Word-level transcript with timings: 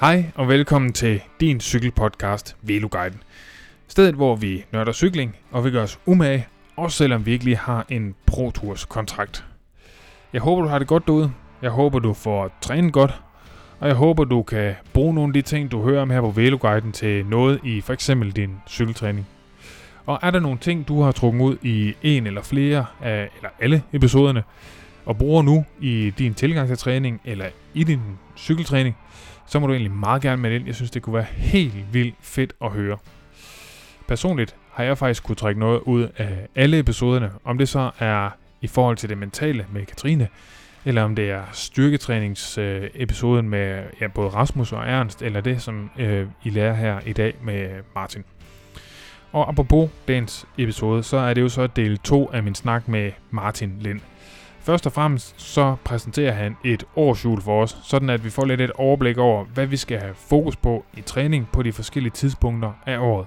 Hej 0.00 0.24
og 0.34 0.48
velkommen 0.48 0.92
til 0.92 1.20
din 1.40 1.60
cykelpodcast 1.60 2.56
Veloguiden. 2.62 3.22
Stedet 3.88 4.14
hvor 4.14 4.36
vi 4.36 4.64
nørder 4.72 4.92
cykling 4.92 5.36
og 5.50 5.64
vi 5.64 5.70
gør 5.70 5.82
os 5.82 5.98
umage, 6.06 6.46
også 6.76 6.96
selvom 6.96 7.26
vi 7.26 7.32
ikke 7.32 7.44
lige 7.44 7.56
har 7.56 7.86
en 7.88 8.14
Pro 8.26 8.50
Tours 8.50 8.84
kontrakt. 8.84 9.44
Jeg 10.32 10.40
håber 10.40 10.62
du 10.62 10.68
har 10.68 10.78
det 10.78 10.88
godt 10.88 11.06
derude. 11.06 11.32
Jeg 11.62 11.70
håber 11.70 11.98
du 11.98 12.12
får 12.14 12.50
trænet 12.60 12.92
godt. 12.92 13.20
Og 13.80 13.88
jeg 13.88 13.96
håber 13.96 14.24
du 14.24 14.42
kan 14.42 14.74
bruge 14.92 15.14
nogle 15.14 15.30
af 15.30 15.34
de 15.34 15.42
ting 15.42 15.70
du 15.70 15.82
hører 15.82 16.02
om 16.02 16.10
her 16.10 16.20
på 16.20 16.30
Veloguiden 16.30 16.92
til 16.92 17.26
noget 17.26 17.60
i 17.64 17.80
for 17.80 17.92
eksempel 17.92 18.32
din 18.32 18.56
cykeltræning. 18.68 19.26
Og 20.06 20.18
er 20.22 20.30
der 20.30 20.40
nogle 20.40 20.58
ting 20.58 20.88
du 20.88 21.02
har 21.02 21.12
trukket 21.12 21.40
ud 21.40 21.56
i 21.62 21.94
en 22.02 22.26
eller 22.26 22.42
flere 22.42 22.86
af, 23.02 23.28
eller 23.36 23.50
alle 23.60 23.82
episoderne, 23.92 24.42
og 25.04 25.18
bruger 25.18 25.42
nu 25.42 25.64
i 25.80 26.12
din 26.18 26.34
tilgang 26.34 26.68
til 26.68 26.78
træning 26.78 27.20
eller 27.24 27.46
i 27.74 27.84
din 27.84 28.00
cykeltræning, 28.36 28.96
så 29.48 29.60
må 29.60 29.66
du 29.66 29.72
egentlig 29.72 29.92
meget 29.92 30.22
gerne 30.22 30.42
med 30.42 30.52
ind. 30.52 30.66
Jeg 30.66 30.74
synes, 30.74 30.90
det 30.90 31.02
kunne 31.02 31.14
være 31.14 31.26
helt 31.36 31.74
vildt 31.92 32.14
fedt 32.20 32.52
at 32.62 32.70
høre. 32.70 32.98
Personligt 34.08 34.56
har 34.72 34.84
jeg 34.84 34.98
faktisk 34.98 35.24
kunne 35.24 35.36
trække 35.36 35.60
noget 35.60 35.80
ud 35.80 36.08
af 36.16 36.46
alle 36.54 36.78
episoderne, 36.78 37.30
om 37.44 37.58
det 37.58 37.68
så 37.68 37.90
er 37.98 38.30
i 38.60 38.66
forhold 38.66 38.96
til 38.96 39.08
det 39.08 39.18
mentale 39.18 39.66
med 39.72 39.86
Katrine, 39.86 40.28
eller 40.84 41.02
om 41.02 41.16
det 41.16 41.30
er 41.30 41.42
styrketræningsepisoden 41.52 43.48
med 43.48 43.82
ja, 44.00 44.06
både 44.06 44.28
Rasmus 44.28 44.72
og 44.72 44.88
Ernst, 44.88 45.22
eller 45.22 45.40
det, 45.40 45.62
som 45.62 45.90
øh, 45.98 46.26
I 46.44 46.50
lærer 46.50 46.74
her 46.74 47.00
i 47.06 47.12
dag 47.12 47.34
med 47.42 47.70
Martin. 47.94 48.24
Og 49.32 49.48
apropos 49.48 49.90
dagens 50.08 50.46
episode, 50.58 51.02
så 51.02 51.16
er 51.16 51.34
det 51.34 51.40
jo 51.40 51.48
så 51.48 51.66
del 51.66 51.98
2 51.98 52.30
af 52.32 52.42
min 52.42 52.54
snak 52.54 52.88
med 52.88 53.12
Martin 53.30 53.76
Lind. 53.80 54.00
Først 54.68 54.86
og 54.86 54.92
fremmest 54.92 55.40
så 55.40 55.76
præsenterer 55.84 56.32
han 56.32 56.56
et 56.64 56.84
årsjul 56.96 57.42
for 57.42 57.62
os, 57.62 57.76
sådan 57.82 58.10
at 58.10 58.24
vi 58.24 58.30
får 58.30 58.44
lidt 58.44 58.60
et 58.60 58.70
overblik 58.70 59.18
over, 59.18 59.44
hvad 59.44 59.66
vi 59.66 59.76
skal 59.76 59.98
have 59.98 60.14
fokus 60.14 60.56
på 60.56 60.84
i 60.96 61.00
træning 61.00 61.48
på 61.52 61.62
de 61.62 61.72
forskellige 61.72 62.12
tidspunkter 62.12 62.72
af 62.86 62.98
året. 62.98 63.26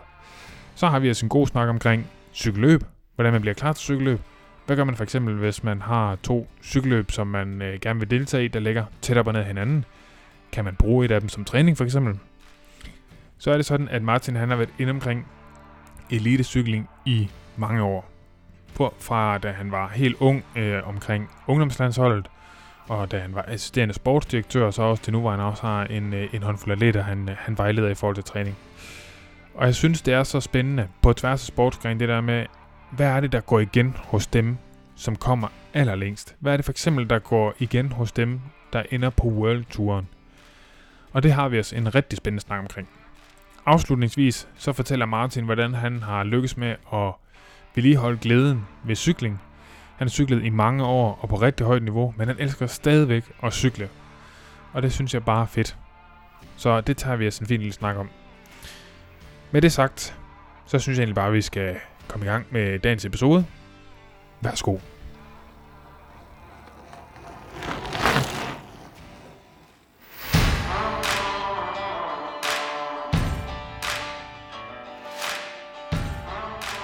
Så 0.75 0.87
har 0.87 0.99
vi 0.99 1.09
også 1.09 1.25
en 1.25 1.29
god 1.29 1.47
snak 1.47 1.69
omkring 1.69 2.07
cykelløb, 2.33 2.83
hvordan 3.15 3.33
man 3.33 3.41
bliver 3.41 3.53
klar 3.53 3.73
til 3.73 3.83
cykelløb. 3.83 4.19
Hvad 4.65 4.75
gør 4.75 4.83
man 4.83 4.95
for 4.95 5.03
eksempel, 5.03 5.35
hvis 5.35 5.63
man 5.63 5.81
har 5.81 6.15
to 6.15 6.47
cykelløb, 6.63 7.11
som 7.11 7.27
man 7.27 7.61
øh, 7.61 7.79
gerne 7.79 7.99
vil 7.99 8.11
deltage 8.11 8.45
i, 8.45 8.47
der 8.47 8.59
ligger 8.59 8.85
tæt 9.01 9.17
op 9.17 9.27
og 9.27 9.33
ned 9.33 9.43
hinanden? 9.43 9.85
Kan 10.51 10.65
man 10.65 10.75
bruge 10.75 11.05
et 11.05 11.11
af 11.11 11.19
dem 11.19 11.29
som 11.29 11.45
træning 11.45 11.77
for 11.77 11.83
eksempel? 11.83 12.19
Så 13.37 13.51
er 13.51 13.55
det 13.55 13.65
sådan, 13.65 13.89
at 13.89 14.01
Martin 14.01 14.35
han 14.35 14.49
har 14.49 14.55
været 14.55 14.73
inde 14.79 14.91
omkring 14.91 15.27
elitecykling 16.09 16.89
i 17.05 17.29
mange 17.57 17.83
år 17.83 18.10
på, 18.75 18.93
fra 18.99 19.37
da 19.37 19.51
han 19.51 19.71
var 19.71 19.87
helt 19.87 20.15
ung 20.19 20.43
øh, 20.55 20.87
omkring 20.87 21.29
ungdomslandsholdet, 21.47 22.27
og 22.87 23.11
da 23.11 23.19
han 23.19 23.35
var 23.35 23.45
assisterende 23.47 23.93
sportsdirektør, 23.93 24.65
og 24.65 24.73
så 24.73 24.81
også 24.81 25.03
til 25.03 25.13
nu, 25.13 25.19
hvor 25.19 25.31
han 25.31 25.39
også 25.39 25.61
har 25.61 25.83
en, 25.85 26.13
øh, 26.13 26.33
en 26.33 26.43
håndfuld 26.43 26.71
atleter, 26.71 27.03
han, 27.03 27.29
øh, 27.29 27.35
han 27.39 27.57
vejleder 27.57 27.89
i 27.89 27.95
forhold 27.95 28.15
til 28.15 28.23
træning. 28.23 28.57
Og 29.55 29.65
jeg 29.65 29.75
synes, 29.75 30.01
det 30.01 30.13
er 30.13 30.23
så 30.23 30.39
spændende 30.39 30.87
på 31.01 31.13
tværs 31.13 31.41
af 31.41 31.47
sportsgren, 31.47 31.99
det 31.99 32.09
der 32.09 32.21
med, 32.21 32.45
hvad 32.91 33.07
er 33.07 33.19
det, 33.19 33.31
der 33.31 33.39
går 33.39 33.59
igen 33.59 33.95
hos 34.03 34.27
dem, 34.27 34.57
som 34.95 35.15
kommer 35.15 35.47
allerlængst? 35.73 36.35
Hvad 36.39 36.53
er 36.53 36.57
det 36.57 36.65
for 36.65 36.71
eksempel, 36.71 37.09
der 37.09 37.19
går 37.19 37.53
igen 37.59 37.91
hos 37.91 38.11
dem, 38.11 38.41
der 38.73 38.83
ender 38.91 39.09
på 39.09 39.27
World 39.27 39.65
Touren? 39.65 40.07
Og 41.13 41.23
det 41.23 41.31
har 41.31 41.49
vi 41.49 41.59
også 41.59 41.75
en 41.75 41.95
rigtig 41.95 42.17
spændende 42.17 42.41
snak 42.41 42.59
omkring. 42.59 42.87
Afslutningsvis 43.65 44.47
så 44.55 44.73
fortæller 44.73 45.05
Martin, 45.05 45.45
hvordan 45.45 45.73
han 45.73 46.03
har 46.03 46.23
lykkes 46.23 46.57
med 46.57 46.75
at 46.93 47.13
vedligeholdt 47.75 48.21
glæden 48.21 48.65
ved 48.83 48.95
cykling. 48.95 49.41
Han 49.97 50.07
har 50.07 50.09
cyklet 50.09 50.43
i 50.43 50.49
mange 50.49 50.83
år 50.83 51.19
og 51.21 51.29
på 51.29 51.35
rigtig 51.35 51.65
højt 51.65 51.83
niveau, 51.83 52.13
men 52.17 52.27
han 52.27 52.37
elsker 52.39 52.67
stadigvæk 52.67 53.23
at 53.43 53.53
cykle. 53.53 53.89
Og 54.73 54.81
det 54.81 54.93
synes 54.93 55.13
jeg 55.13 55.25
bare 55.25 55.41
er 55.41 55.47
fedt. 55.47 55.77
Så 56.55 56.81
det 56.81 56.97
tager 56.97 57.15
vi 57.15 57.27
os 57.27 57.39
en 57.39 57.47
fin 57.47 57.59
lille 57.59 57.73
snak 57.73 57.97
om. 57.97 58.09
Med 59.51 59.61
det 59.61 59.71
sagt, 59.71 60.17
så 60.65 60.79
synes 60.79 60.97
jeg 60.97 61.03
egentlig 61.03 61.15
bare, 61.15 61.27
at 61.27 61.33
vi 61.33 61.41
skal 61.41 61.75
komme 62.07 62.25
i 62.25 62.29
gang 62.29 62.45
med 62.51 62.79
dagens 62.79 63.05
episode. 63.05 63.45
Værsgo. 64.41 64.77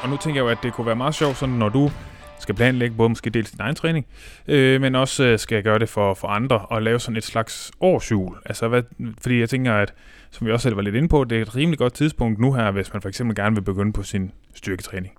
Og 0.08 0.12
nu 0.12 0.18
tænker 0.18 0.42
jeg 0.42 0.46
jo, 0.46 0.50
at 0.50 0.58
det 0.64 0.74
kunne 0.74 0.88
være 0.88 0.96
meget 0.96 1.16
sjovt, 1.16 1.38
sådan 1.38 1.56
når 1.56 1.70
du 1.70 1.92
skal 2.40 2.56
planlægge 2.56 2.96
både 2.96 3.10
måske 3.10 3.30
dels 3.30 3.52
din 3.52 3.62
egen 3.62 3.76
træning, 3.76 4.06
øh, 4.48 4.82
men 4.82 4.96
også 4.96 5.24
øh, 5.24 5.40
skal 5.40 5.64
gøre 5.64 5.80
det 5.80 5.90
for, 5.90 6.14
for 6.14 6.28
andre 6.28 6.60
og 6.60 6.82
lave 6.82 7.00
sådan 7.00 7.18
et 7.18 7.24
slags 7.24 7.72
årsjul. 7.80 8.36
Altså, 8.46 8.68
hvad, 8.68 8.84
fordi 9.22 9.40
jeg 9.40 9.50
tænker, 9.50 9.74
at 9.74 9.94
som 10.32 10.48
vi 10.48 10.52
også 10.52 10.64
selv 10.64 10.76
var 10.76 10.82
lidt 10.82 10.96
inde 10.96 11.08
på, 11.08 11.24
det 11.24 11.38
er 11.38 11.42
et 11.42 11.56
rimelig 11.56 11.80
godt 11.80 11.94
tidspunkt 11.94 12.40
nu 12.40 12.54
her, 12.54 12.72
hvis 12.72 12.94
man 12.94 13.02
for 13.02 13.10
eksempel 13.10 13.36
gerne 13.36 13.56
vil 13.56 13.62
begynde 13.62 13.94
på 13.94 14.04
sin 14.04 14.32
styrketræning. 14.56 15.14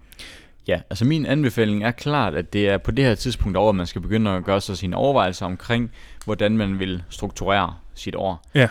Ja, 0.69 0.81
altså 0.91 1.05
min 1.05 1.27
anbefaling 1.27 1.85
er 1.85 1.91
klart, 1.91 2.35
at 2.35 2.53
det 2.53 2.69
er 2.69 2.79
på 2.79 2.91
det 2.91 3.05
her 3.05 3.15
tidspunkt 3.15 3.57
over, 3.57 3.69
at 3.69 3.77
man 3.77 3.87
skal 3.87 4.01
begynde 4.01 4.31
at 4.31 4.45
gøre 4.45 4.61
sig 4.61 4.77
sine 4.77 4.97
overvejelser 4.97 5.47
omkring, 5.47 5.91
hvordan 6.25 6.57
man 6.57 6.79
vil 6.79 7.03
strukturere 7.09 7.75
sit 7.95 8.15
år. 8.15 8.49
Ja. 8.55 8.69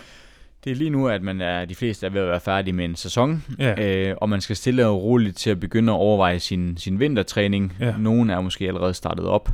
Det 0.67 0.73
er 0.73 0.77
lige 0.77 0.89
nu, 0.89 1.07
at 1.07 1.21
man 1.21 1.41
er, 1.41 1.65
de 1.65 1.75
fleste 1.75 2.05
er 2.05 2.09
ved 2.09 2.21
at 2.21 2.27
være 2.27 2.39
færdige 2.39 2.73
med 2.73 2.85
en 2.85 2.95
sæson, 2.95 3.43
Ja. 3.59 4.09
øh, 4.09 4.15
og 4.21 4.29
man 4.29 4.41
skal 4.41 4.55
stille 4.55 4.87
og 4.87 5.03
roligt 5.03 5.37
til 5.37 5.49
at 5.49 5.59
begynde 5.59 5.91
at 5.91 5.95
overveje 5.95 6.39
sin, 6.39 6.77
sin 6.77 6.99
vintertræning. 6.99 7.73
Ja. 7.79 7.97
Nogle 7.97 8.33
er 8.33 8.41
måske 8.41 8.67
allerede 8.67 8.93
startet 8.93 9.25
op. 9.25 9.49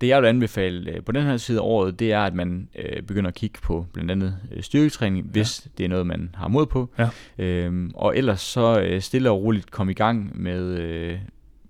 Det 0.00 0.08
jeg 0.08 0.22
vil 0.22 0.28
anbefale 0.28 0.90
øh, 0.90 1.02
på 1.04 1.12
den 1.12 1.22
her 1.22 1.36
side 1.36 1.58
af 1.58 1.62
året, 1.62 1.98
det 2.00 2.12
er, 2.12 2.20
at 2.20 2.34
man 2.34 2.68
øh, 2.78 3.02
begynder 3.02 3.28
at 3.28 3.34
kigge 3.34 3.58
på 3.62 3.86
blandt 3.92 4.10
andet 4.10 4.36
øh, 4.52 4.62
styrketræning, 4.62 5.26
hvis 5.26 5.62
ja. 5.64 5.70
det 5.78 5.84
er 5.84 5.88
noget, 5.88 6.06
man 6.06 6.30
har 6.34 6.48
mod 6.48 6.66
på. 6.66 6.90
Ja. 6.98 7.08
Øhm, 7.38 7.90
og 7.94 8.16
ellers 8.18 8.40
så 8.40 8.80
øh, 8.80 9.00
stille 9.00 9.30
og 9.30 9.42
roligt 9.42 9.70
komme 9.70 9.92
i 9.92 9.94
gang 9.94 10.42
med 10.42 10.78
øh, 10.78 11.18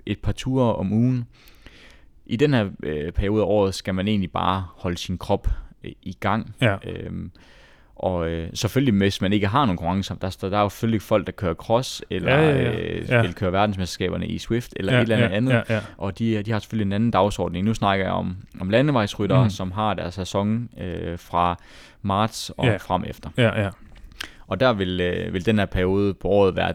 et 0.06 0.19
par 0.19 0.32
ture 0.32 0.75
om 0.75 0.93
ugen. 0.93 1.25
I 2.26 2.37
den 2.37 2.55
her 2.55 2.69
øh, 2.82 3.12
periode 3.12 3.43
af 3.43 3.47
året 3.47 3.75
skal 3.75 3.94
man 3.94 4.09
egentlig 4.09 4.31
bare 4.31 4.65
holde 4.76 4.97
sin 4.99 5.19
krop 5.19 5.49
øh, 5.84 5.93
i 6.03 6.16
gang. 6.21 6.55
Ja. 6.61 6.76
Øhm, 6.87 7.31
og 8.04 8.28
øh, 8.31 8.48
selvfølgelig, 8.54 8.94
hvis 8.94 9.20
man 9.20 9.32
ikke 9.32 9.47
har 9.47 9.65
nogen 9.65 9.76
konkurrencer, 9.78 10.15
der, 10.15 10.37
der 10.50 10.59
er 10.59 10.62
jo 10.62 10.69
selvfølgelig 10.69 11.03
folk, 11.03 11.26
der 11.26 11.32
kører 11.32 11.54
cross, 11.54 12.03
eller, 12.10 12.34
Ja, 12.38 12.50
ja, 12.50 12.62
ja. 12.62 12.72
Øh, 12.72 13.09
Ja. 13.09 13.19
eller 13.19 13.32
kører 13.32 13.50
verdensmesterskaberne 13.50 14.26
i 14.26 14.38
Swift, 14.38 14.72
eller 14.76 14.92
ja, 14.92 14.98
et 14.98 15.03
eller 15.03 15.16
andet 15.16 15.31
ja, 15.31 15.37
andet. 15.37 15.53
Ja, 15.53 15.75
ja. 15.75 15.81
Og 15.98 16.19
de, 16.19 16.43
de 16.43 16.50
har 16.53 16.59
selvfølgelig 16.59 16.87
en 16.87 16.93
anden 16.93 17.10
dagsorden. 17.10 17.64
Nu 17.64 17.75
snakker 17.75 18.04
jeg 18.04 18.14
om, 18.14 18.37
om 18.60 18.70
landevejsryttere, 18.70 19.44
Mm. 19.44 19.50
som 19.50 19.72
har 19.72 19.94
deres 19.94 20.14
sæson 20.14 20.69
øh, 20.81 21.19
fra 21.19 21.59
marts 22.03 22.50
og 22.56 22.66
Ja. 22.66 22.76
frem 22.76 23.04
efter. 23.06 23.31
ja, 23.37 23.62
ja. 23.62 23.69
Og 24.47 24.60
der 24.60 24.72
vil, 24.72 25.00
øh, 25.00 25.32
vil 25.32 25.47
den 25.47 25.59
her 25.59 25.66
periode 25.66 26.14
på 26.14 26.28
året 26.28 26.56
være, 26.56 26.72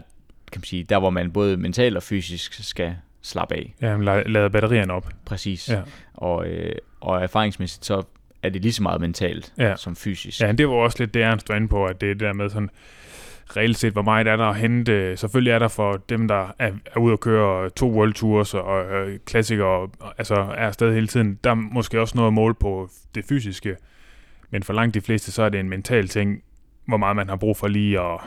kan 0.52 0.58
man 0.58 0.64
sige, 0.64 0.84
der 0.84 0.98
hvor 0.98 1.10
man 1.10 1.30
både 1.32 1.56
mentalt 1.56 1.96
og 1.96 2.02
fysisk 2.02 2.68
skal 2.68 2.94
slappe 3.22 3.54
af. 3.54 3.74
ja 3.82 3.96
man 3.96 4.08
la- 4.08 4.28
lader 4.28 4.48
batterierne 4.48 4.92
op. 4.92 5.08
Præcis. 5.24 5.68
Ja. 5.68 5.80
Og, 6.14 6.46
øh, 6.46 6.74
og 7.00 7.22
erfaringsmæssigt, 7.22 7.84
så 7.84 8.02
er 8.42 8.48
det 8.48 8.62
lige 8.62 8.72
så 8.72 8.82
meget 8.82 9.00
mentalt 9.00 9.52
Ja. 9.58 9.76
som 9.76 9.96
fysisk. 9.96 10.40
Ja, 10.40 10.52
det 10.52 10.68
var 10.68 10.74
også 10.74 10.96
lidt 11.00 11.14
det, 11.14 11.22
Ernst 11.22 11.48
var 11.48 11.54
inde 11.56 11.68
på, 11.68 11.84
at 11.86 12.00
det 12.00 12.10
er 12.10 12.14
det 12.14 12.20
der 12.20 12.32
med 12.32 12.50
sådan, 12.50 12.70
reelt 13.56 13.76
set, 13.78 13.92
hvor 13.92 14.02
meget 14.02 14.26
er 14.26 14.36
der 14.36 14.44
at 14.44 14.56
hente. 14.56 15.16
Selvfølgelig 15.16 15.50
er 15.52 15.58
der 15.58 15.68
for 15.68 15.92
dem, 16.08 16.28
der 16.28 16.54
er, 16.58 16.72
er 16.94 17.00
ude 17.00 17.12
at 17.12 17.20
køre 17.20 17.70
to 17.70 17.90
World 17.92 18.12
Tours 18.14 18.54
og 18.54 18.84
øh, 18.92 19.18
klassikere, 19.26 19.66
og, 19.66 19.90
altså 20.18 20.34
er 20.34 20.40
afsted 20.66 20.94
hele 20.94 21.06
tiden. 21.06 21.38
Der 21.44 21.50
er 21.50 21.54
måske 21.54 22.00
også 22.00 22.16
noget 22.16 22.26
at 22.28 22.32
måle 22.34 22.54
på 22.54 22.90
det 23.14 23.24
fysiske, 23.28 23.76
men 24.50 24.62
for 24.62 24.72
langt 24.72 24.94
de 24.94 25.00
fleste, 25.00 25.32
så 25.32 25.42
er 25.42 25.48
det 25.48 25.60
en 25.60 25.68
mental 25.68 26.08
ting, 26.08 26.42
hvor 26.86 26.96
meget 26.96 27.16
man 27.16 27.28
har 27.28 27.36
brug 27.36 27.56
for 27.56 27.68
lige 27.68 28.00
at 28.00 28.20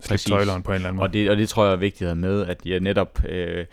slippe 0.00 0.08
Præcis. 0.08 0.26
tøjleren 0.30 0.62
på 0.62 0.70
en 0.70 0.74
eller 0.74 0.88
anden 0.88 0.96
måde. 0.96 1.06
Og 1.08 1.12
det, 1.12 1.30
og 1.30 1.36
det 1.36 1.48
tror 1.48 1.64
jeg 1.64 1.72
er 1.72 1.76
vigtigt 1.76 2.02
at 2.10 2.16
have 2.16 2.20
med, 2.20 2.46
at 2.46 2.56
jeg 2.64 2.80
netop 2.80 3.18
øh, 3.28 3.64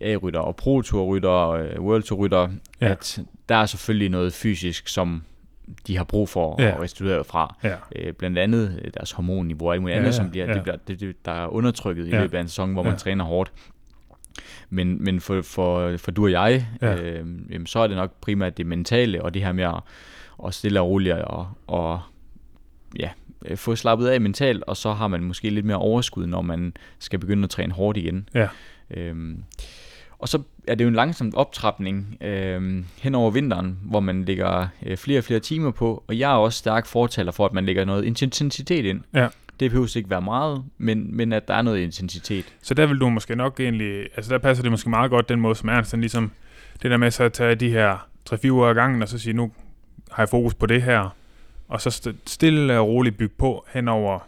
A-rytter 0.00 0.40
og 0.40 0.56
Pro 0.56 0.82
Tour 0.82 1.04
rytter 1.06 1.28
og 1.28 1.60
øh, 1.66 1.80
World 1.82 2.02
Tour 2.02 2.18
rytter, 2.24 2.48
Ja. 2.80 2.86
ja. 2.86 2.92
at 2.92 3.20
der 3.48 3.54
er 3.56 3.66
selvfølgelig 3.66 4.08
noget 4.08 4.32
fysisk, 4.32 4.88
som 4.88 5.22
de 5.86 5.96
har 5.96 6.04
brug 6.04 6.28
for 6.28 6.62
Ja. 6.62 6.68
at 6.68 6.80
restituere 6.80 7.24
fra. 7.24 7.56
Ja, 7.64 7.74
Øh, 7.96 8.12
blandt 8.12 8.38
andet 8.38 8.80
øh, 8.84 8.90
deres 8.94 9.12
hormonniveau 9.12 9.68
og 9.68 9.72
alt 9.74 9.82
muligt 9.82 9.94
Ja, 9.94 9.98
andet, 9.98 10.12
ja, 10.12 10.16
som 10.16 10.30
bliver, 10.30 10.46
ja. 10.46 10.54
det 10.54 10.62
bliver, 10.62 10.76
det, 10.88 11.00
det, 11.00 11.24
der 11.24 11.32
er 11.32 11.46
undertrykket 11.46 12.06
i 12.06 12.10
Ja. 12.10 12.20
løbet 12.20 12.36
af 12.36 12.40
en 12.40 12.48
sæson, 12.48 12.72
hvor 12.72 12.82
Ja. 12.84 12.88
man 12.90 12.98
træner 12.98 13.24
hårdt. 13.24 13.52
Men, 14.70 15.04
men 15.04 15.20
for, 15.20 15.42
for, 15.42 15.96
for 15.96 16.10
du 16.10 16.24
og 16.24 16.30
jeg, 16.32 16.66
Ja. 16.82 16.90
ja. 16.90 16.96
øh, 17.02 17.26
jamen, 17.50 17.66
så 17.66 17.78
er 17.78 17.86
det 17.86 17.96
nok 17.96 18.12
primært 18.20 18.56
det 18.58 18.66
mentale, 18.66 19.22
og 19.22 19.34
det 19.34 19.44
her 19.44 19.52
med 19.52 19.64
at, 19.64 19.80
at 20.46 20.54
stille 20.54 20.80
og 20.80 20.88
roligt 20.88 21.14
og, 21.14 21.48
og 21.66 22.00
ja, 22.98 23.10
øh, 23.46 23.56
få 23.56 23.76
slappet 23.76 24.06
af 24.08 24.20
mentalt, 24.20 24.64
og 24.66 24.76
så 24.76 24.92
har 24.92 25.08
man 25.08 25.22
måske 25.24 25.50
lidt 25.50 25.66
mere 25.66 25.76
overskud, 25.76 26.26
når 26.26 26.42
man 26.42 26.72
skal 26.98 27.18
begynde 27.18 27.44
at 27.44 27.50
træne 27.50 27.72
hårdt 27.72 27.98
igen. 27.98 28.28
Ja. 28.34 28.48
Øhm, 28.90 29.42
og 30.18 30.28
så 30.28 30.42
er 30.68 30.74
det 30.74 30.84
jo 30.84 30.88
en 30.88 30.94
langsom 30.94 31.32
optrapning 31.36 32.16
øhm, 32.20 32.84
hen 33.02 33.14
over 33.14 33.30
vinteren, 33.30 33.78
hvor 33.82 34.00
man 34.00 34.24
lægger 34.24 34.68
øh, 34.86 34.96
flere 34.96 35.18
og 35.18 35.24
flere 35.24 35.40
timer 35.40 35.70
på, 35.70 36.04
og 36.08 36.18
jeg 36.18 36.32
er 36.32 36.36
også 36.36 36.58
stærk 36.58 36.86
fortaler 36.86 37.32
for, 37.32 37.46
at 37.46 37.52
man 37.52 37.66
lægger 37.66 37.84
noget 37.84 38.04
intensitet 38.04 38.84
ind. 38.84 39.00
Ja. 39.14 39.28
Det 39.60 39.70
behøver 39.70 39.96
ikke 39.96 40.10
være 40.10 40.22
meget, 40.22 40.64
men, 40.78 41.16
men 41.16 41.32
at 41.32 41.48
der 41.48 41.54
er 41.54 41.62
noget 41.62 41.78
intensitet. 41.78 42.44
Så 42.62 42.74
der 42.74 42.86
vil 42.86 42.98
du 42.98 43.08
måske 43.08 43.36
nok 43.36 43.60
egentlig, 43.60 44.08
altså 44.16 44.32
der 44.32 44.38
passer 44.38 44.62
det 44.62 44.70
måske 44.70 44.90
meget 44.90 45.10
godt 45.10 45.28
den 45.28 45.40
måde, 45.40 45.54
som 45.54 45.68
Ernst 45.68 45.96
ligesom, 45.96 46.30
det 46.82 46.90
der 46.90 46.96
med 46.96 47.10
så 47.10 47.24
at 47.24 47.32
tage 47.32 47.54
de 47.54 47.70
her 47.70 48.08
3-4 48.30 48.50
uger 48.50 48.68
ad 48.68 48.74
gangen, 48.74 49.02
og 49.02 49.08
så 49.08 49.18
sige, 49.18 49.32
nu 49.32 49.52
har 50.10 50.22
jeg 50.22 50.28
fokus 50.28 50.54
på 50.54 50.66
det 50.66 50.82
her, 50.82 51.14
og 51.68 51.80
så 51.80 51.88
st- 51.88 52.16
stille 52.26 52.78
og 52.78 52.88
roligt 52.88 53.18
bygge 53.18 53.34
på 53.38 53.66
hen 53.72 53.88
over 53.88 54.18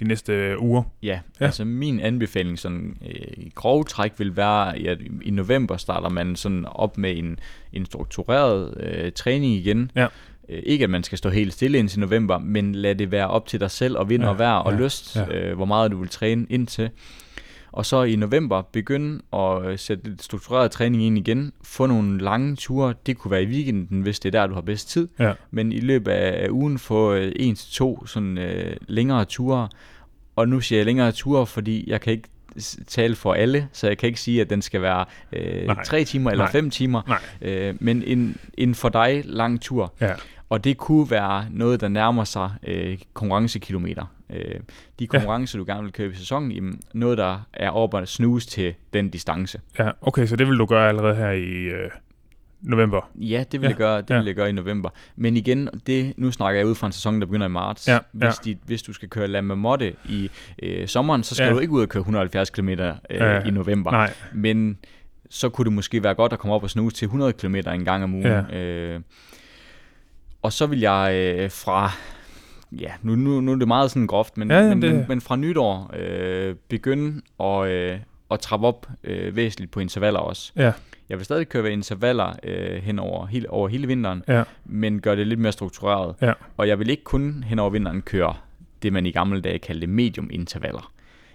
de 0.00 0.04
næste 0.04 0.32
øh, 0.32 0.62
uger. 0.62 0.82
Ja, 1.02 1.20
Ja. 1.40 1.44
altså 1.44 1.64
min 1.64 2.00
anbefaling 2.00 2.58
sådan 2.58 2.96
øh, 3.06 3.14
i 3.36 3.52
grove 3.54 3.84
træk 3.84 4.12
vil 4.18 4.36
være, 4.36 4.76
at 4.88 4.98
i 5.22 5.30
november 5.30 5.76
starter 5.76 6.08
man 6.08 6.36
sådan 6.36 6.64
op 6.68 6.98
med 6.98 7.16
en, 7.16 7.38
en 7.72 7.86
struktureret 7.86 8.74
øh, 8.80 9.12
træning 9.12 9.54
igen. 9.54 9.90
Ja. 9.96 10.06
Øh, 10.48 10.62
ikke 10.66 10.84
at 10.84 10.90
man 10.90 11.02
skal 11.02 11.18
stå 11.18 11.28
helt 11.30 11.52
stille 11.52 11.78
indtil 11.78 12.00
november, 12.00 12.38
men 12.38 12.74
lad 12.74 12.94
det 12.94 13.10
være 13.10 13.28
op 13.28 13.46
til 13.46 13.60
dig 13.60 13.70
selv 13.70 13.96
og 13.98 14.08
vind 14.08 14.22
Ja, 14.22 14.28
og 14.28 14.38
vejr 14.38 14.52
og 14.54 14.72
ja, 14.72 14.78
lyst, 14.78 15.16
ja. 15.16 15.34
øh, 15.38 15.56
hvor 15.56 15.64
meget 15.64 15.90
du 15.90 16.00
vil 16.00 16.08
træne 16.08 16.46
indtil. 16.50 16.90
Og 17.72 17.86
så 17.86 18.02
i 18.02 18.16
november 18.16 18.62
begynde 18.62 19.20
at 19.32 19.66
øh, 19.66 19.78
sætte 19.78 20.08
lidt 20.08 20.22
struktureret 20.22 20.70
træning 20.70 21.02
ind 21.02 21.18
igen. 21.18 21.52
Få 21.62 21.86
nogle 21.86 22.20
lange 22.20 22.56
ture. 22.56 22.94
Det 23.06 23.18
kunne 23.18 23.30
være 23.30 23.42
i 23.42 23.46
weekenden, 23.46 24.02
hvis 24.02 24.20
det 24.20 24.34
er 24.34 24.40
der, 24.40 24.46
du 24.46 24.54
har 24.54 24.60
bedst 24.60 24.88
tid. 24.88 25.08
Ja. 25.18 25.32
Men 25.50 25.72
i 25.72 25.80
løbet 25.80 26.12
af 26.12 26.48
ugen 26.50 26.78
få 26.78 27.14
øh, 27.14 27.32
en 27.36 27.54
til 27.54 27.72
to 27.72 28.06
sådan 28.06 28.38
øh, 28.38 28.76
længere 28.88 29.24
ture. 29.24 29.68
Og 30.36 30.48
nu 30.48 30.60
siger 30.60 30.78
jeg 30.78 30.86
længere 30.86 31.12
ture, 31.12 31.46
fordi 31.46 31.90
jeg 31.90 32.00
kan 32.00 32.12
ikke 32.12 32.28
tale 32.86 33.16
for 33.16 33.34
alle, 33.34 33.68
så 33.72 33.86
jeg 33.86 33.98
kan 33.98 34.06
ikke 34.06 34.20
sige, 34.20 34.40
at 34.40 34.50
den 34.50 34.62
skal 34.62 34.82
være 34.82 35.04
øh, 35.32 35.66
Nej. 35.66 35.84
tre 35.84 36.04
timer 36.04 36.30
eller 36.30 36.44
Nej. 36.44 36.52
fem 36.52 36.70
timer. 36.70 37.02
Nej. 37.08 37.50
Øh, 37.52 37.74
men 37.80 38.02
en, 38.02 38.36
en 38.58 38.74
for 38.74 38.88
dig 38.88 39.22
lang 39.24 39.60
tur. 39.60 39.92
Ja. 40.00 40.12
Og 40.48 40.64
det 40.64 40.76
kunne 40.76 41.10
være 41.10 41.46
noget, 41.50 41.80
der 41.80 41.88
nærmer 41.88 42.24
sig 42.24 42.50
øh, 42.66 42.98
konkurrencekilometer. 43.14 44.04
Øh, 44.32 44.60
de 44.98 45.06
konkurrencer, 45.06 45.58
du 45.58 45.64
gerne 45.64 45.82
vil 45.82 45.92
købe 45.92 46.14
i 46.14 46.16
sæsonen, 46.16 46.52
jamen, 46.52 46.80
noget, 46.94 47.18
der 47.18 47.38
er 47.52 47.70
op 47.70 47.94
og 47.94 48.08
snuse 48.08 48.48
til 48.48 48.74
den 48.92 49.10
distance. 49.10 49.60
Ja, 49.78 49.90
okay, 50.00 50.26
så 50.26 50.36
det 50.36 50.46
vil 50.48 50.58
du 50.58 50.66
gøre 50.66 50.88
allerede 50.88 51.14
her 51.14 51.30
i 51.30 51.44
øh, 51.50 51.90
november. 52.60 53.10
Ja, 53.14 53.44
det 53.52 53.60
vil, 53.60 53.66
Ja, 53.66 53.68
jeg 53.70 53.76
gøre, 53.76 54.00
det 54.02 54.10
ja. 54.10 54.16
vil 54.18 54.26
jeg 54.26 54.34
gøre 54.34 54.48
i 54.48 54.52
november. 54.52 54.90
Men 55.16 55.36
igen, 55.36 55.68
det, 55.86 56.14
nu 56.16 56.30
snakker 56.32 56.58
jeg 56.60 56.66
ud 56.66 56.74
fra 56.74 56.86
en 56.86 56.92
sæson, 56.92 57.20
der 57.20 57.26
begynder 57.26 57.46
i 57.46 57.50
marts. 57.50 57.88
Ja, 57.88 57.98
hvis, 58.12 58.24
ja. 58.46 58.50
De, 58.50 58.56
hvis 58.66 58.82
du 58.82 58.92
skal 58.92 59.08
køre 59.08 59.28
La 59.28 59.40
Mamotte 59.40 59.94
i 60.08 60.30
øh, 60.62 60.88
sommeren, 60.88 61.22
så 61.22 61.34
skal 61.34 61.46
Ja. 61.46 61.52
du 61.52 61.58
ikke 61.58 61.72
ud 61.72 61.82
og 61.82 61.88
køre 61.88 62.00
170 62.00 62.50
km 62.50 62.68
øh, 62.68 62.78
Ja, 63.10 63.40
i 63.44 63.50
november. 63.50 63.90
Nej, 63.90 64.12
Men 64.32 64.78
så 65.30 65.48
kunne 65.48 65.64
det 65.64 65.72
måske 65.72 66.02
være 66.02 66.14
godt 66.14 66.32
at 66.32 66.38
komme 66.38 66.54
op 66.54 66.62
og 66.62 66.70
snuse 66.70 66.96
til 66.96 67.06
100 67.06 67.32
km 67.32 67.54
en 67.54 67.84
gang 67.84 68.04
om 68.04 68.14
ugen. 68.14 68.26
Ja. 68.26 68.58
Øh, 68.58 69.00
og 70.42 70.52
så 70.52 70.66
vil 70.66 70.80
jeg 70.80 71.12
øh, 71.38 71.50
fra, 71.50 71.90
ja, 72.72 72.90
nu, 73.02 73.14
nu, 73.16 73.40
nu 73.40 73.52
er 73.52 73.56
det 73.56 73.68
meget 73.68 73.90
sådan 73.90 74.06
groft, 74.06 74.36
men, 74.36 74.50
Ja, 74.50 74.58
ja, 74.58 74.68
men, 74.68 74.82
det- 74.82 74.94
men, 74.94 75.04
men 75.08 75.20
fra 75.20 75.36
nytår 75.36 75.94
øh, 75.98 76.54
begynde 76.68 77.20
at, 77.40 77.68
øh, 77.68 77.98
at 78.30 78.40
trappe 78.40 78.66
op 78.66 78.86
øh, 79.04 79.36
væsentligt 79.36 79.70
på 79.72 79.80
intervaller 79.80 80.20
også. 80.20 80.52
ja, 80.56 80.72
Jeg 81.08 81.18
vil 81.18 81.24
stadig 81.24 81.48
køre 81.48 81.62
ved 81.62 81.70
intervaller 81.70 82.32
øh, 82.42 82.82
hen 82.82 82.98
over 82.98 83.26
hele, 83.26 83.50
over 83.50 83.68
hele 83.68 83.86
vinteren, 83.86 84.22
ja, 84.28 84.42
men 84.64 85.00
gør 85.00 85.14
det 85.14 85.26
lidt 85.26 85.40
mere 85.40 85.52
struktureret. 85.52 86.14
Ja. 86.22 86.32
Og 86.56 86.68
jeg 86.68 86.78
vil 86.78 86.90
ikke 86.90 87.04
kun 87.04 87.44
hen 87.46 87.58
over 87.58 87.70
vinteren 87.70 88.02
køre 88.02 88.34
det, 88.82 88.92
man 88.92 89.06
i 89.06 89.10
gamle 89.10 89.40
dage 89.40 89.58
kaldte 89.58 89.86
medium 89.86 90.28
intervaller. 90.32 90.92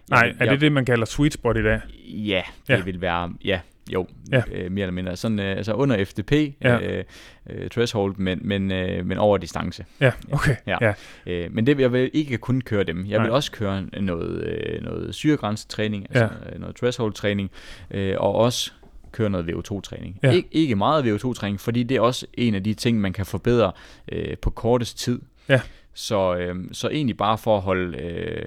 Jeg 0.09 0.19
Nej, 0.19 0.33
er 0.39 0.45
jeg- 0.45 0.51
det 0.53 0.61
det, 0.61 0.71
man 0.71 0.85
kalder 0.85 1.05
sweet 1.05 1.33
spot 1.33 1.57
i 1.57 1.63
dag? 1.63 1.79
Ja, 2.07 2.41
det 2.67 2.73
Ja. 2.73 2.83
vil 2.83 3.01
være, 3.01 3.33
ja, 3.45 3.59
jo, 3.93 4.07
Ja. 4.31 4.41
Øh, 4.51 4.71
mere 4.71 4.83
eller 4.83 4.93
mindre. 4.93 5.15
Sådan, 5.15 5.39
øh, 5.39 5.57
altså 5.57 5.73
under 5.73 6.05
FDP, 6.05 6.31
Ja. 6.63 6.79
øh, 6.79 7.03
øh, 7.49 7.69
threshold, 7.69 8.15
men, 8.17 8.39
men, 8.43 8.71
øh, 8.71 9.05
men 9.05 9.17
over 9.17 9.37
distance. 9.37 9.85
Ja, 10.01 10.11
okay. 10.31 10.55
Ja. 10.67 10.77
Ja. 10.81 10.93
Øh, 11.27 11.53
men 11.53 11.67
det 11.67 11.77
vil 11.77 11.83
jeg 11.83 11.93
vil 11.93 12.09
ikke 12.13 12.37
kun 12.37 12.61
køre 12.61 12.83
dem. 12.83 13.05
Jeg 13.07 13.17
Nej. 13.17 13.21
vil 13.25 13.31
også 13.31 13.51
køre 13.51 13.85
noget, 14.01 14.43
øh, 14.47 14.81
noget 14.83 15.15
syregrænsetræning, 15.15 16.05
altså 16.09 16.29
øh, 16.53 16.59
noget 16.59 16.75
threshold-træning, 16.75 17.51
øh, 17.91 18.15
og 18.17 18.35
også 18.35 18.71
køre 19.11 19.29
noget 19.29 19.45
VO2-træning. 19.51 20.19
Ja. 20.23 20.31
Ik- 20.39 20.47
ikke 20.51 20.75
meget 20.75 21.03
VO2-træning, 21.03 21.59
fordi 21.59 21.83
det 21.83 21.97
er 21.97 22.01
også 22.01 22.25
en 22.33 22.55
af 22.55 22.63
de 22.63 22.73
ting, 22.73 23.01
man 23.01 23.13
kan 23.13 23.25
forbedre 23.25 23.71
øh, 24.11 24.38
på 24.41 24.49
kortest 24.49 24.97
tid. 24.99 25.19
Ja. 25.49 25.61
Så, 25.93 26.35
øh, 26.35 26.55
så 26.71 26.89
egentlig 26.89 27.17
bare 27.17 27.38
for 27.38 27.55
at 27.57 27.61
holde 27.63 27.97
øh, 28.01 28.45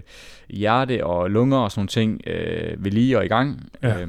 hjerte 0.49 1.05
og 1.07 1.31
lunger 1.31 1.59
og 1.59 1.71
sådan 1.71 1.81
nogle 1.81 1.89
ting 1.89 2.21
øh, 2.27 2.85
ved 2.85 2.91
lige 2.91 3.19
og 3.19 3.25
i 3.25 3.29
gang. 3.29 3.71
Ja. 3.83 4.01
Øh, 4.03 4.09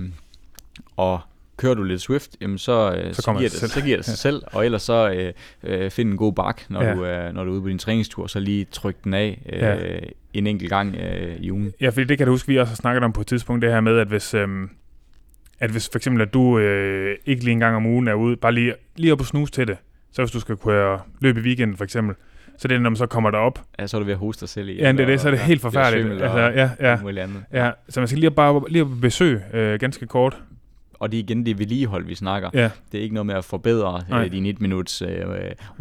og 0.99 1.19
kører 1.57 1.73
du 1.73 1.83
lidt 1.83 2.01
Swift, 2.01 2.29
jamen 2.41 2.57
så, 2.57 2.95
øh, 2.95 3.13
Så 3.13 3.21
så, 3.21 3.31
giver 3.31 3.41
det 3.41 3.51
det, 3.51 3.59
selv. 3.59 3.69
så 3.71 3.81
giver 3.81 3.97
det 3.97 4.05
sig 4.05 4.17
selv. 4.17 4.41
Og 4.53 4.65
ellers 4.65 4.81
så 4.81 5.09
øh, 5.11 5.33
øh, 5.63 5.91
find 5.91 6.09
en 6.11 6.17
god 6.17 6.33
bak, 6.33 6.61
når, 6.69 6.83
Ja. 6.83 6.93
du 6.95 7.03
er, 7.03 7.31
når 7.31 7.43
du 7.43 7.49
er 7.49 7.53
ude 7.53 7.61
på 7.61 7.67
din 7.69 7.77
træningstur, 7.77 8.27
så 8.27 8.39
lige 8.39 8.65
tryk 8.71 8.95
den 9.03 9.13
af 9.13 9.41
øh, 9.53 9.59
Ja. 9.59 9.99
en 10.33 10.47
enkelt 10.47 10.69
gang 10.69 10.95
øh, 10.95 11.35
i 11.39 11.51
ugen. 11.51 11.73
Ja, 11.81 11.89
fordi 11.89 12.03
det 12.03 12.17
kan 12.17 12.27
du 12.27 12.33
huske, 12.33 12.47
vi 12.47 12.57
også 12.59 12.71
har 12.71 12.75
snakket 12.75 13.03
om 13.03 13.13
på 13.13 13.21
et 13.21 13.27
tidspunkt, 13.27 13.61
det 13.61 13.71
her 13.71 13.81
med, 13.81 13.97
at 13.97 14.07
hvis, 14.07 14.33
øhm, 14.33 14.69
at 15.59 15.69
hvis 15.71 15.89
for 15.91 15.97
eksempel, 15.99 16.21
at 16.21 16.33
du 16.33 16.59
øh, 16.59 17.17
ikke 17.25 17.43
lige 17.43 17.51
en 17.51 17.59
gang 17.59 17.75
om 17.75 17.85
ugen 17.85 18.07
er 18.07 18.13
ude, 18.13 18.35
bare 18.37 18.51
lige, 18.51 18.73
lige 18.95 19.13
op 19.13 19.19
og 19.19 19.25
snuse 19.25 19.51
til 19.53 19.67
det, 19.67 19.77
så 20.11 20.21
hvis 20.21 20.31
du 20.31 20.39
skal 20.39 20.57
køre 20.57 20.99
løb 21.21 21.37
i 21.37 21.41
weekenden 21.41 21.77
for 21.77 21.83
eksempel, 21.83 22.15
så 22.57 22.67
det 22.67 22.75
er, 22.75 22.79
når 22.79 22.89
man 22.89 22.97
så 22.97 23.05
kommer 23.05 23.31
derop. 23.31 23.61
Ja, 23.79 23.87
så 23.87 23.97
er 23.97 23.99
du 23.99 24.05
ved 24.05 24.13
at 24.13 24.19
hoste 24.19 24.41
dig 24.41 24.49
selv 24.49 24.69
i. 24.69 24.73
Ja, 24.77 24.91
det 24.91 24.99
er 24.99 25.05
det, 25.05 25.21
så 25.21 25.27
er 25.27 25.31
det 25.31 25.39
ja, 25.39 25.43
helt 25.45 25.61
forfærdeligt. 25.61 26.05
svimmel 26.05 26.23
Altså, 26.23 26.39
ja, 26.39 26.69
ja, 26.79 26.97
ja, 27.65 27.71
så 27.89 27.99
man 27.99 28.07
skal 28.07 28.19
lige 28.19 28.31
bare 28.31 28.61
lige 28.69 28.85
på 28.85 28.91
besøg, 29.01 29.41
øh, 29.53 29.79
ganske 29.79 30.05
kort. 30.05 30.37
Og 30.99 31.11
det 31.11 31.17
er 31.19 31.23
igen 31.23 31.45
det 31.45 31.59
vedligehold, 31.59 32.05
vi 32.05 32.15
snakker. 32.15 32.49
Ja, 32.53 32.69
Det 32.91 32.97
er 32.97 33.01
ikke 33.01 33.13
noget 33.15 33.25
med 33.25 33.35
at 33.35 33.43
forbedre 33.45 34.03
Nej. 34.09 34.25
øh, 34.25 34.31
din 34.31 34.45
1 34.45 34.61
minuts 34.61 35.01
øh, 35.01 35.09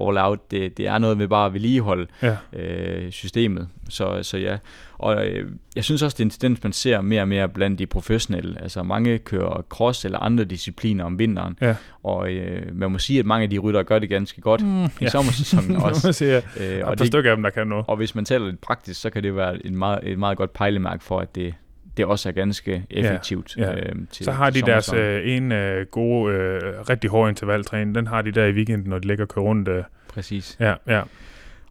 all 0.02 0.18
out. 0.18 0.50
Det, 0.50 0.76
det 0.76 0.86
er 0.86 0.98
noget 0.98 1.18
med 1.18 1.28
bare 1.28 1.46
at 1.46 1.52
vedligeholde 1.54 2.06
ja, 2.22 2.36
øh, 2.52 3.10
systemet. 3.10 3.68
Så, 3.88 4.18
så 4.22 4.38
ja, 4.38 4.56
og 4.98 5.26
øh, 5.28 5.50
jeg 5.76 5.84
synes 5.84 6.02
også, 6.02 6.14
det 6.14 6.20
er 6.20 6.26
en 6.26 6.30
tendens, 6.30 6.62
man 6.62 6.72
ser 6.72 7.00
mere 7.00 7.20
og 7.22 7.28
mere 7.28 7.48
blandt 7.48 7.78
de 7.78 7.86
professionelle. 7.86 8.62
Altså 8.62 8.82
mange 8.82 9.18
kører 9.18 9.62
cross 9.68 10.04
eller 10.04 10.18
andre 10.18 10.44
discipliner 10.44 11.04
om 11.04 11.18
vinteren, 11.18 11.58
Ja. 11.60 11.74
og 12.02 12.32
øh, 12.32 12.62
man 12.76 12.92
må 12.92 12.98
sige, 12.98 13.18
at 13.18 13.26
mange 13.26 13.42
af 13.44 13.50
de 13.50 13.58
ryttere 13.58 13.84
gør 13.84 13.98
det 13.98 14.08
ganske 14.08 14.40
godt 14.40 14.62
mm, 14.66 14.84
i 14.84 15.08
sommersæsonen 15.08 15.76
også. 15.82 15.86
også. 16.08 16.12
siger, 16.12 16.36
Øh, 16.60 16.80
og 16.86 16.92
et 16.92 16.98
par 16.98 17.04
stykker 17.04 17.30
af 17.30 17.36
dem, 17.36 17.42
der 17.42 17.50
kan 17.50 17.66
noget. 17.66 17.84
og 17.88 17.96
hvis 17.96 18.14
man 18.14 18.24
taler 18.24 18.46
lidt 18.46 18.60
praktisk, 18.60 19.00
så 19.00 19.10
kan 19.10 19.22
det 19.22 19.36
være 19.36 19.66
et 19.66 19.72
meget, 19.72 20.00
et 20.02 20.18
meget 20.18 20.38
godt 20.38 20.52
pejlemærke 20.52 21.04
for, 21.04 21.20
at 21.20 21.34
det, 21.34 21.54
det 21.98 22.06
også 22.06 22.28
er 22.28 22.32
ganske 22.32 22.84
effektivt. 22.90 23.56
ja. 23.56 23.74
Øh, 23.74 23.92
til 24.10 24.24
Så 24.24 24.32
har 24.32 24.50
de 24.50 24.60
deres 24.60 24.92
øh, 24.92 25.20
en 25.24 25.52
øh, 25.52 25.86
gode, 25.86 26.34
øh, 26.34 26.60
rigtig 26.90 27.10
hårde 27.10 27.28
intervaltræning. 27.28 27.94
Den 27.94 28.06
har 28.06 28.22
de 28.22 28.32
der 28.32 28.44
i 28.44 28.52
weekenden, 28.52 28.90
når 28.90 28.98
de 28.98 29.06
ligger 29.06 29.24
og 29.24 29.28
kører 29.28 29.44
rundt. 29.44 29.68
Øh. 29.68 29.82
Præcis. 30.08 30.56
Ja, 30.60 30.74
ja. 30.86 31.02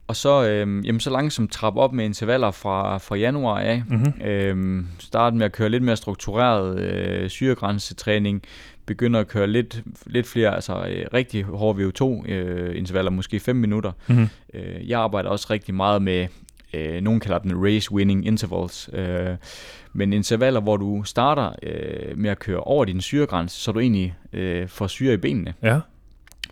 Og 0.08 0.16
så, 0.16 0.44
øh, 0.44 0.86
jamen, 0.88 1.00
så 1.00 1.10
langsomt 1.10 1.52
trappe 1.52 1.80
op 1.80 1.94
med 1.94 2.06
intervaller 2.06 2.52
fra, 2.52 2.98
fra 2.98 3.16
januar 3.16 3.60
af. 3.60 3.84
Mm-hmm. 3.88 4.22
Øhm, 4.22 4.88
starte 5.00 5.36
med 5.36 5.46
at 5.46 5.52
køre 5.52 5.70
lidt 5.70 5.84
mere 5.84 5.96
struktureret 5.96 6.80
øh, 6.80 7.30
syregrænsetræning, 7.30 8.44
begynder 8.86 9.20
at 9.20 9.28
køre 9.28 9.48
lidt, 9.48 9.84
lidt 10.06 10.28
flere, 10.28 10.56
altså 10.56 10.88
øh, 10.88 11.06
rigtig 11.14 11.44
hårde 11.44 11.84
VO2 11.84 12.32
øh, 12.32 12.78
intervaller, 12.78 13.12
måske 13.12 13.40
5 13.40 13.56
minutter. 13.56 13.92
Mm-hmm. 14.08 14.28
Øh, 14.54 14.90
jeg 14.90 15.00
arbejder 15.00 15.30
også 15.30 15.48
rigtig 15.50 15.76
meget 15.76 16.02
med, 16.02 16.28
øh, 16.74 17.02
nogen 17.02 17.20
kalder 17.20 17.38
dem 17.40 17.62
race 17.64 17.92
winning 17.92 18.26
intervals, 18.28 18.90
øh, 18.94 19.28
men 19.94 20.14
intervaller, 20.14 20.60
hvor 20.62 20.78
du 20.78 21.04
starter 21.04 21.52
øh, 21.64 22.18
med 22.18 22.30
at 22.30 22.40
køre 22.40 22.60
over 22.60 22.86
din 22.86 23.02
syregrænse, 23.02 23.60
så 23.62 23.72
du 23.72 23.80
egentlig 23.80 24.16
øh, 24.34 24.68
får 24.68 24.88
syre 24.88 25.14
i 25.14 25.18
benene 25.18 25.54
Ja, 25.64 25.80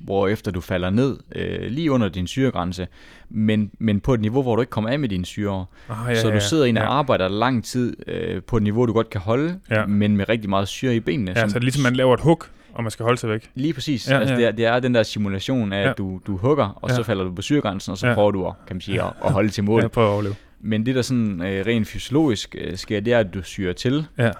hvor 0.01 0.27
efter 0.27 0.51
du 0.51 0.61
falder 0.61 0.89
ned 0.89 1.17
øh, 1.35 1.71
lige 1.71 1.91
under 1.91 2.09
din 2.09 2.27
syregrænse, 2.27 2.87
men, 3.29 3.71
men 3.79 3.99
på 3.99 4.13
et 4.13 4.21
niveau, 4.21 4.41
hvor 4.41 4.55
du 4.55 4.61
ikke 4.61 4.69
kommer 4.71 4.89
af 4.89 4.99
med 4.99 5.09
dine 5.09 5.25
syre. 5.25 5.65
ah, 5.89 5.95
Ja, 6.09 6.15
så 6.21 6.29
du 6.29 6.39
sidder 6.39 6.65
ind 6.65 6.77
og 6.77 6.83
ja. 6.83 6.89
arbejder 6.89 7.27
lang 7.27 7.63
tid 7.63 7.95
øh, 8.07 8.41
på 8.43 8.57
et 8.57 8.63
niveau, 8.63 8.85
du 8.85 8.93
godt 8.93 9.09
kan 9.09 9.21
holde, 9.21 9.59
Ja. 9.71 9.85
men 9.85 10.17
med 10.17 10.29
rigtig 10.29 10.49
meget 10.49 10.67
syre 10.67 10.95
i 10.95 10.99
benene. 10.99 11.31
Ja, 11.31 11.35
så 11.35 11.43
er 11.45 11.59
det 11.59 11.63
ligesom, 11.63 11.83
man 11.83 11.95
laver 11.95 12.13
et 12.13 12.19
hook, 12.19 12.49
og 12.75 12.83
man 12.83 12.91
skal 12.91 13.03
holde 13.03 13.17
sig 13.19 13.29
væk. 13.29 13.49
Lige 13.55 13.73
præcis. 13.73 14.09
Ja, 14.09 14.19
altså, 14.19 14.33
ja. 14.33 14.39
Det, 14.39 14.47
er, 14.47 14.51
det 14.51 14.65
er 14.65 14.79
den 14.79 14.95
der 14.95 15.03
simulation 15.03 15.73
af, 15.73 15.83
Ja. 15.83 15.89
at 15.91 15.97
du, 15.97 16.21
du 16.27 16.37
hugger, 16.37 16.79
og 16.81 16.89
Ja. 16.89 16.95
så 16.95 17.03
falder 17.03 17.23
du 17.23 17.31
på 17.33 17.41
syregrænsen, 17.41 17.91
og 17.91 17.97
så 17.97 18.07
Ja. 18.07 18.13
prøver 18.13 18.31
du 18.31 18.45
at, 18.47 18.53
kan 18.67 18.75
man 18.75 18.81
sige, 18.81 19.01
at, 19.01 19.13
at 19.25 19.31
holde 19.31 19.49
til 19.49 19.63
mål. 19.63 19.81
Ja, 19.81 19.87
prøv 19.87 20.03
at 20.05 20.09
overleve. 20.11 20.35
Men 20.59 20.85
det, 20.85 20.95
der 20.95 21.01
sådan 21.01 21.41
øh, 21.41 21.65
rent 21.65 21.87
fysiologisk 21.87 22.55
øh, 22.59 22.77
sker, 22.77 22.99
det 22.99 23.13
er, 23.13 23.19
at 23.19 23.33
du 23.33 23.43
syrer 23.43 23.73
til, 23.73 24.05
Ja, 24.17 24.31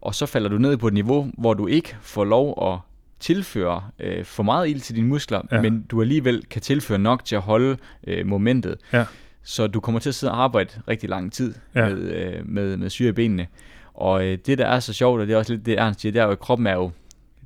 og 0.00 0.14
så 0.14 0.26
falder 0.26 0.48
du 0.48 0.58
ned 0.58 0.76
på 0.76 0.86
et 0.88 0.94
niveau, 0.94 1.30
hvor 1.38 1.54
du 1.54 1.66
ikke 1.66 1.96
får 2.00 2.24
lov 2.24 2.72
at 2.72 2.78
tilføre 3.20 3.82
øh, 4.00 4.24
for 4.24 4.42
meget 4.42 4.68
ild 4.68 4.80
til 4.80 4.96
dine 4.96 5.08
muskler, 5.08 5.40
Ja. 5.52 5.60
men 5.62 5.82
du 5.90 6.00
alligevel 6.00 6.42
kan 6.50 6.62
tilføre 6.62 6.98
nok 6.98 7.24
til 7.24 7.36
at 7.36 7.42
holde 7.42 7.76
øh, 8.06 8.26
momentet. 8.26 8.76
Ja. 8.92 9.04
Så 9.42 9.66
du 9.66 9.80
kommer 9.80 9.98
til 10.00 10.08
at 10.08 10.14
sidde 10.14 10.32
og 10.32 10.42
arbejde 10.42 10.70
rigtig 10.88 11.08
lang 11.08 11.32
tid 11.32 11.54
ja. 11.74 11.88
med, 11.88 11.98
øh, 11.98 12.32
med, 12.48 12.76
med 12.76 12.90
syre 12.90 13.08
i 13.08 13.12
benene. 13.12 13.46
Og 13.94 14.24
øh, 14.26 14.38
det, 14.46 14.58
der 14.58 14.66
er 14.66 14.80
så 14.80 14.92
sjovt, 14.92 15.20
og 15.20 15.26
det 15.26 15.32
er 15.34 15.38
også 15.38 15.52
lidt 15.52 15.66
det, 15.66 15.78
Ernst 15.78 16.00
siger, 16.00 16.12
det 16.12 16.20
er 16.20 16.24
jo, 16.24 16.30
at 16.30 16.38
kroppen 16.38 16.66
er 16.66 16.74
jo 16.74 16.90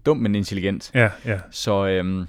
dum, 0.06 0.16
men 0.16 0.34
intelligent. 0.34 0.90
ja, 0.94 1.08
ja. 1.24 1.38
Så, 1.50 1.86
øhm, 1.86 2.26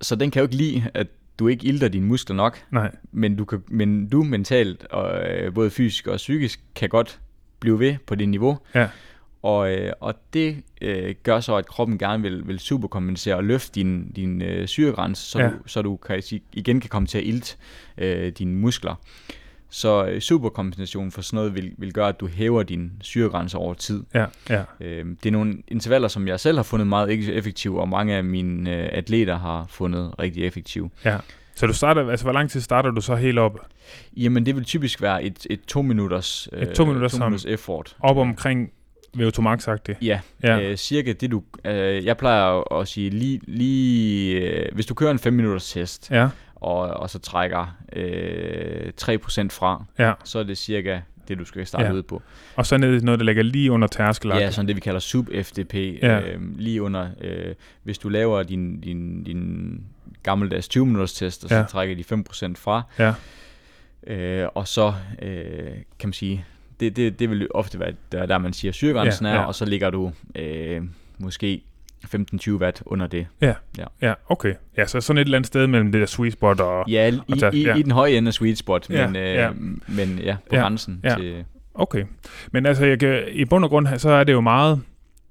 så 0.00 0.16
den 0.16 0.30
kan 0.30 0.40
jo 0.40 0.44
ikke 0.44 0.56
lide, 0.56 0.84
at 0.94 1.06
du 1.38 1.48
ikke 1.48 1.66
ilter 1.66 1.88
dine 1.88 2.06
muskler 2.06 2.36
nok, 2.36 2.58
Nej, 2.70 2.90
men 3.12 3.36
du, 3.36 3.44
kan, 3.44 3.62
men 3.68 4.08
du 4.08 4.22
mentalt, 4.22 4.84
og, 4.84 5.28
øh, 5.30 5.54
både 5.54 5.70
fysisk 5.70 6.06
og 6.06 6.16
psykisk, 6.16 6.60
kan 6.74 6.88
godt 6.88 7.20
blive 7.60 7.78
ved 7.78 7.96
på 8.06 8.14
det 8.14 8.28
niveau. 8.28 8.58
Ja. 8.74 8.88
Og, 9.42 9.72
øh, 9.74 9.92
og 10.00 10.14
det 10.32 10.62
øh, 10.80 11.14
gør 11.22 11.40
så, 11.40 11.56
at 11.56 11.66
kroppen 11.66 11.98
gerne 11.98 12.22
vil, 12.22 12.48
vil 12.48 12.58
superkompensere 12.58 13.36
og 13.36 13.44
løfte 13.44 13.74
din, 13.74 14.10
din 14.10 14.42
øh, 14.42 14.66
syregrænse, 14.68 15.22
så, 15.30 15.38
Ja. 15.38 15.48
du, 15.48 15.54
så 15.66 15.82
du 15.82 15.96
kan 15.96 16.22
igen 16.52 16.80
kan 16.80 16.88
komme 16.90 17.06
til 17.08 17.18
at 17.18 17.24
ilte 17.24 17.56
øh, 17.98 18.32
dine 18.32 18.54
muskler. 18.54 18.94
Så 19.74 20.04
øh, 20.06 20.20
superkompensation 20.20 21.10
for 21.10 21.22
sådan 21.22 21.36
noget 21.36 21.54
vil, 21.54 21.72
vil 21.78 21.92
gøre, 21.92 22.08
at 22.08 22.20
du 22.20 22.26
hæver 22.26 22.62
din 22.62 22.92
syregrænse 23.00 23.58
over 23.58 23.74
tid. 23.74 24.02
ja, 24.14 24.24
ja. 24.50 24.62
Øh, 24.80 25.04
det 25.06 25.26
er 25.26 25.30
nogle 25.30 25.54
intervaller, 25.68 26.08
som 26.08 26.28
jeg 26.28 26.40
selv 26.40 26.58
har 26.58 26.62
fundet 26.62 26.86
meget 26.88 27.28
effektive, 27.36 27.80
og 27.80 27.88
mange 27.88 28.14
af 28.14 28.24
mine 28.24 28.76
øh, 28.76 28.88
atleter 28.92 29.38
har 29.38 29.66
fundet 29.68 30.14
rigtig 30.18 30.44
effektive. 30.46 30.90
Ja. 31.04 31.16
Så 31.54 31.66
du 31.66 31.72
starter, 31.72 32.10
altså 32.10 32.24
hvor 32.24 32.32
lang 32.32 32.50
tid 32.50 32.60
starter 32.60 32.90
du 32.90 33.00
så 33.00 33.14
helt 33.14 33.38
op? 33.38 33.58
Jamen, 34.16 34.46
det 34.46 34.56
vil 34.56 34.64
typisk 34.64 35.02
være 35.02 35.24
et, 35.24 35.46
et 35.50 35.60
to 35.66 35.82
minutters, 35.82 36.48
Et 36.56 36.68
to 36.70 36.84
minutters 36.84 37.12
to 37.12 37.18
minutters 37.18 37.44
effort. 37.44 37.96
Op 38.00 38.16
omkring 38.16 38.70
VO2 39.16 39.40
max 39.40 39.62
sagt 39.62 39.88
Ja, 39.88 39.94
Ja. 40.42 40.56
ja. 40.56 40.70
Øh, 40.70 40.76
cirka 40.76 41.12
det 41.12 41.30
du... 41.30 41.42
Øh, 41.64 42.04
jeg 42.04 42.16
plejer 42.16 42.44
at- 42.72 42.80
at 42.80 42.88
sige 42.88 43.10
lige... 43.10 43.40
lige 43.46 44.40
øh, 44.40 44.74
hvis 44.74 44.86
du 44.86 44.94
kører 44.94 45.10
en 45.10 45.18
5 45.18 45.32
minutters 45.32 45.70
test, 45.72 46.10
Ja, 46.10 46.28
og, 46.62 46.78
og 46.78 47.10
så 47.10 47.18
trækker 47.18 47.76
øh, 47.92 48.92
3% 49.02 49.48
fra, 49.50 49.84
ja. 49.98 50.12
så 50.24 50.38
er 50.38 50.42
det 50.42 50.58
cirka 50.58 51.00
det, 51.28 51.38
du 51.38 51.44
skal 51.44 51.66
starte 51.66 51.84
Ja. 51.84 51.90
ja. 51.90 51.96
ud 51.96 52.02
på. 52.02 52.22
Og 52.56 52.66
så 52.66 52.74
i 52.74 52.78
noget, 52.78 53.20
der 53.20 53.24
ligger 53.24 53.42
lige 53.42 53.72
under 53.72 53.88
tærskel. 53.88 54.30
Ja, 54.30 54.50
sådan 54.50 54.68
det, 54.68 54.76
vi 54.76 54.80
kalder 54.80 55.00
sub-FDP. 55.00 55.74
Ja. 56.02 56.20
Øh, 56.20 56.58
lige 56.58 56.82
under... 56.82 57.08
Øh, 57.20 57.54
hvis 57.82 57.98
du 57.98 58.08
laver 58.08 58.42
din, 58.42 58.80
din, 58.80 59.24
din 59.24 59.80
gammeldags 60.22 60.68
20 60.68 60.86
minutters 60.86 61.12
test, 61.12 61.44
og 61.44 61.48
så 61.48 61.54
Ja. 61.54 61.60
ja. 61.60 61.66
trækker 61.66 61.96
de 61.96 62.04
5% 62.48 62.52
fra, 62.56 62.82
Ja, 62.98 63.14
øh, 64.06 64.48
og 64.54 64.68
så 64.68 64.94
øh, 65.22 65.70
kan 65.98 66.08
man 66.08 66.12
sige... 66.12 66.44
Det, 66.80 66.96
det, 66.96 67.18
det 67.18 67.30
vil 67.30 67.48
ofte 67.54 67.80
være 67.80 67.92
der, 68.12 68.26
der 68.26 68.38
man 68.38 68.52
siger 68.52 68.72
syregrænsen 68.72 69.26
Ja, 69.26 69.32
er, 69.32 69.34
ja. 69.36 69.44
og 69.46 69.54
så 69.54 69.64
ligger 69.64 69.90
du 69.90 70.12
øh, 70.34 70.82
måske 71.18 71.62
15-20 72.04 72.52
watt 72.52 72.82
under 72.86 73.06
det. 73.06 73.26
ja, 74.02 74.14
okay. 74.28 74.54
Ja, 74.76 74.86
så 74.86 75.00
sådan 75.00 75.18
et 75.18 75.24
eller 75.24 75.38
andet 75.38 75.46
sted 75.46 75.66
mellem 75.66 75.92
det 75.92 76.00
der 76.00 76.06
sweet 76.06 76.32
spot 76.32 76.60
og... 76.60 76.84
Ja, 76.90 77.10
i, 77.12 77.18
Og 77.32 77.38
tage- 77.38 77.56
i, 77.56 77.62
ja. 77.66 77.74
i 77.74 77.82
den 77.82 77.92
høje 77.92 78.10
ende 78.12 78.28
af 78.28 78.34
sweet 78.34 78.58
spot, 78.58 78.90
Ja, 78.90 79.06
men, 79.06 79.16
øh, 79.16 79.22
ja. 79.34 79.50
men 79.88 80.18
ja, 80.18 80.36
på 80.50 80.56
Ja, 80.56 80.60
grænsen 80.62 81.00
ja. 81.04 81.14
til... 81.18 81.44
Okay. 81.74 82.04
Men 82.52 82.66
altså, 82.66 82.84
jeg 82.86 82.98
kan, 83.00 83.22
i 83.32 83.44
bund 83.44 83.64
og 83.64 83.70
grund, 83.70 83.86
så 83.98 84.10
er 84.10 84.24
det 84.24 84.32
jo 84.32 84.40
meget... 84.40 84.80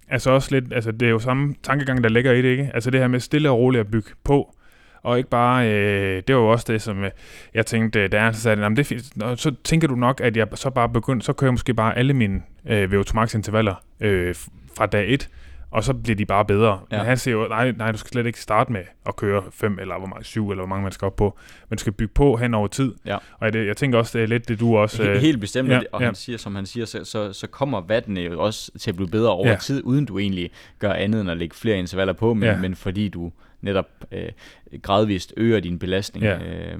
Altså 0.10 0.32
også 0.32 0.50
lidt... 0.52 0.74
Altså, 0.74 0.92
det 0.92 1.02
er 1.06 1.10
jo 1.10 1.20
samme 1.20 1.56
tankegang, 1.64 2.04
der 2.04 2.10
ligger 2.10 2.32
i 2.32 2.42
det, 2.42 2.50
ikke? 2.50 2.72
Altså 2.74 2.92
det 2.92 3.00
her 3.00 3.08
med 3.08 3.20
stille 3.20 3.50
og 3.50 3.58
roligt 3.58 3.80
at 3.80 3.92
bygge 3.92 4.10
på. 4.24 4.56
Og 5.04 5.18
ikke 5.18 5.30
bare... 5.30 5.70
Øh, 5.72 6.24
det 6.28 6.36
var 6.36 6.42
jo 6.42 6.48
også 6.50 6.66
det, 6.74 6.82
som 6.82 7.04
øh, 7.04 7.12
jeg 7.54 7.66
tænkte, 7.66 8.08
da 8.08 8.22
jeg 8.24 8.36
så 8.36 8.42
sagde, 8.42 8.56
det, 8.56 8.62
"Nå, 8.62 8.70
men 8.70 8.76
det 8.78 8.82
er 8.84 8.86
fint." 8.86 9.18
Nå, 9.18 9.36
så 9.36 9.52
tænker 9.64 9.88
du 9.88 9.96
nok, 9.96 10.22
at 10.24 10.38
jeg 10.38 10.48
så 10.56 10.70
bare 10.70 10.90
begynder... 10.90 11.24
Så 11.24 11.34
kører 11.34 11.48
jeg 11.48 11.54
måske 11.54 11.74
bare 11.74 11.98
alle 11.98 12.14
mine 12.14 12.42
øh, 12.70 12.92
VO2 12.94 13.12
max 13.14 13.36
intervaller 13.36 13.76
øh, 14.00 14.36
fra 14.78 14.86
dag 14.86 15.06
1, 15.14 15.30
og 15.72 15.84
så 15.84 15.94
bliver 15.94 16.16
de 16.16 16.26
bare 16.26 16.46
bedre. 16.46 16.80
Ja. 16.92 16.98
Men 16.98 17.06
han 17.06 17.18
siger 17.18 17.36
jo, 17.38 17.48
nej, 17.48 17.72
nej, 17.72 17.92
du 17.92 17.98
skal 17.98 18.10
slet 18.12 18.26
ikke 18.26 18.40
starte 18.42 18.72
med 18.72 18.82
at 19.06 19.16
køre 19.16 19.44
5 19.52 19.80
eller 19.80 19.98
hvor 19.98 20.08
meget, 20.08 20.26
7 20.26 20.50
eller 20.52 20.62
hvor 20.62 20.68
mange 20.70 20.84
man 20.84 20.92
skal 20.92 21.06
op 21.06 21.16
på. 21.16 21.38
Men 21.70 21.78
du 21.78 21.82
skal 21.82 21.94
bygge 21.94 22.14
på 22.14 22.36
hen 22.38 22.54
over 22.54 22.68
tid. 22.68 22.94
Ja. 23.06 23.18
Og 23.40 23.54
det, 23.54 23.68
jeg 23.68 23.78
tænker 23.78 23.98
også, 23.98 24.18
det 24.18 24.24
er 24.24 24.28
lidt 24.28 24.48
det, 24.48 24.60
du 24.60 24.78
også... 24.78 25.04
He- 25.04 25.18
Helt 25.18 25.40
bestemt, 25.40 25.70
ja, 25.70 25.82
og 25.92 26.00
ja. 26.02 26.06
han 26.06 26.16
siger, 26.16 26.38
som 26.38 26.56
han 26.56 26.66
siger, 26.66 26.86
så, 26.86 27.04
så, 27.04 27.34
så 27.34 27.48
kommer 27.48 27.82
vattene 27.82 28.20
jo 28.22 28.42
også 28.44 28.72
til 28.80 28.92
at 28.92 28.96
blive 28.96 29.10
bedre 29.10 29.32
over 29.32 29.48
Ja. 29.50 29.56
tid, 29.56 29.82
uden 29.86 30.06
du 30.06 30.20
egentlig 30.20 30.52
gør 30.80 30.94
andet 30.94 31.22
end 31.22 31.32
at 31.32 31.38
lægge 31.38 31.56
flere 31.56 31.78
intervaller 31.78 32.14
på, 32.14 32.34
men, 32.34 32.44
ja. 32.44 32.58
men 32.58 32.76
fordi 32.76 33.08
du 33.10 33.32
netop 33.62 33.88
øh, 34.12 34.30
gradvist 34.82 35.34
øger 35.38 35.60
din 35.60 35.80
belastning. 35.80 36.24
Ja. 36.26 36.38
Øh, 36.38 36.80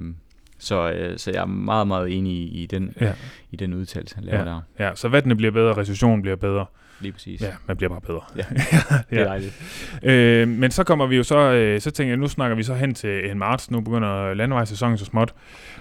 så, 0.58 0.90
øh, 0.92 1.18
så 1.18 1.30
jeg 1.30 1.40
er 1.40 1.46
meget, 1.46 1.86
meget 1.86 2.16
enig 2.18 2.32
i, 2.32 2.62
i, 2.62 2.66
den, 2.66 2.94
Ja. 3.00 3.12
i 3.50 3.56
den 3.56 3.74
udtalelse, 3.74 4.14
han 4.14 4.24
laver 4.24 4.38
Ja. 4.38 4.44
der. 4.44 4.60
Ja, 4.78 4.94
så 4.94 5.08
vattene 5.08 5.36
bliver 5.36 5.50
bedre, 5.52 5.76
recessionen 5.76 6.22
bliver 6.22 6.36
bedre. 6.36 6.66
Lige 7.02 7.12
præcis. 7.12 7.40
Ja, 7.42 7.52
man 7.66 7.76
bliver 7.76 7.90
bare 7.90 8.00
bedre. 8.00 8.20
Ja. 8.36 8.42
Det 9.10 9.18
er 9.18 9.20
ja. 9.20 9.24
dejligt. 9.24 9.62
Øh, 10.02 10.48
men 10.48 10.70
så 10.70 10.84
kommer 10.84 11.06
vi 11.06 11.16
jo 11.16 11.22
så, 11.22 11.38
øh, 11.52 11.80
så 11.80 11.90
tænker 11.90 12.10
jeg, 12.10 12.16
nu 12.16 12.28
snakker 12.28 12.56
vi 12.56 12.62
så 12.62 12.74
hen 12.74 12.94
til 12.94 13.30
en 13.30 13.38
marts, 13.38 13.70
nu 13.70 13.80
begynder 13.80 14.34
landevejssæsonen 14.34 14.98
så 14.98 15.04
småt. 15.04 15.34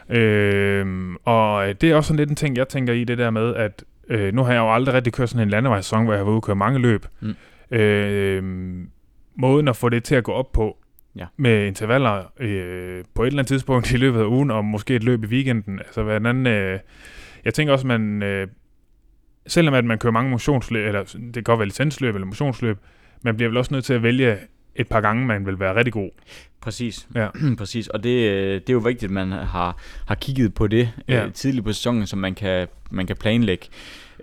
Øh, 0.09 0.85
og 1.25 1.81
det 1.81 1.91
er 1.91 1.95
også 1.95 2.07
sådan 2.07 2.17
lidt 2.17 2.29
en 2.29 2.35
ting, 2.35 2.57
jeg 2.57 2.67
tænker 2.67 2.93
i 2.93 3.03
det 3.03 3.17
der 3.17 3.29
med, 3.29 3.55
at 3.55 3.83
øh, 4.09 4.33
nu 4.33 4.43
har 4.43 4.53
jeg 4.53 4.59
jo 4.59 4.73
aldrig 4.73 4.95
rigtig 4.95 5.13
kørt 5.13 5.29
sådan 5.29 5.47
en 5.47 5.49
landevejssæson, 5.49 6.03
hvor 6.03 6.13
jeg 6.13 6.19
har 6.19 6.23
været 6.23 6.31
ude 6.33 6.37
og 6.39 6.43
køre 6.43 6.55
mange 6.55 6.79
løb. 6.79 7.05
Mm. 7.21 7.35
Øh, 7.77 8.43
måden 9.35 9.67
at 9.67 9.75
få 9.75 9.89
det 9.89 10.03
til 10.03 10.15
at 10.15 10.23
gå 10.23 10.31
op 10.31 10.51
på, 10.51 10.77
Ja. 11.15 11.25
med 11.37 11.67
intervaller 11.67 12.23
øh, 12.39 13.03
på 13.13 13.23
et 13.23 13.27
eller 13.27 13.39
andet 13.39 13.47
tidspunkt 13.47 13.91
i 13.91 13.97
løbet 13.97 14.19
af 14.19 14.25
ugen, 14.25 14.51
og 14.51 14.65
måske 14.65 14.95
et 14.95 15.03
løb 15.03 15.23
i 15.23 15.27
weekenden. 15.27 15.79
Altså, 15.79 16.03
hvordan, 16.03 16.47
øh, 16.47 16.79
jeg 17.45 17.53
tænker 17.53 17.73
også, 17.73 17.87
man, 17.87 18.23
øh, 18.23 18.47
selvom 19.47 19.73
at 19.73 19.85
man 19.85 19.97
kører 19.97 20.13
mange 20.13 20.31
motionsløb, 20.31 20.87
eller 20.87 21.03
det 21.03 21.33
kan 21.33 21.43
godt 21.43 21.59
være 21.59 21.67
licensløb 21.67 22.15
eller 22.15 22.25
motionsløb, 22.25 22.77
man 23.21 23.35
bliver 23.35 23.49
vel 23.49 23.57
også 23.57 23.73
nødt 23.73 23.85
til 23.85 23.93
at 23.93 24.03
vælge 24.03 24.37
et 24.75 24.87
par 24.87 25.01
gange, 25.01 25.25
man 25.25 25.45
vil 25.45 25.59
være 25.59 25.75
rigtig 25.75 25.93
god. 25.93 26.09
Præcis. 26.61 27.07
Ja. 27.15 27.27
Præcis. 27.57 27.87
Og 27.87 28.03
det, 28.03 28.29
øh, 28.31 28.53
det 28.53 28.69
er 28.69 28.73
jo 28.73 28.79
vigtigt, 28.79 29.03
at 29.09 29.11
man 29.13 29.31
har, 29.31 29.77
har 30.07 30.15
kigget 30.15 30.53
på 30.53 30.67
det 30.67 30.91
Ja. 31.07 31.25
øh, 31.25 31.33
tidligt 31.33 31.65
på 31.65 31.73
sæsonen, 31.73 32.07
så 32.07 32.15
man 32.15 32.35
kan, 32.35 32.67
man 32.91 33.07
kan 33.07 33.15
planlægge. 33.15 33.65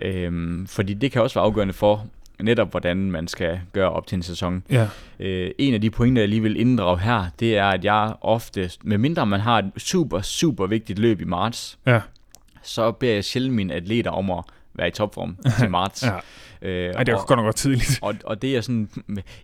Øhm, 0.01 0.67
fordi 0.67 0.93
det 0.93 1.11
kan 1.11 1.21
også 1.21 1.33
være 1.39 1.45
afgørende 1.45 1.73
for 1.73 2.07
netop, 2.39 2.71
hvordan 2.71 3.11
man 3.11 3.27
skal 3.27 3.59
gøre 3.73 3.89
op 3.89 4.07
til 4.07 4.15
en 4.15 4.23
sæson. 4.23 4.63
Ja, 4.69 4.87
Øh, 5.19 5.51
en 5.57 5.73
af 5.73 5.81
de 5.81 5.89
pointer, 5.89 6.21
jeg 6.21 6.29
lige 6.29 6.41
vil 6.41 6.59
inddrage 6.59 6.99
her, 6.99 7.25
det 7.39 7.57
er, 7.57 7.65
at 7.65 7.85
jeg 7.85 8.13
ofte, 8.21 8.69
medmindre 8.83 9.25
man 9.25 9.39
har 9.39 9.57
et 9.59 9.71
super, 9.77 10.21
super 10.21 10.67
vigtigt 10.67 10.99
løb 10.99 11.21
i 11.21 11.25
marts, 11.25 11.79
ja, 11.85 12.01
så 12.63 12.91
beder 12.91 13.13
jeg 13.13 13.23
sjældent 13.23 13.55
mine 13.55 13.73
atleter 13.73 14.11
om 14.11 14.31
at 14.31 14.43
være 14.79 14.87
i 14.87 14.91
topform 14.91 15.37
til 15.59 15.69
marts. 15.69 16.03
ja. 16.03 16.11
Øh, 16.61 16.93
Ej, 16.93 17.03
det 17.03 17.11
er 17.13 17.17
og- 17.17 17.27
godt 17.27 17.37
nok 17.37 17.45
godt 17.45 17.55
tidligt. 17.55 17.99
og, 18.01 18.15
og 18.23 18.41
det 18.41 18.57
er 18.57 18.61
sådan, 18.61 18.89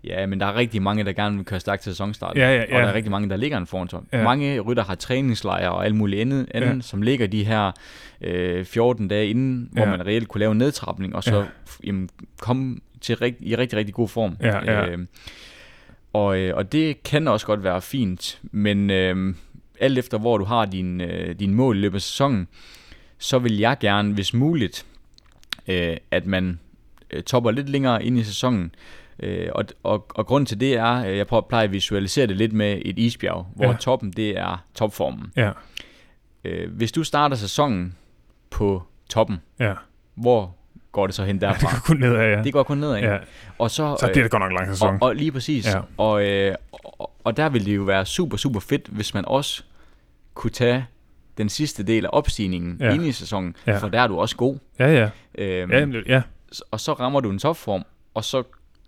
ja, 0.04 0.26
men 0.26 0.40
der 0.40 0.46
er 0.46 0.56
rigtig 0.56 0.82
mange, 0.82 1.04
der 1.04 1.14
gerne 1.14 1.36
vil 1.36 1.46
køre 1.46 1.60
stærkt 1.60 1.82
til 1.82 1.92
sæsonstarten. 1.92 2.42
Ja, 2.42 2.56
ja, 2.56 2.62
Og 2.62 2.68
ja. 2.70 2.78
der 2.78 2.84
er 2.84 2.94
rigtig 2.94 3.12
mange, 3.12 3.30
der 3.30 3.38
ligger 3.38 3.58
en 3.58 3.68
foran 3.68 3.88
Ja. 4.14 4.24
Mange 4.24 4.60
rytter 4.60 4.84
har 4.84 4.96
træningslejre 4.96 5.72
og 5.72 5.86
alt 5.86 5.96
muligt 5.96 6.22
andet, 6.22 6.48
andet 6.54 6.76
Ja. 6.76 6.82
som 6.82 7.02
ligger 7.02 7.28
de 7.28 7.44
her 7.44 7.72
øh, 8.22 8.66
14 8.66 9.08
dage 9.08 9.28
inden, 9.28 9.70
hvor 9.72 9.82
Ja. 9.84 9.90
man 9.90 10.06
reelt 10.06 10.28
kunne 10.28 10.40
lave 10.40 10.52
en 10.52 10.58
nedtrapning, 10.58 11.16
og 11.16 11.24
så 11.24 11.36
ja. 11.38 11.44
jamen, 11.84 12.10
komme 12.40 12.78
til 13.02 13.16
rigt, 13.18 13.38
i 13.40 13.56
rigtig, 13.56 13.80
rigtig 13.80 13.96
god 13.96 14.08
form. 14.08 14.38
Ja, 14.42 14.72
ja. 14.72 14.86
Øh, 14.90 14.98
og, 16.14 16.38
øh, 16.40 16.56
og 16.56 16.72
det 16.72 17.04
kan 17.04 17.28
også 17.28 17.46
godt 17.46 17.64
være 17.64 17.82
fint, 17.82 18.40
men 18.52 18.90
øh, 18.90 19.36
alt 19.80 19.98
efter 19.98 20.18
hvor 20.18 20.38
du 20.38 20.44
har 20.46 20.66
din, 20.66 21.02
øh, 21.02 21.36
din 21.40 21.54
mål 21.54 21.78
i 21.78 21.80
løbet 21.80 21.96
af 21.96 22.02
sæsonen, 22.02 22.48
så 23.18 23.40
vil 23.40 23.58
jeg 23.58 23.78
gerne, 23.80 24.14
hvis 24.14 24.34
muligt, 24.34 24.86
øh, 25.68 25.98
at 26.12 26.26
man 26.26 26.60
øh, 27.12 27.24
topper 27.24 27.52
lidt 27.52 27.70
længere 27.70 28.04
ind 28.04 28.18
i 28.20 28.24
sæsonen. 28.24 28.76
Øh, 29.20 29.50
og, 29.56 29.66
og, 29.84 30.06
og 30.16 30.26
grunden 30.28 30.46
til 30.46 30.60
det 30.60 30.74
er, 30.78 31.06
øh, 31.06 31.18
jeg 31.18 31.28
prøver, 31.28 31.42
plejer 31.42 31.64
at 31.64 31.72
visualisere 31.72 32.28
det 32.28 32.38
lidt 32.38 32.54
med 32.54 32.82
et 32.86 33.00
isbjerg, 33.00 33.48
hvor 33.56 33.66
Ja. 33.66 33.74
toppen 33.80 34.12
det 34.12 34.38
er 34.38 34.66
topformen. 34.76 35.32
Ja, 35.36 35.52
Øh, 36.46 36.72
hvis 36.76 36.92
du 36.92 37.04
starter 37.04 37.36
sæsonen 37.36 37.96
på 38.50 38.84
toppen, 39.10 39.38
ja. 39.60 39.74
hvor 40.16 40.56
går 40.92 41.06
det 41.08 41.16
så 41.16 41.24
hen 41.24 41.40
ja 41.42 41.48
det 41.48 41.62
derfra? 41.62 41.72
går 41.72 41.80
kun 41.86 41.98
nedad, 41.98 42.30
ja. 42.38 42.44
det 42.44 42.54
går 42.54 42.64
kun 42.64 42.78
nedad. 42.78 43.00
ja. 43.02 43.18
Og 43.58 43.72
så, 43.72 43.98
Så 44.00 44.10
bliver 44.12 44.24
det 44.24 44.32
godt 44.32 44.42
nok 44.44 44.52
lang 44.52 44.68
sæson. 44.68 44.94
og, 45.02 45.08
og 45.08 45.16
lige 45.16 45.32
præcis. 45.32 45.68
Ja. 45.74 45.80
Og, 45.98 46.26
øh, 46.26 46.56
og, 46.72 47.12
og 47.24 47.38
der 47.38 47.50
vil 47.50 47.66
det 47.66 47.76
jo 47.76 47.82
være 47.84 48.06
super, 48.06 48.38
super 48.38 48.60
fedt, 48.60 48.88
hvis 48.88 49.14
man 49.14 49.26
også 49.28 49.64
kunne 50.34 50.52
tage 50.52 50.86
den 51.38 51.50
sidste 51.50 51.84
del 51.84 52.06
af 52.06 52.10
opstigningen 52.14 52.78
Ja. 52.80 52.94
inde 52.94 53.08
i 53.08 53.12
sæsonen, 53.12 53.56
Ja. 53.68 53.78
for 53.78 53.88
der 53.90 54.02
er 54.02 54.08
du 54.08 54.18
også 54.20 54.36
god. 54.36 54.58
Ja, 54.80 54.94
ja. 54.94 55.10
Øhm, 55.38 55.72
Ja, 55.72 56.02
ja. 56.08 56.22
Og 56.72 56.80
så 56.80 56.94
rammer 56.94 57.20
du 57.20 57.30
en 57.30 57.40
topform, 57.40 57.84
og 58.14 58.24
så 58.24 58.44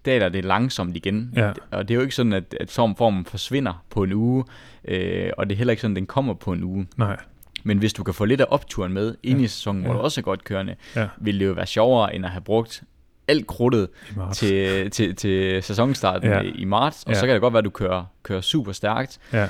daler 0.05 0.29
det 0.29 0.45
langsomt 0.45 0.95
igen. 0.95 1.33
Ja. 1.35 1.51
Og 1.71 1.87
det 1.87 1.93
er 1.93 1.95
jo 1.95 2.01
ikke 2.01 2.15
sådan, 2.15 2.33
at, 2.33 2.55
at 2.59 2.67
topformen 2.67 3.25
forsvinder 3.25 3.83
på 3.89 4.03
en 4.03 4.13
uge, 4.13 4.43
øh, 4.85 5.29
og 5.37 5.49
det 5.49 5.55
er 5.55 5.57
heller 5.57 5.71
ikke 5.71 5.81
sådan, 5.81 5.95
at 5.95 5.99
den 5.99 6.05
kommer 6.07 6.33
på 6.33 6.51
en 6.53 6.63
uge. 6.63 6.87
Nej. 6.97 7.17
Men 7.63 7.77
hvis 7.77 7.93
du 7.93 8.03
kan 8.03 8.13
få 8.13 8.25
lidt 8.25 8.41
af 8.41 8.45
opturen 8.49 8.93
med 8.93 9.15
ind 9.23 9.39
Ja. 9.39 9.45
i 9.45 9.47
sæsonen, 9.47 9.81
hvor 9.83 9.91
Ja. 9.93 9.97
du 9.97 10.03
også 10.03 10.21
er 10.21 10.23
godt 10.23 10.43
kørende, 10.43 10.75
Ja. 10.95 11.07
vil 11.17 11.39
det 11.39 11.45
jo 11.47 11.51
være 11.51 11.65
sjovere, 11.67 12.15
end 12.15 12.25
at 12.25 12.31
have 12.31 12.41
brugt 12.41 12.83
alt 13.27 13.47
krudtet 13.47 13.87
til, 14.33 14.91
til, 14.91 15.15
til 15.15 15.63
sæsonstarten 15.63 16.29
Ja. 16.29 16.41
i 16.41 16.65
marts, 16.65 17.03
og 17.03 17.11
Ja. 17.13 17.19
så 17.19 17.25
kan 17.25 17.33
det 17.33 17.41
godt 17.41 17.53
være, 17.53 17.59
at 17.59 17.65
du 17.65 17.69
kører, 17.69 18.05
kører 18.23 18.41
super 18.41 18.71
stærkt, 18.71 19.19
Ja. 19.33 19.47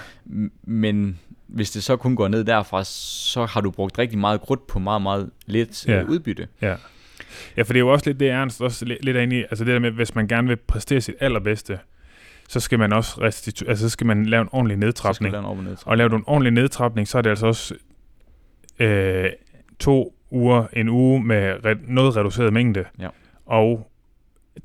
Men 0.64 1.20
hvis 1.48 1.72
det 1.72 1.84
så 1.84 1.96
kun 1.98 2.16
går 2.16 2.28
ned 2.28 2.44
derfra, 2.44 2.84
så 2.84 3.46
har 3.46 3.62
du 3.62 3.72
brugt 3.72 4.00
rigtig 4.00 4.20
meget 4.20 4.42
krudt 4.42 4.68
på 4.68 4.80
meget, 4.80 5.02
meget 5.02 5.30
lidt 5.46 5.88
Ja. 5.88 5.96
ja. 5.98 6.04
udbytte. 6.04 6.48
Ja. 6.62 6.76
Ja, 7.58 7.62
for 7.62 7.74
det 7.74 7.76
er 7.76 7.80
jo 7.80 7.92
også 7.92 8.10
lidt 8.10 8.20
det, 8.20 8.30
Ernst 8.30 8.62
også 8.62 8.86
lidt, 8.86 9.06
lidt 9.06 9.18
er 9.18 9.22
inde 9.22 9.40
i, 9.40 9.44
altså 9.44 9.64
det 9.66 9.74
der 9.74 9.80
med, 9.80 9.92
hvis 9.92 10.16
man 10.16 10.28
gerne 10.28 10.48
vil 10.48 10.56
præstere 10.56 11.02
sit 11.02 11.16
allerbedste, 11.20 11.80
så 12.50 12.60
skal 12.60 12.80
man 12.80 12.94
også 12.94 13.22
restitu- 13.22 13.70
altså 13.70 13.86
så 13.86 13.90
skal 13.90 14.08
man 14.08 14.26
lave 14.26 14.42
en 14.42 14.50
ordentlig 14.52 14.76
Så 14.76 14.80
skal 14.80 14.86
nedtrapning. 14.88 15.32
lave 15.32 15.40
en 15.42 15.46
op- 15.46 15.58
og 15.58 15.64
ned. 15.64 15.78
Og 15.86 15.98
laver 15.98 16.08
du 16.08 16.16
en 16.16 16.24
ordentlig 16.28 16.54
nedtrapning, 16.54 17.08
så 17.08 17.18
er 17.18 17.22
det 17.22 17.30
altså 17.30 17.48
også 17.48 17.76
øh, 18.80 19.30
to 19.80 20.14
uger, 20.32 20.66
en 20.74 20.90
uge 20.90 21.24
med 21.24 21.54
re- 21.66 21.94
noget 21.94 22.16
reduceret 22.18 22.54
mængde. 22.54 22.86
Ja. 23.00 23.08
Og 23.46 23.92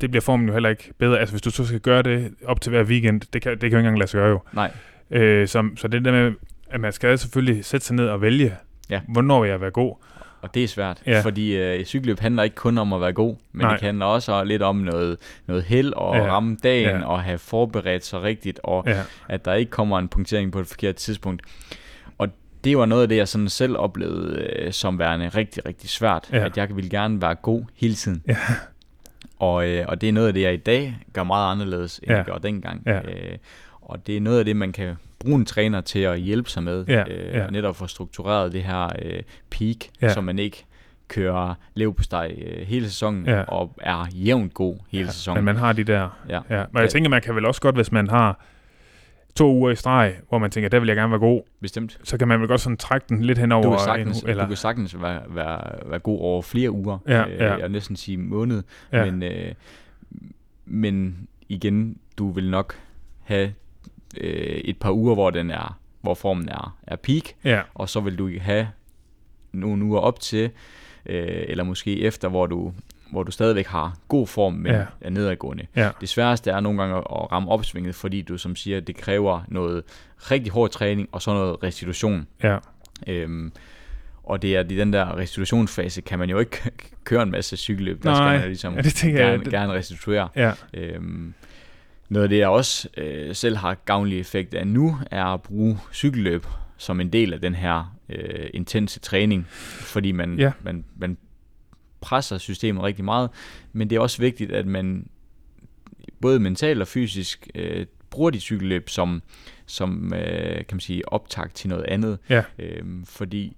det 0.01 0.11
bliver 0.11 0.21
formen 0.23 0.47
jo 0.47 0.53
heller 0.53 0.69
ikke 0.69 0.93
bedre. 0.99 1.19
Altså 1.21 1.33
hvis 1.33 1.43
du 1.43 1.51
så 1.51 1.65
skal 1.67 1.81
gøre 1.81 2.03
det 2.03 2.35
op 2.47 2.61
til 2.61 2.71
hver 2.71 2.83
weekend, 2.85 3.21
det 3.33 3.43
kan, 3.43 3.53
det 3.53 3.61
kan 3.61 3.71
jo 3.71 3.77
ikke 3.77 3.79
engang 3.79 3.99
lade 3.99 4.11
sig 4.11 4.19
gøre 4.19 4.29
jo. 4.31 4.41
Nej, 4.53 4.71
Øh, 5.11 5.49
så, 5.49 5.69
så 5.77 5.89
det 5.89 6.05
der 6.05 6.13
med, 6.13 6.33
at 6.73 6.81
man 6.81 6.93
skal 6.93 7.19
selvfølgelig 7.19 7.65
sætte 7.65 7.87
sig 7.87 7.97
ned 7.97 8.09
og 8.09 8.21
vælge, 8.23 8.55
Ja. 8.91 9.01
hvornår 9.09 9.41
vil 9.41 9.51
jeg 9.51 9.61
være 9.61 9.71
god. 9.71 9.95
og 10.43 10.55
det 10.55 10.65
er 10.65 10.69
svært, 10.69 11.03
Ja. 11.07 11.21
fordi 11.21 11.57
øh, 11.57 11.85
cykelløb 11.85 12.21
handler 12.21 12.43
ikke 12.43 12.57
kun 12.57 12.79
om 12.79 12.93
at 12.93 13.01
være 13.01 13.13
god, 13.13 13.37
men 13.53 13.65
Nej. 13.67 13.73
det 13.73 13.83
handler 13.83 14.07
også 14.07 14.45
lidt 14.45 14.63
om 14.63 14.77
noget, 14.77 15.17
noget 15.47 15.63
held 15.63 15.93
og 15.93 16.17
Ja. 16.17 16.27
ramme 16.27 16.57
dagen 16.63 17.01
Ja. 17.01 17.07
og 17.07 17.23
have 17.23 17.39
forberedt 17.39 18.05
sig 18.05 18.23
rigtigt, 18.23 18.61
og 18.65 18.85
Ja, 18.87 19.01
at 19.29 19.45
der 19.45 19.55
ikke 19.55 19.71
kommer 19.71 19.99
en 19.99 20.09
punktering 20.09 20.53
på 20.53 20.61
et 20.61 20.67
forkert 20.67 20.95
tidspunkt. 20.97 21.43
Og 22.19 22.29
det 22.65 22.79
var 22.79 22.87
noget 22.87 23.03
af 23.03 23.09
det, 23.09 23.17
jeg 23.17 23.29
sådan 23.29 23.49
selv 23.49 23.77
oplevede 23.77 24.43
øh, 24.59 24.73
som 24.73 24.99
værende 24.99 25.29
rigtig, 25.29 25.67
rigtig 25.67 25.91
svært. 25.91 26.29
Ja. 26.33 26.45
At 26.45 26.57
jeg 26.57 26.77
ville 26.77 26.91
gerne 26.91 27.21
være 27.23 27.35
god 27.35 27.63
hele 27.77 27.95
tiden. 27.95 28.23
Ja. 28.29 28.37
Og, 29.39 29.69
øh, 29.69 29.85
og 29.89 30.01
det 30.01 30.09
er 30.09 30.13
noget 30.13 30.27
af 30.29 30.35
det, 30.35 30.43
jeg 30.43 30.55
i 30.55 30.57
dag 30.57 30.97
gør 31.13 31.23
meget 31.23 31.53
anderledes, 31.53 31.99
end 31.99 32.11
ja. 32.11 32.17
jeg 32.17 32.25
gjorde 32.25 32.43
dengang. 32.47 32.83
Ja. 32.87 32.99
Øh, 32.99 33.39
Og 33.83 34.07
det 34.07 34.17
er 34.17 34.21
noget 34.21 34.39
af 34.39 34.45
det, 34.45 34.57
man 34.57 34.73
kan 34.73 34.95
bruge 35.19 35.35
en 35.37 35.45
træner 35.45 35.81
til 35.81 35.99
at 35.99 36.21
hjælpe 36.21 36.51
sig 36.51 36.63
med. 36.63 36.85
Ja, 36.89 37.05
øh, 37.11 37.35
ja. 37.35 37.47
Netop 37.51 37.77
få 37.77 37.87
struktureret 37.87 38.53
det 38.53 38.63
her 38.63 38.89
øh, 39.03 39.23
peak, 39.51 39.77
Ja. 40.03 40.09
så 40.13 40.21
man 40.21 40.39
ikke 40.39 40.65
kører 41.09 41.55
leverpostej 41.75 42.35
øh, 42.43 42.67
hele 42.67 42.87
sæsonen 42.87 43.27
Ja. 43.27 43.43
og 43.43 43.75
er 43.81 44.07
jævnt 44.15 44.55
god 44.55 44.77
hele 44.91 45.05
Men 45.05 45.13
sæsonen. 45.13 45.45
man 45.45 45.57
har 45.57 45.73
de 45.73 45.85
der... 45.85 46.09
ja. 46.29 46.41
Ja. 46.51 46.65
Men 46.73 46.83
jeg 46.83 46.91
tænker, 46.91 47.11
man 47.11 47.23
kan 47.23 47.35
vel 47.35 47.45
også 47.47 47.61
godt, 47.61 47.75
hvis 47.75 47.93
man 47.93 48.09
har 48.11 48.41
to 49.35 49.53
uger 49.55 49.71
i 49.71 49.77
streg, 49.77 50.15
hvor 50.29 50.39
man 50.39 50.51
tænker, 50.51 50.69
der 50.69 50.79
vil 50.81 50.87
jeg 50.87 50.97
gerne 50.97 51.11
være 51.11 51.21
god, 51.21 51.43
Bestemt. 51.61 51.99
så 52.05 52.19
kan 52.19 52.29
man 52.29 52.41
vel 52.41 52.49
godt 52.49 52.61
sådan 52.61 52.77
trække 52.77 53.07
den 53.09 53.23
lidt 53.25 53.39
hen 53.39 53.53
over 53.53 53.63
Du 53.65 53.71
kan 53.71 53.79
en 53.79 53.85
sagtens, 53.85 54.23
uge, 54.23 54.31
eller... 54.31 54.43
du 54.45 54.49
kan 54.49 54.57
sagtens 54.57 55.03
være, 55.03 55.21
være, 55.29 55.61
være 55.91 55.99
god 55.99 56.21
over 56.21 56.43
flere 56.43 56.71
uger. 56.71 56.99
Ja, 57.09 57.29
øh, 57.29 57.39
ja. 57.39 57.55
Jeg 57.57 57.69
næsten 57.69 57.97
sige 57.97 58.17
måned. 58.19 58.63
Ja. 58.93 59.05
Men, 59.11 59.23
øh, 59.23 59.53
men 60.65 61.29
igen, 61.49 61.97
du 62.19 62.31
vil 62.31 62.51
nok 62.51 62.75
have 63.23 63.53
øh, 64.21 64.57
et 64.57 64.77
par 64.79 64.91
uger, 64.91 65.15
hvor 65.15 65.31
den 65.31 65.51
er, 65.51 65.79
hvor 66.01 66.15
formen 66.15 66.49
er, 66.49 66.77
er 66.87 66.97
peak, 66.97 67.23
Ja, 67.45 67.61
og 67.75 67.89
så 67.89 68.01
vil 68.01 68.19
du 68.19 68.31
have 68.41 68.69
nogle 69.53 69.85
uger 69.85 70.01
op 70.01 70.21
til, 70.21 70.51
øh, 71.07 71.45
eller 71.49 71.65
måske 71.65 72.01
efter, 72.01 72.29
hvor 72.29 72.47
du, 72.47 72.73
hvor 73.11 73.23
du 73.23 73.31
stadigvæk 73.33 73.67
har 73.67 73.97
god 74.09 74.27
form, 74.27 74.53
men 74.55 74.73
Ja. 74.73 74.85
er 75.01 75.11
nedadgående. 75.11 75.67
ja, 75.77 75.91
Det 76.01 76.09
sværeste 76.09 76.51
er 76.51 76.61
nogle 76.61 76.79
gange 76.83 76.97
at 76.97 77.33
ramme 77.33 77.51
opsvinget, 77.51 77.95
fordi 77.95 78.23
du 78.23 78.39
som 78.39 78.57
siger, 78.57 78.81
det 78.81 78.97
kræver 78.97 79.41
noget 79.49 79.83
rigtig 80.19 80.53
hård 80.53 80.71
træning, 80.71 81.09
og 81.13 81.23
så 81.23 81.33
noget 81.35 81.63
restitution. 81.63 82.27
ja, 82.43 82.59
Øhm, 83.07 83.53
og 84.25 84.43
det 84.43 84.57
er 84.57 84.61
i 84.61 84.77
den 84.77 84.93
der 84.93 85.17
restitutionsfase, 85.17 86.01
kan 86.01 86.19
man 86.19 86.31
jo 86.31 86.39
ikke 86.39 86.71
køre 87.05 87.23
en 87.23 87.31
masse 87.31 87.57
cykelløb. 87.57 88.03
Der 88.03 88.11
Nej, 88.11 88.17
skal 88.17 88.41
man 88.41 88.49
ligesom 88.49 88.75
ja, 88.75 88.83
det 88.83 88.95
tænker 88.95 89.21
jeg, 89.21 89.31
gerne, 89.31 89.45
det- 89.45 89.53
gerne 89.53 89.73
restituere. 89.73 90.29
ja, 90.37 90.53
Øhm, 90.75 91.35
noget 92.13 92.23
af 92.23 92.29
det, 92.29 92.39
jeg 92.39 92.49
også 92.49 92.89
øh, 92.97 93.35
selv 93.35 93.57
har 93.57 93.75
gavnlig 93.75 94.21
effekt 94.21 94.55
af 94.55 94.67
nu, 94.67 94.97
er 95.11 95.25
at 95.25 95.43
bruge 95.43 95.79
cykelløb 95.93 96.47
som 96.77 97.01
en 97.01 97.13
del 97.13 97.33
af 97.33 97.41
den 97.41 97.55
her 97.55 97.97
øh, 98.09 98.51
intense 98.55 99.01
træning, 99.01 99.47
fordi 99.49 100.13
man, 100.13 100.39
Ja. 100.39 100.53
man, 100.63 100.85
man 100.97 101.17
presser 102.01 102.39
systemet 102.39 102.83
rigtig 102.83 103.05
meget, 103.05 103.31
men 103.73 103.91
det 103.91 103.97
er 103.97 104.01
også 104.01 104.19
vigtigt, 104.19 104.53
at 104.53 104.67
man 104.67 105.07
både 106.21 106.41
mentalt 106.41 106.81
og 106.81 106.89
fysisk 106.89 107.49
øh, 107.55 107.87
bruger 108.11 108.31
de 108.31 108.41
cykelløb 108.41 108.89
som, 108.89 109.23
som 109.67 110.15
øh, 110.15 110.57
kan 110.57 110.67
man 110.73 110.81
sige, 110.81 111.13
optakt 111.13 111.55
til 111.55 111.69
noget 111.69 111.85
andet. 111.85 112.19
Ja. 112.29 112.43
Øhm, 112.59 113.05
fordi 113.05 113.57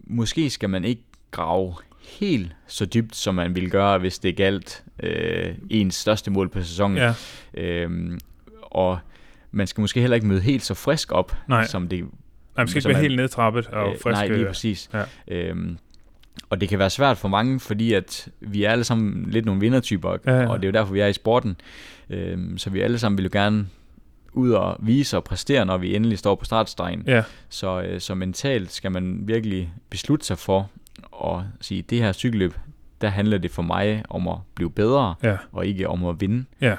måske 0.00 0.50
skal 0.50 0.70
man 0.70 0.84
ikke 0.84 1.02
grave 1.30 1.74
helt 2.08 2.52
så 2.66 2.84
dybt, 2.86 3.16
som 3.16 3.34
man 3.34 3.54
ville 3.54 3.70
gøre, 3.70 3.98
hvis 3.98 4.18
det 4.18 4.36
galt 4.36 4.84
øh, 5.02 5.54
ens 5.70 5.94
største 5.94 6.30
mål 6.30 6.48
på 6.48 6.62
sæsonen. 6.62 6.96
ja, 6.96 7.14
Øhm, 7.54 8.18
og 8.62 8.98
man 9.50 9.66
skal 9.66 9.80
måske 9.80 10.00
heller 10.00 10.14
ikke 10.14 10.26
møde 10.26 10.40
helt 10.40 10.62
så 10.62 10.74
frisk 10.74 11.12
op, 11.12 11.36
Nej. 11.48 11.66
som 11.66 11.88
det 11.88 12.00
Nej, 12.00 12.08
man 12.56 12.68
skal 12.68 12.78
ikke 12.80 12.88
være 12.88 13.00
helt 13.02 13.16
nedtrappet 13.16 13.66
og 13.66 13.88
Øh, 13.92 13.92
frisk. 13.92 14.04
Nej, 14.06 14.26
lige 14.28 14.38
øh, 14.40 14.46
præcis. 14.46 14.90
ja. 14.94 15.02
Øhm, 15.28 15.78
og 16.50 16.60
det 16.60 16.68
kan 16.68 16.78
være 16.78 16.90
svært 16.90 17.18
for 17.18 17.28
mange, 17.28 17.60
fordi 17.60 17.92
at 17.92 18.28
vi 18.40 18.64
er 18.64 18.70
alle 18.70 18.84
sammen 18.84 19.30
lidt 19.30 19.44
nogle 19.44 19.60
vindertyper, 19.60 20.16
Ja, 20.26 20.32
ja. 20.40 20.48
og 20.48 20.58
det 20.62 20.64
er 20.64 20.68
jo 20.68 20.72
derfor, 20.72 20.92
vi 20.92 21.00
er 21.00 21.06
i 21.06 21.12
sporten. 21.12 21.56
Øhm, 22.10 22.58
så 22.58 22.70
vi 22.70 22.80
alle 22.80 22.98
sammen 22.98 23.18
vil 23.18 23.24
jo 23.24 23.30
gerne 23.32 23.66
ud 24.32 24.50
og 24.50 24.76
vise 24.80 25.16
og 25.16 25.24
præstere, 25.24 25.64
når 25.66 25.76
vi 25.76 25.96
endelig 25.96 26.18
står 26.18 26.34
på 26.34 26.44
startstregen. 26.44 27.02
Ja, 27.06 27.22
Så, 27.48 27.82
øh, 27.82 28.00
så 28.00 28.14
mentalt 28.14 28.72
skal 28.72 28.92
man 28.92 29.20
virkelig 29.22 29.72
beslutte 29.90 30.26
sig 30.26 30.38
for 30.38 30.70
at 31.24 31.40
sige, 31.60 31.82
det 31.82 31.98
her 31.98 32.12
cykelløb, 32.12 32.54
der 33.00 33.08
handler 33.08 33.38
det 33.38 33.50
for 33.50 33.62
mig 33.62 34.02
om 34.10 34.28
at 34.28 34.36
blive 34.54 34.70
bedre, 34.70 35.14
ja, 35.22 35.36
og 35.52 35.66
ikke 35.66 35.88
om 35.88 36.04
at 36.06 36.20
vinde. 36.20 36.44
ja. 36.60 36.76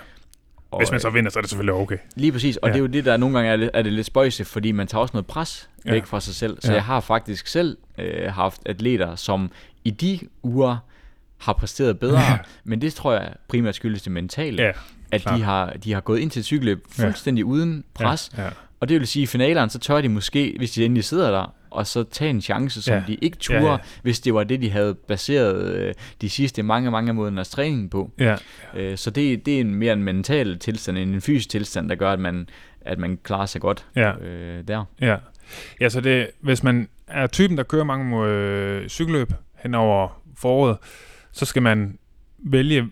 Og, 0.71 0.79
Hvis 0.81 0.91
man 0.91 0.99
så 0.99 1.09
vinder, 1.09 1.31
så 1.31 1.39
er 1.39 1.41
det 1.41 1.49
selvfølgelig 1.49 1.73
okay. 1.73 1.97
Lige 2.15 2.31
præcis, 2.31 2.57
og 2.57 2.67
Ja. 2.67 2.69
ja. 2.69 2.73
det 2.73 2.77
er 2.79 2.81
jo 2.81 2.93
det, 2.93 3.05
der 3.05 3.17
nogle 3.17 3.35
gange 3.37 3.51
er, 3.51 3.55
lidt- 3.55 3.71
er 3.73 3.81
det 3.81 3.93
lidt 3.93 4.07
spøjse, 4.07 4.45
fordi 4.45 4.71
man 4.71 4.87
tager 4.87 5.01
også 5.01 5.11
noget 5.13 5.25
pres 5.27 5.69
Ja. 5.85 5.91
væk 5.91 6.05
fra 6.05 6.19
sig 6.19 6.35
selv. 6.35 6.57
Så 6.61 6.67
Ja. 6.71 6.73
jeg 6.75 6.83
har 6.83 6.99
faktisk 6.99 7.47
selv 7.47 7.77
øh, 7.97 8.31
haft 8.33 8.61
atleter, 8.65 9.15
som 9.15 9.51
i 9.83 9.89
de 9.89 10.19
uger 10.43 10.77
har 11.37 11.53
præsteret 11.53 11.99
bedre, 11.99 12.19
Ja. 12.21 12.37
men 12.63 12.81
det 12.81 12.93
tror 12.93 13.13
jeg 13.13 13.33
primært 13.47 13.75
skyldes 13.75 14.01
det 14.01 14.11
mentale, 14.11 14.63
Ja, 14.63 14.71
at 15.11 15.23
de 15.23 15.41
har, 15.41 15.69
de 15.83 15.93
har 15.93 16.01
gået 16.01 16.19
ind 16.19 16.31
til 16.31 16.43
cykelløb 16.43 16.87
Ja. 16.99 17.05
fuldstændig 17.05 17.45
uden 17.45 17.83
pres, 17.93 18.31
Ja, 18.37 18.43
ja. 18.43 18.49
og 18.79 18.89
det 18.89 18.99
vil 18.99 19.07
sige, 19.07 19.23
at 19.23 19.29
i 19.29 19.31
finaleren, 19.31 19.69
så 19.69 19.79
tør 19.79 20.01
de 20.01 20.09
måske, 20.09 20.53
hvis 20.57 20.71
de 20.71 20.85
endelig 20.85 21.03
sidder 21.03 21.31
der, 21.31 21.53
og 21.75 21.87
så 21.87 22.03
tage 22.03 22.29
en 22.29 22.41
chance, 22.41 22.81
som 22.81 22.93
Ja. 22.93 23.03
de 23.07 23.15
ikke 23.15 23.37
turde, 23.37 23.65
ja. 23.65 23.71
ja. 23.71 23.77
hvis 24.01 24.19
det 24.19 24.33
var 24.33 24.43
det, 24.43 24.61
de 24.61 24.69
havde 24.69 24.95
baseret 24.95 25.73
øh, 25.75 25.93
de 26.21 26.29
sidste 26.29 26.63
mange, 26.63 26.91
mange 26.91 27.13
måneders 27.13 27.49
træning 27.49 27.91
på. 27.91 28.11
ja. 28.19 28.35
Øh, 28.75 28.97
så 28.97 29.09
det, 29.11 29.45
det 29.45 29.55
er 29.55 29.61
en 29.61 29.75
mere 29.75 29.93
en 29.93 30.03
mental 30.03 30.59
tilstand 30.59 30.97
end 30.97 31.13
en 31.15 31.21
fysisk 31.21 31.49
tilstand, 31.49 31.89
der 31.89 31.95
gør, 31.95 32.11
at 32.11 32.19
man, 32.19 32.49
at 32.81 32.99
man 32.99 33.17
klarer 33.23 33.45
sig 33.45 33.61
godt 33.61 33.85
ja. 33.95 34.17
øh, 34.17 34.63
der. 34.67 34.85
Ja. 35.01 35.17
ja, 35.81 35.89
så 35.89 36.01
det, 36.01 36.27
hvis 36.41 36.63
man 36.63 36.87
er 37.07 37.27
typen, 37.27 37.57
der 37.57 37.63
kører 37.63 37.83
mange 37.83 38.25
øh, 38.27 38.87
cykelløb 38.89 39.33
hen 39.63 39.75
over 39.75 40.21
foråret, 40.37 40.77
så 41.31 41.45
skal 41.45 41.61
man 41.61 41.97
vælge 42.39 42.87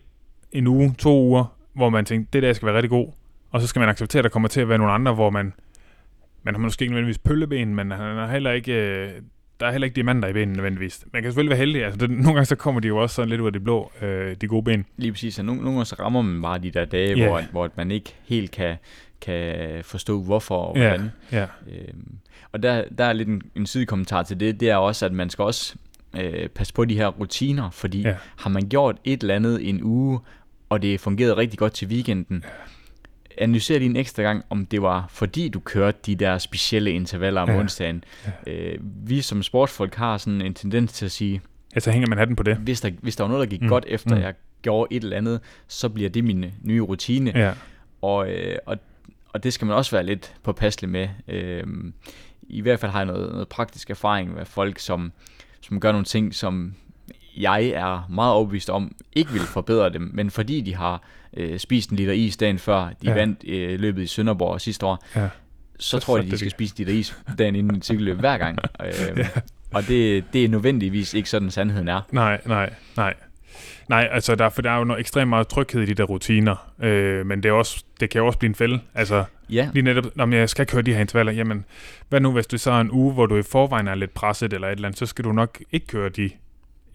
en 0.52 0.67
uge, 0.67 0.96
to 0.98 1.22
uger, 1.22 1.46
hvor 1.76 1.89
man 1.89 2.06
tænker, 2.06 2.28
det 2.34 2.43
der 2.43 2.54
skal 2.54 2.65
være 2.65 2.76
rigtig 2.76 2.89
god, 2.89 3.08
og 3.52 3.62
så 3.62 3.67
skal 3.67 3.80
man 3.80 3.89
acceptere, 3.89 4.19
at 4.19 4.24
der 4.24 4.30
kommer 4.30 4.50
til 4.50 4.62
at 4.62 4.69
være 4.69 4.78
nogle 4.78 4.93
andre, 4.93 5.13
hvor 5.13 5.30
man, 5.30 5.54
man 6.43 6.56
har 6.56 6.62
måske 6.62 6.84
ikke 6.84 6.91
nødvendigvis 6.91 7.17
pølleben, 7.17 7.75
men 7.75 7.91
han 7.91 8.17
er 8.17 8.27
heller 8.27 8.51
ikke, 8.51 8.73
øh, 8.73 9.12
der 9.60 9.65
er 9.65 9.71
heller 9.71 9.86
ikke 9.86 9.95
diamanter 9.95 10.27
i 10.27 10.34
benene 10.34 10.53
nødvendigvis. 10.53 11.06
Man 11.13 11.21
kan 11.21 11.32
selvfølgelig 11.32 11.49
være 11.49 11.60
heldig, 11.60 11.84
altså 11.86 11.99
det, 11.99 12.10
nogle 12.10 12.34
gange 12.34 12.45
så 12.45 12.56
kommer 12.56 12.82
de 12.82 12.88
jo 12.88 12.97
også 12.97 13.15
sådan 13.15 13.29
lidt 13.29 13.41
ud 13.41 13.45
af 13.45 13.53
det 13.53 13.63
blå, 13.63 13.91
øh, 14.01 14.36
de 14.41 14.47
gode 14.47 14.63
ben. 14.63 14.86
Lige 14.97 15.12
præcis, 15.12 15.39
og 15.39 15.45
nogle, 15.45 15.62
nogle 15.62 15.77
gange 15.77 15.86
så 15.86 15.95
rammer 15.99 16.21
man 16.21 16.41
bare 16.41 16.60
de 16.60 16.71
der 16.71 16.86
dage, 16.86 17.17
yeah. 17.17 17.29
hvor, 17.29 17.41
hvor 17.51 17.69
man 17.77 17.91
ikke 17.91 18.15
helt 18.23 18.51
kan, 18.51 18.75
kan 19.21 19.56
forstå, 19.84 20.21
hvorfor 20.21 20.58
og 20.58 20.77
hvordan. 20.77 21.12
ja, 21.32 21.45
Øhm, 21.67 22.17
og 22.51 22.63
der, 22.63 22.84
der 22.97 23.06
er 23.06 23.13
lidt 23.13 23.29
en, 23.29 23.41
en 23.56 23.65
sidekommentar 23.65 24.23
til 24.23 24.39
det, 24.39 24.60
det 24.60 24.69
er 24.69 24.75
også, 24.75 25.06
at 25.06 25.12
man 25.12 25.29
skal 25.29 25.43
også 25.43 25.75
øh, 26.19 26.49
passe 26.49 26.73
på 26.73 26.86
de 26.86 26.95
her 26.95 27.08
rutiner, 27.08 27.69
fordi 27.69 28.01
ja. 28.01 28.15
har 28.38 28.49
man 28.49 28.69
gjort 28.69 28.95
et 29.03 29.21
eller 29.21 29.36
andet 29.36 29.69
en 29.69 29.84
uge, 29.84 30.19
og 30.69 30.82
det 30.82 30.99
fungerede 30.99 31.38
rigtig 31.38 31.60
godt 31.60 31.73
til 31.73 31.88
weekenden, 31.88 32.43
analyser 33.38 33.78
lige 33.80 33.89
en 33.89 33.96
ekstra 33.96 34.24
gang, 34.24 34.46
om 34.50 34.65
det 34.65 34.82
var 34.82 35.06
fordi 35.10 35.50
du 35.50 35.60
kørte 35.60 35.98
de 36.06 36.15
der 36.15 36.38
specielle 36.38 36.91
intervaller 36.91 37.41
om 37.41 37.50
Ja. 37.50 37.60
onsdagen. 37.60 38.04
Ja. 38.48 38.52
Øh, 38.54 38.78
vi 38.82 39.22
som 39.22 39.43
sportsfolk 39.43 39.96
har 39.96 40.17
sådan 40.17 40.41
en 40.41 40.54
tendens 40.54 40.93
til 40.93 41.06
at 41.06 41.12
sige, 41.12 41.41
ja, 41.76 41.80
så 41.80 41.91
hænger 41.91 42.08
man 42.08 42.17
hatten 42.17 42.36
på 42.36 42.43
det. 42.43 42.56
hvis 42.58 42.82
der, 42.82 42.89
hvis 43.02 43.15
der 43.15 43.24
var 43.24 43.32
noget, 43.32 43.41
der 43.48 43.50
gik 43.50 43.62
Mm, 43.62 43.67
godt 43.67 43.86
efter, 43.88 44.15
mm. 44.15 44.22
jeg 44.22 44.34
gjorde 44.62 44.96
et 44.96 45.04
eller 45.04 45.17
andet, 45.17 45.39
så 45.67 45.89
bliver 45.89 46.10
det 46.10 46.24
min 46.24 46.46
nye 46.63 46.82
rutine. 46.82 47.32
Ja, 47.36 47.54
Og, 48.02 48.32
øh, 48.32 48.56
og, 48.65 48.78
og 49.34 49.43
det 49.43 49.54
skal 49.54 49.65
man 49.67 49.76
også 49.76 49.91
være 49.96 50.06
lidt 50.06 50.34
påpasselig 50.43 50.89
med. 50.89 51.08
Øh, 51.28 51.63
I 52.43 52.62
hvert 52.62 52.80
fald 52.80 52.91
har 52.91 53.00
jeg 53.00 53.06
noget, 53.06 53.32
noget 53.32 53.48
praktisk 53.48 53.89
erfaring 53.89 54.34
med 54.34 54.46
folk, 54.46 54.80
som, 54.80 55.12
som 55.62 55.80
gør 55.80 55.91
nogle 55.91 56.06
ting, 56.06 56.36
som 56.36 56.74
jeg 57.38 57.65
er 57.65 58.08
meget 58.10 58.34
overbevist 58.34 58.69
om, 58.69 58.96
ikke 59.13 59.32
vil 59.32 59.41
forbedre 59.41 59.89
dem, 59.93 60.12
men 60.13 60.32
fordi 60.32 60.62
de 60.62 60.76
har 60.76 61.02
øh, 61.38 61.60
spist 61.60 61.89
en 61.89 61.98
liter 61.98 62.13
is 62.13 62.38
dagen 62.38 62.60
før, 62.60 62.86
de 62.88 62.93
Ja. 63.04 63.13
vandt 63.13 63.43
øh, 63.48 63.80
løbet 63.80 64.04
i 64.04 64.08
Sønderborg 64.08 64.62
sidste 64.62 64.86
år, 64.86 65.04
ja, 65.15 65.30
så, 65.80 66.00
tror 66.00 66.17
de 66.17 66.32
det 66.32 66.39
skal 66.39 66.52
spise 66.52 66.76
de 66.78 66.86
der 66.86 66.91
is 66.93 67.17
dagen 67.38 67.56
inden 67.56 67.78
et 67.78 67.86
cykelløb 67.86 68.17
hver 68.19 68.38
gang. 68.38 68.58
Øh, 68.86 69.17
Ja. 69.17 69.28
Og 69.74 69.88
det, 69.88 70.24
det 70.34 70.46
er 70.46 70.50
nødvendigvis 70.50 71.13
ikke 71.13 71.30
sådan, 71.30 71.52
sandheden 71.52 71.88
er. 71.88 72.02
Nej, 72.12 72.41
nej, 72.46 72.74
nej. 72.98 73.13
Nej, 73.89 74.08
altså 74.12 74.36
der, 74.36 74.50
for 74.50 74.62
der 74.62 74.72
er 74.72 74.78
jo 74.78 74.84
noget 74.84 75.00
ekstremt 75.00 75.30
meget 75.30 75.48
tryghed 75.48 75.82
i 75.82 75.86
de 75.86 75.93
der 75.93 76.04
rutiner, 76.04 76.72
øh, 76.84 77.26
men 77.26 77.43
det, 77.43 77.50
er 77.50 77.54
også, 77.54 77.84
det 78.00 78.10
kan 78.10 78.19
jo 78.19 78.28
også 78.28 78.39
blive 78.39 78.50
en 78.50 78.56
fælde. 78.56 78.80
Altså 78.96 79.24
Ja, 79.50 79.69
lige 79.74 79.84
netop, 79.84 80.04
om 80.19 80.34
jeg 80.34 80.50
skal 80.50 80.65
køre 80.65 80.82
de 80.82 80.93
her 80.93 81.00
intervaller, 81.02 81.32
jamen 81.32 81.65
hvad 82.10 82.19
nu 82.19 82.32
hvis 82.32 82.48
du 82.48 82.58
så 82.58 82.72
er 82.72 82.82
en 82.82 82.91
uge, 82.91 83.13
hvor 83.13 83.26
du 83.26 83.38
i 83.38 83.41
forvejen 83.41 83.88
er 83.88 83.96
lidt 83.96 84.13
presset 84.13 84.54
eller 84.54 84.67
et 84.67 84.72
eller 84.72 84.88
andet, 84.88 85.00
så 85.00 85.06
skal 85.06 85.26
du 85.26 85.32
nok 85.32 85.60
ikke 85.72 85.88
køre 85.88 86.10
de 86.10 86.30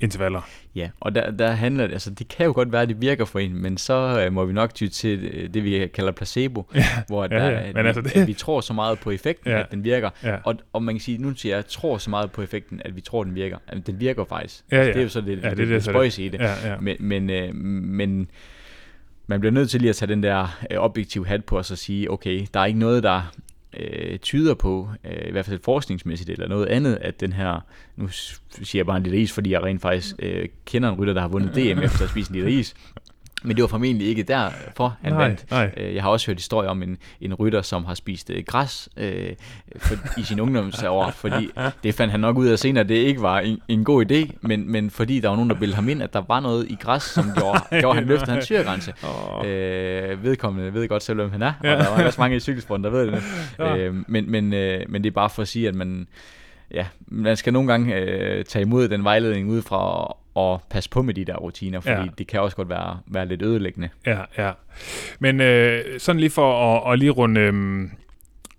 intervaller. 0.00 0.48
Ja, 0.74 0.90
og 1.00 1.14
der, 1.14 1.30
der 1.30 1.50
handler 1.50 1.87
det, 1.87 1.92
altså 1.92 2.11
det 2.11 2.28
kan 2.28 2.46
jo 2.46 2.52
godt 2.52 2.72
være, 2.72 2.82
at 2.82 2.88
det 2.88 3.00
virker 3.00 3.24
for 3.24 3.38
en, 3.38 3.62
men 3.62 3.76
så 3.78 4.24
øh, 4.26 4.32
må 4.32 4.44
vi 4.44 4.52
nok 4.52 4.74
ty 4.74 4.87
til 4.87 5.18
øh, 5.24 5.54
det, 5.54 5.64
vi 5.64 5.87
kalder 5.94 6.12
placebo, 6.12 6.66
Ja, 6.74 6.84
hvor 7.08 7.24
at 7.24 7.30
ja, 7.32 7.37
der, 7.37 7.50
ja, 7.50 7.61
at 7.61 7.74
men 7.74 7.82
vi, 7.84 7.88
altså 7.88 8.00
det- 8.02 8.16
at 8.16 8.26
vi 8.26 8.32
tror 8.32 8.61
så 8.61 8.72
meget 8.72 8.98
på 8.98 9.11
effekten, 9.11 9.50
Ja. 9.50 9.61
at 9.61 9.70
den 9.70 9.84
virker. 9.84 10.11
ja, 10.22 10.37
Og, 10.44 10.54
og 10.72 10.82
man 10.82 10.94
kan 10.94 11.00
sige, 11.00 11.18
nu 11.18 11.34
siger 11.34 11.54
jeg, 11.54 11.66
tror 11.66 11.98
så 11.98 12.11
meget 12.11 12.32
på 12.32 12.42
effekten, 12.42 12.82
at 12.84 12.96
vi 12.96 13.00
tror, 13.00 13.24
den 13.24 13.34
virker. 13.34 13.56
Altså, 13.68 13.92
den 13.92 14.00
virker 14.00 14.24
faktisk. 14.24 14.64
Ja, 14.72 14.76
Altså, 14.76 14.88
ja. 14.88 14.92
Det 14.92 14.98
er 14.98 15.02
jo 15.02 15.08
så 15.08 15.20
det, 15.20 15.28
Ja, 15.28 15.34
det 15.34 15.42
det, 15.42 15.68
det, 15.68 15.94
det, 15.94 16.18
i 16.18 16.28
det. 16.28 16.38
ja, 16.40 16.68
ja. 16.72 16.76
Men, 16.80 16.96
men, 17.00 17.30
øh, 17.30 17.54
men 17.54 18.30
man 19.26 19.40
bliver 19.40 19.52
nødt 19.52 19.70
til 19.70 19.80
lige 19.80 19.90
at 19.90 19.96
tage 19.96 20.08
den 20.12 20.22
der 20.22 20.58
øh, 20.70 20.78
objektiv 20.78 21.26
hat 21.26 21.44
på 21.44 21.56
og 21.56 21.64
så 21.64 21.76
sige, 21.76 22.11
okay, 22.11 22.46
der 22.54 22.61
er 22.61 22.64
ikke 22.64 22.78
noget, 22.78 23.02
der 23.02 23.32
øh, 23.76 24.18
tyder 24.18 24.54
på, 24.54 24.88
øh, 25.04 25.28
i 25.28 25.31
hvert 25.31 25.46
fald 25.46 25.61
forskningsmæssigt 25.64 26.31
eller 26.31 26.48
noget 26.48 26.66
andet, 26.66 26.98
at 27.00 27.20
den 27.20 27.33
her, 27.33 27.61
nu 27.96 28.09
siger 28.09 28.78
jeg 28.81 28.87
bare 28.87 28.96
en 28.96 29.02
liter 29.02 29.18
is, 29.18 29.33
fordi 29.33 29.50
jeg 29.50 29.62
rent 29.62 29.83
faktisk 29.83 30.14
øh, 30.18 30.48
kender 30.64 30.88
en 30.88 30.98
rytter, 30.98 31.14
der 31.14 31.20
har 31.20 31.28
vundet 31.28 31.54
DM 31.54 31.78
efter 31.78 32.04
at 32.04 32.11
spise 32.11 32.31
en 32.31 32.37
liter 32.37 32.48
is, 32.48 32.74
men 33.42 33.57
det 33.57 33.62
var 33.62 33.68
formentlig 33.68 34.07
ikke 34.09 34.22
derfor, 34.22 34.96
han 35.03 35.12
nej, 35.12 35.27
vandt. 35.29 35.51
nej. 35.51 35.70
Øh, 35.77 35.94
Jeg 35.94 36.03
har 36.03 36.11
også 36.11 36.27
hørt 36.27 36.37
historier 36.37 36.70
om 36.70 36.83
en, 36.83 36.98
en 37.20 37.35
rytter, 37.35 37.62
som 37.62 37.85
har 37.85 37.94
spist 37.94 38.31
øh, 38.31 38.42
græs 38.46 38.88
øh, 38.96 39.33
for, 39.77 39.94
i 40.20 40.22
sin 40.22 40.40
ungdomsår, 40.40 41.11
fordi 41.22 41.51
det 41.83 41.94
fandt 41.94 42.11
han 42.11 42.20
nok 42.20 42.37
ud 42.37 42.46
af 42.46 42.59
senere, 42.59 42.81
at 42.85 42.88
det 42.88 42.94
ikke 42.94 43.22
var 43.22 43.40
en, 43.40 43.59
en 43.68 43.85
god 43.85 44.05
idé, 44.12 44.37
men, 44.40 44.72
men 44.72 44.90
fordi 44.90 45.20
der 45.20 45.29
var 45.29 45.37
nogen, 45.37 45.51
der 45.51 45.57
bildte 45.59 45.74
ham 45.74 45.88
ind, 45.88 46.03
at 46.03 46.12
der 46.12 46.22
var 46.29 46.40
noget 46.40 46.66
i 46.70 46.77
græs, 46.81 47.03
som 47.03 47.24
gjorde, 47.37 47.61
gjorde 47.81 47.94
han 47.98 48.07
løftede 48.07 48.33
hans 48.33 48.44
syregrænse. 48.44 48.92
Åh. 49.05 49.46
Øh, 49.51 50.24
vedkommende 50.24 50.74
ved 50.74 50.88
godt 50.88 51.03
selv, 51.03 51.16
hvem 51.16 51.31
han 51.33 51.42
er, 51.42 51.53
Ja. 51.64 51.72
og 51.74 51.85
der 51.85 51.90
var 51.96 52.05
også 52.07 52.20
mange 52.20 52.37
i 52.37 52.40
cykelsporten, 52.40 52.85
der 52.85 52.90
ved 52.90 53.07
det. 53.07 53.22
Ja. 53.59 53.77
Øh, 53.77 53.94
men, 54.09 54.31
men, 54.31 54.53
øh, 54.53 54.81
men 54.88 55.05
det 55.05 55.11
er 55.11 55.14
bare 55.14 55.31
for 55.31 55.42
at 55.42 55.48
sige, 55.48 55.68
at 55.68 55.74
man, 55.74 56.07
ja, 56.70 56.87
man 57.07 57.37
skal 57.37 57.52
nogle 57.52 57.68
gange 57.68 57.94
øh, 57.96 58.44
tage 58.44 58.62
imod 58.62 58.88
den 58.88 59.04
vejledning 59.04 59.48
udefra 59.50 59.76
og, 60.07 60.18
og 60.35 60.62
passe 60.70 60.90
på 60.90 61.02
med 61.02 61.14
de 61.14 61.24
der 61.24 61.37
rutiner, 61.37 61.81
fordi 61.81 61.94
Ja. 61.94 62.07
det 62.18 62.26
kan 62.26 62.40
også 62.40 62.57
godt 62.57 62.68
være, 62.68 62.98
være 63.07 63.26
lidt 63.26 63.42
ødelæggende. 63.42 63.88
Ja, 64.07 64.18
ja. 64.38 64.50
Men 65.18 65.40
øh, 65.40 65.85
sådan 65.98 66.20
lige 66.20 66.31
for 66.31 66.76
at, 66.76 66.92
at 66.92 66.98
lige 66.98 67.11
runde 67.11 67.40
øh, 67.40 67.83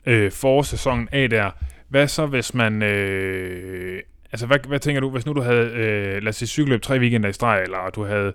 øh, 0.06 0.32
forårssæsonen 0.32 1.10
af 1.12 1.30
der. 1.30 1.52
Hvad 1.90 2.08
så, 2.08 2.26
hvis 2.26 2.54
man... 2.54 2.84
Øh, 2.84 4.00
altså, 4.32 4.48
hvad, 4.48 4.60
hvad 4.68 4.80
tænker 4.80 5.02
du, 5.02 5.10
hvis 5.10 5.26
nu 5.26 5.34
du 5.34 5.42
havde, 5.42 5.70
øh, 5.74 6.22
lad 6.24 6.28
os 6.28 6.36
sige, 6.36 6.48
cykelløb 6.48 6.82
tre 6.82 7.00
weekender 7.00 7.30
i 7.30 7.34
streg, 7.34 7.64
eller 7.64 7.90
du 7.96 8.04
havde 8.04 8.34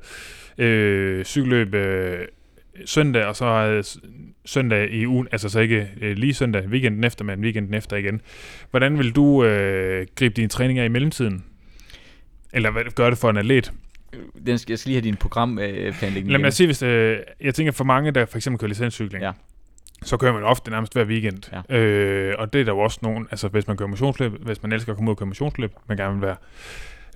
øh, 0.59 1.25
cykelløb 1.25 1.75
øh, 1.75 2.19
søndag, 2.87 3.25
og 3.25 3.37
så 3.37 3.47
havde 3.47 3.83
søndag 4.47 4.91
i 4.91 5.07
ugen, 5.07 5.29
altså 5.33 5.49
så 5.49 5.61
ikke 5.61 5.89
øh, 6.01 6.17
lige 6.17 6.35
søndag, 6.35 6.67
weekenden 6.69 7.05
efter, 7.05 7.25
men 7.25 7.41
weekenden 7.41 7.75
efter 7.75 7.97
igen. 7.97 8.21
Hvordan 8.71 8.99
vil 8.99 9.13
du 9.13 9.45
øh, 9.45 10.07
gribe 10.17 10.35
dine 10.35 10.49
træninger 10.49 10.85
i 10.85 10.89
mellemtiden? 10.89 11.45
Eller 12.53 12.71
hvad 12.71 12.83
gør 12.95 13.11
det 13.11 13.19
for 13.19 13.31
en 13.31 13.37
atlet? 13.37 13.73
Den 14.47 14.59
skal, 14.59 14.73
jeg 14.73 14.79
skal 14.79 14.89
lige 14.91 14.97
have 15.01 15.05
din 15.09 15.17
programplanlægning. 15.17 16.31
Lad 16.31 16.39
mig 16.39 16.53
sige, 16.53 16.67
hvis 16.67 16.83
øh, 16.83 17.19
jeg 17.41 17.55
tænker 17.55 17.73
for 17.73 17.85
mange, 17.85 18.11
der 18.11 18.25
for 18.27 18.37
eksempel 18.39 18.59
kører 18.59 18.69
licenscykling, 18.69 19.25
Ja. 19.25 19.33
så 20.03 20.17
kører 20.17 20.33
man 20.33 20.43
ofte 20.43 20.71
nærmest 20.71 20.93
hver 20.93 21.05
weekend. 21.05 21.63
Ja. 21.71 21.77
Øh, 21.77 22.35
og 22.39 22.53
det 22.53 22.61
er 22.61 22.65
der 22.65 22.73
jo 22.73 22.79
også 22.79 22.99
nogen, 23.03 23.27
altså 23.31 23.49
hvis 23.49 23.67
man 23.67 23.77
kører 23.77 23.89
motionsløb, 23.89 24.33
hvis 24.33 24.63
man 24.63 24.73
elsker 24.73 24.93
at 24.93 24.97
komme 24.97 25.11
ud 25.11 25.15
og 25.15 25.19
køre 25.19 25.27
motionsløb, 25.27 25.73
man 25.89 25.97
gerne 25.97 26.13
vil 26.15 26.23
være, 26.23 26.37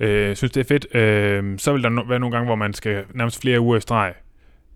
øh, 0.01 0.37
synes 0.37 0.51
det 0.53 0.61
er 0.61 0.65
fedt, 0.65 0.95
øh, 0.97 1.59
så 1.59 1.73
vil 1.73 1.83
der 1.83 1.91
no- 1.91 2.09
være 2.09 2.19
nogle 2.19 2.37
gange, 2.37 2.47
hvor 2.47 2.55
man 2.57 2.73
skal 2.75 3.05
nærmest 3.15 3.41
flere 3.43 3.61
uger 3.61 3.77
i 3.77 3.81
streg. 3.81 4.15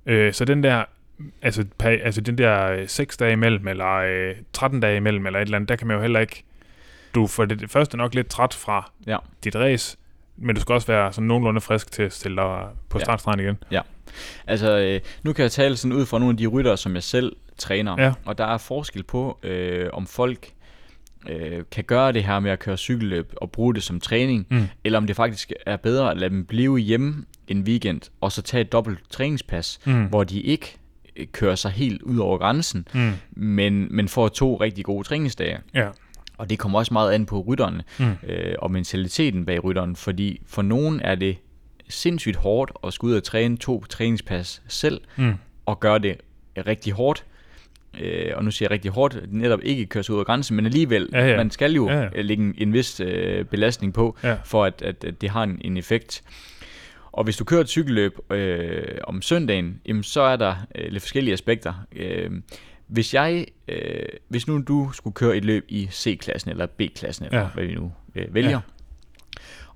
Øh, 0.06 0.32
så 0.32 0.44
den 0.44 0.62
der, 0.62 0.84
altså, 1.42 1.64
pa- 1.82 1.86
altså 2.04 2.20
den 2.20 2.38
der 2.38 2.72
øh, 2.72 2.88
6 2.88 3.16
dage 3.16 3.32
imellem, 3.32 3.68
eller 3.68 3.92
øh, 3.94 4.34
13 4.52 4.80
dage 4.80 4.96
imellem, 4.96 5.26
eller 5.26 5.38
et 5.40 5.44
eller 5.44 5.56
andet, 5.56 5.68
der 5.68 5.76
kan 5.76 5.86
man 5.86 5.96
jo 5.96 6.00
heller 6.02 6.20
ikke, 6.20 6.44
du 7.14 7.26
får 7.26 7.44
det, 7.44 7.70
første 7.70 7.96
nok 7.96 8.14
lidt 8.14 8.28
træt 8.28 8.54
fra 8.54 8.90
Ja. 9.06 9.16
dit 9.44 9.56
race, 9.56 9.96
men 10.36 10.54
du 10.54 10.60
skal 10.60 10.72
også 10.72 10.86
være 10.86 11.12
sådan 11.12 11.28
nogenlunde 11.28 11.60
frisk 11.60 11.92
til 11.92 12.02
at 12.02 12.12
stille 12.12 12.36
dig 12.36 12.66
på 12.88 12.98
Ja. 12.98 13.04
startstregen 13.04 13.40
igen. 13.40 13.56
Altså, 14.46 14.78
øh, 14.78 15.00
nu 15.22 15.32
kan 15.32 15.42
jeg 15.42 15.50
tale 15.52 15.76
sådan 15.76 15.92
ud 15.96 16.06
fra 16.06 16.18
nogle 16.18 16.32
af 16.32 16.36
de 16.36 16.46
ryttere, 16.46 16.76
som 16.76 16.94
jeg 16.94 17.02
selv 17.02 17.36
træner. 17.58 18.02
Ja. 18.02 18.12
Og 18.24 18.38
der 18.38 18.44
er 18.46 18.58
forskel 18.58 19.02
på, 19.02 19.38
øh, 19.42 19.88
om 19.92 20.06
folk 20.06 20.48
øh, 21.28 21.62
kan 21.70 21.84
gøre 21.84 22.12
det 22.12 22.24
her 22.24 22.40
med 22.40 22.50
at 22.50 22.58
køre 22.58 22.76
cykelløb 22.76 23.32
og 23.36 23.50
bruge 23.50 23.74
det 23.74 23.82
som 23.82 24.00
træning, 24.00 24.46
Mm. 24.50 24.68
eller 24.84 24.98
om 24.98 25.06
det 25.06 25.16
faktisk 25.16 25.52
er 25.66 25.76
bedre 25.76 26.10
at 26.10 26.16
lade 26.16 26.30
dem 26.30 26.44
blive 26.44 26.78
hjemme 26.78 27.24
en 27.48 27.62
weekend, 27.62 28.00
og 28.20 28.32
så 28.32 28.42
tage 28.42 28.60
et 28.60 28.72
dobbelt 28.72 28.98
træningspas, 29.10 29.80
Mm. 29.84 30.04
hvor 30.04 30.24
de 30.24 30.40
ikke 30.40 30.66
øh, 30.76 30.78
kører 31.32 31.54
sig 31.54 31.70
helt 31.70 32.02
ud 32.02 32.18
over 32.18 32.38
grænsen, 32.38 32.88
Mm. 32.94 33.10
men, 33.30 33.88
men 33.96 34.08
får 34.08 34.28
to 34.28 34.56
rigtig 34.56 34.84
gode 34.84 35.08
træningsdage. 35.08 35.58
Ja. 35.74 35.88
Og 36.38 36.50
det 36.50 36.58
kommer 36.58 36.78
også 36.78 36.92
meget 36.94 37.12
an 37.12 37.26
på 37.26 37.40
rytterne 37.40 37.82
Mm. 37.98 38.06
øh, 38.28 38.54
og 38.58 38.70
mentaliteten 38.70 39.46
bag 39.46 39.64
rytteren, 39.64 39.96
fordi 39.96 40.40
for 40.46 40.62
nogen 40.62 41.00
er 41.00 41.14
det 41.14 41.36
sindssygt 41.88 42.36
hårdt 42.36 42.72
at 42.86 42.92
skulle 42.92 43.12
ud 43.12 43.16
og 43.16 43.24
træne 43.24 43.56
to 43.56 43.84
træningspas 43.84 44.62
selv, 44.68 45.00
Mm. 45.16 45.32
og 45.66 45.80
gøre 45.80 45.98
det 45.98 46.16
rigtig 46.66 46.92
hårdt. 46.92 47.24
Øh, 48.00 48.30
og 48.34 48.44
nu 48.44 48.50
siger 48.50 48.66
jeg 48.66 48.70
rigtig 48.70 48.90
hårdt, 48.90 49.18
netop 49.28 49.60
ikke 49.62 49.86
køre 49.86 50.02
sig 50.02 50.14
ud 50.14 50.20
af 50.20 50.26
grænsen, 50.26 50.56
men 50.56 50.66
alligevel, 50.66 51.08
Ja, 51.12 51.26
ja. 51.28 51.36
man 51.36 51.50
skal 51.50 51.72
jo 51.72 51.88
ja. 51.90 52.00
ja. 52.14 52.20
lægge 52.22 52.42
en, 52.44 52.54
en 52.58 52.72
vis 52.72 53.00
øh, 53.00 53.44
belastning 53.44 53.94
på, 53.94 54.16
Ja. 54.22 54.36
for 54.44 54.64
at, 54.64 54.82
at, 54.82 55.04
at 55.04 55.20
det 55.20 55.30
har 55.30 55.42
en, 55.42 55.60
en 55.64 55.76
effekt. 55.76 56.22
Og 57.12 57.24
hvis 57.24 57.36
du 57.36 57.44
kører 57.44 57.60
et 57.60 57.68
cykelløb 57.68 58.32
øh, 58.32 58.98
om 59.04 59.22
søndagen, 59.22 59.80
jamen, 59.86 60.02
så 60.02 60.20
er 60.20 60.36
der 60.36 60.54
øh, 60.74 60.92
lidt 60.92 61.02
forskellige 61.02 61.32
aspekter. 61.32 61.72
Øh, 61.96 62.30
hvis 62.86 63.14
jeg, 63.14 63.46
øh, 63.68 64.06
hvis 64.28 64.46
nu 64.48 64.60
du 64.68 64.90
skulle 64.92 65.14
køre 65.14 65.36
et 65.36 65.44
løb 65.44 65.64
i 65.68 65.88
C-klassen 65.92 66.50
eller 66.50 66.66
B-klassen, 66.66 67.24
eller 67.24 67.40
Ja. 67.40 67.46
hvad 67.54 67.64
vi 67.64 67.74
nu 67.74 67.92
øh, 68.14 68.34
vælger, 68.34 68.50
Ja. 68.50 68.58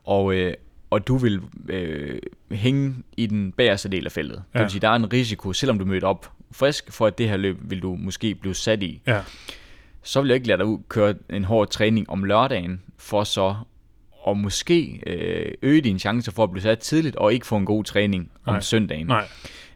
og, 0.05 0.35
øh, 0.35 0.55
og 0.91 1.07
du 1.09 1.17
vil 1.17 1.41
øh, 1.69 2.19
hænge 2.51 2.95
i 3.17 3.27
den 3.27 3.53
bagerste 3.53 3.89
del 3.89 4.07
af 4.07 4.13
feltet. 4.13 4.37
Det 4.53 4.59
Ja. 4.59 4.63
vil 4.63 4.71
sige, 4.71 4.81
der 4.81 4.89
er 4.89 4.95
en 4.95 5.13
risiko, 5.13 5.53
selvom 5.53 5.79
du 5.79 5.85
møder 5.85 6.07
op 6.07 6.33
frisk, 6.53 6.93
for 6.93 7.07
at 7.07 7.19
det 7.19 7.29
her 7.29 7.37
løb 7.37 7.57
vil 7.61 7.83
du 7.83 7.97
måske 7.97 8.35
blive 8.35 8.55
sat 8.55 8.83
i. 8.83 9.01
Ja. 9.07 9.21
Så 10.03 10.21
vil 10.21 10.29
jeg 10.29 10.35
ikke 10.35 10.47
lade 10.47 10.59
dig 10.59 10.67
ud 10.67 10.79
køre 10.89 11.15
en 11.31 11.45
hård 11.45 11.71
træning 11.71 12.11
om 12.11 12.25
lørdagen, 12.25 12.83
for 12.99 13.25
så 13.25 13.55
at 14.27 14.37
måske 14.37 15.01
øh, 15.07 15.53
øge 15.63 15.81
dine 15.81 15.99
chancer 15.99 16.33
for 16.33 16.45
at 16.45 16.51
blive 16.51 16.63
sat 16.63 16.79
tidligt, 16.79 17.17
og 17.17 17.33
ikke 17.35 17.47
få 17.47 17.57
en 17.57 17.65
god 17.65 17.85
træning 17.85 18.31
om 18.45 18.55
Nej. 18.55 18.61
søndagen. 18.61 19.07
Nej. 19.07 19.25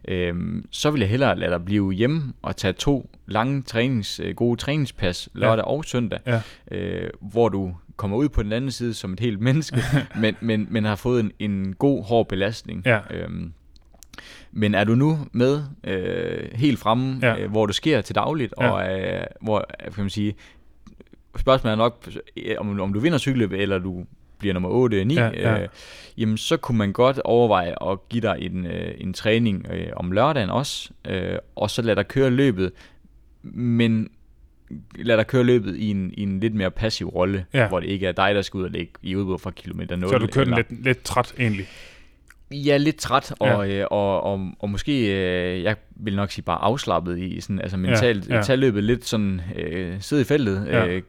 Øhm, 0.07 0.65
så 0.71 0.91
vil 0.91 0.99
jeg 0.99 1.09
hellere 1.09 1.39
lade 1.39 1.51
dig 1.51 1.65
blive 1.65 1.91
hjemme 1.93 2.33
og 2.41 2.57
tage 2.57 2.73
to 2.73 3.09
lange 3.27 3.61
trænings, 3.61 4.19
øh, 4.19 4.35
gode 4.35 4.59
træningspas 4.59 5.29
lørdag 5.33 5.65
og 5.65 5.85
søndag, 5.85 6.19
Ja. 6.27 6.41
øh, 6.71 7.09
hvor 7.21 7.49
du 7.49 7.75
kommer 7.95 8.17
ud 8.17 8.29
på 8.29 8.43
den 8.43 8.51
anden 8.53 8.71
side 8.71 8.93
som 8.93 9.13
et 9.13 9.19
helt 9.19 9.39
menneske, 9.47 9.77
men, 10.21 10.35
men, 10.41 10.67
men 10.69 10.85
har 10.85 10.95
fået 10.95 11.19
en, 11.19 11.31
en 11.39 11.73
god, 11.75 12.03
hård 12.05 12.27
belastning. 12.27 12.81
Ja. 12.85 12.99
Øhm, 13.09 13.53
men 14.51 14.75
er 14.75 14.83
du 14.83 14.95
nu 14.95 15.17
med 15.31 15.63
øh, 15.83 16.49
helt 16.53 16.79
fremme, 16.79 17.19
Ja. 17.21 17.33
ja. 17.33 17.41
øh, 17.43 17.51
hvor 17.51 17.65
du 17.65 17.73
sker 17.73 18.01
til 18.01 18.15
dagligt, 18.15 18.53
Ja. 18.61 18.69
og 18.69 18.99
øh, 19.01 19.23
hvor, 19.41 19.57
øh, 19.85 19.93
kan 19.93 20.03
man 20.03 20.09
sige, 20.09 20.35
spørgsmålet 21.37 21.71
er 21.73 21.77
nok, 21.77 22.07
om, 22.57 22.79
om 22.79 22.93
du 22.93 22.99
vinder 22.99 23.17
cykelløbet, 23.17 23.61
eller 23.61 23.77
du 23.79 24.05
bliver 24.41 24.53
nummer 24.53 24.69
8 24.69 25.05
9, 25.05 25.13
Ja, 25.15 25.29
ja. 25.33 25.61
Øh, 25.61 25.67
jamen 26.17 26.37
så 26.37 26.57
kunne 26.57 26.77
man 26.77 26.93
godt 26.93 27.19
overveje 27.19 27.91
at 27.91 28.09
give 28.09 28.21
dig 28.21 28.37
en, 28.39 28.65
øh, 28.65 28.93
en 28.97 29.13
træning 29.13 29.67
øh, 29.73 29.87
om 29.95 30.11
lørdagen 30.11 30.49
også, 30.49 30.89
øh, 31.07 31.37
og 31.55 31.69
så 31.69 31.81
lade 31.81 31.95
dig 31.95 32.07
køre 32.07 32.29
løbet, 32.29 32.71
men 33.43 34.09
lad 34.95 35.17
dig 35.17 35.27
køre 35.27 35.43
løbet 35.43 35.75
i 35.77 35.87
en, 35.89 36.13
i 36.17 36.21
en 36.23 36.39
lidt 36.39 36.53
mere 36.55 36.71
passiv 36.71 37.07
rolle, 37.09 37.45
Ja. 37.53 37.67
hvor 37.67 37.79
det 37.79 37.87
ikke 37.87 38.07
er 38.07 38.11
dig, 38.11 38.35
der 38.35 38.41
skal 38.41 38.57
ud 38.57 38.63
og 38.63 38.71
lægge 38.71 38.91
i 39.01 39.15
udbrud 39.15 39.39
fra 39.39 39.51
kilometer 39.51 39.95
0. 39.95 40.09
Så 40.09 40.17
du 40.17 40.27
kørt 40.27 40.47
eller- 40.47 40.57
lidt, 40.57 40.83
lidt 40.83 41.03
træt 41.03 41.33
egentlig. 41.39 41.65
Ja, 42.51 42.77
lidt 42.77 42.95
træt, 42.97 43.33
og, 43.39 43.69
ja. 43.69 43.79
øh, 43.81 43.87
og, 43.91 44.23
og, 44.23 44.47
og 44.59 44.69
måske, 44.69 45.01
øh, 45.55 45.63
jeg 45.63 45.75
vil 45.95 46.15
nok 46.15 46.31
sige 46.31 46.43
bare 46.45 46.57
afslappet 46.61 47.19
i, 47.19 47.41
sådan, 47.41 47.59
altså 47.61 47.77
mentalt, 47.77 48.29
ja, 48.29 48.35
ja. 48.35 48.41
tage 48.41 48.57
løbet 48.57 48.83
lidt 48.83 49.05
sådan, 49.05 49.41
øh, 49.55 49.95
sidde 49.99 50.21
i 50.21 50.25
feltet, 50.25 50.67
Ja. 50.67 50.87
øh, 50.87 51.01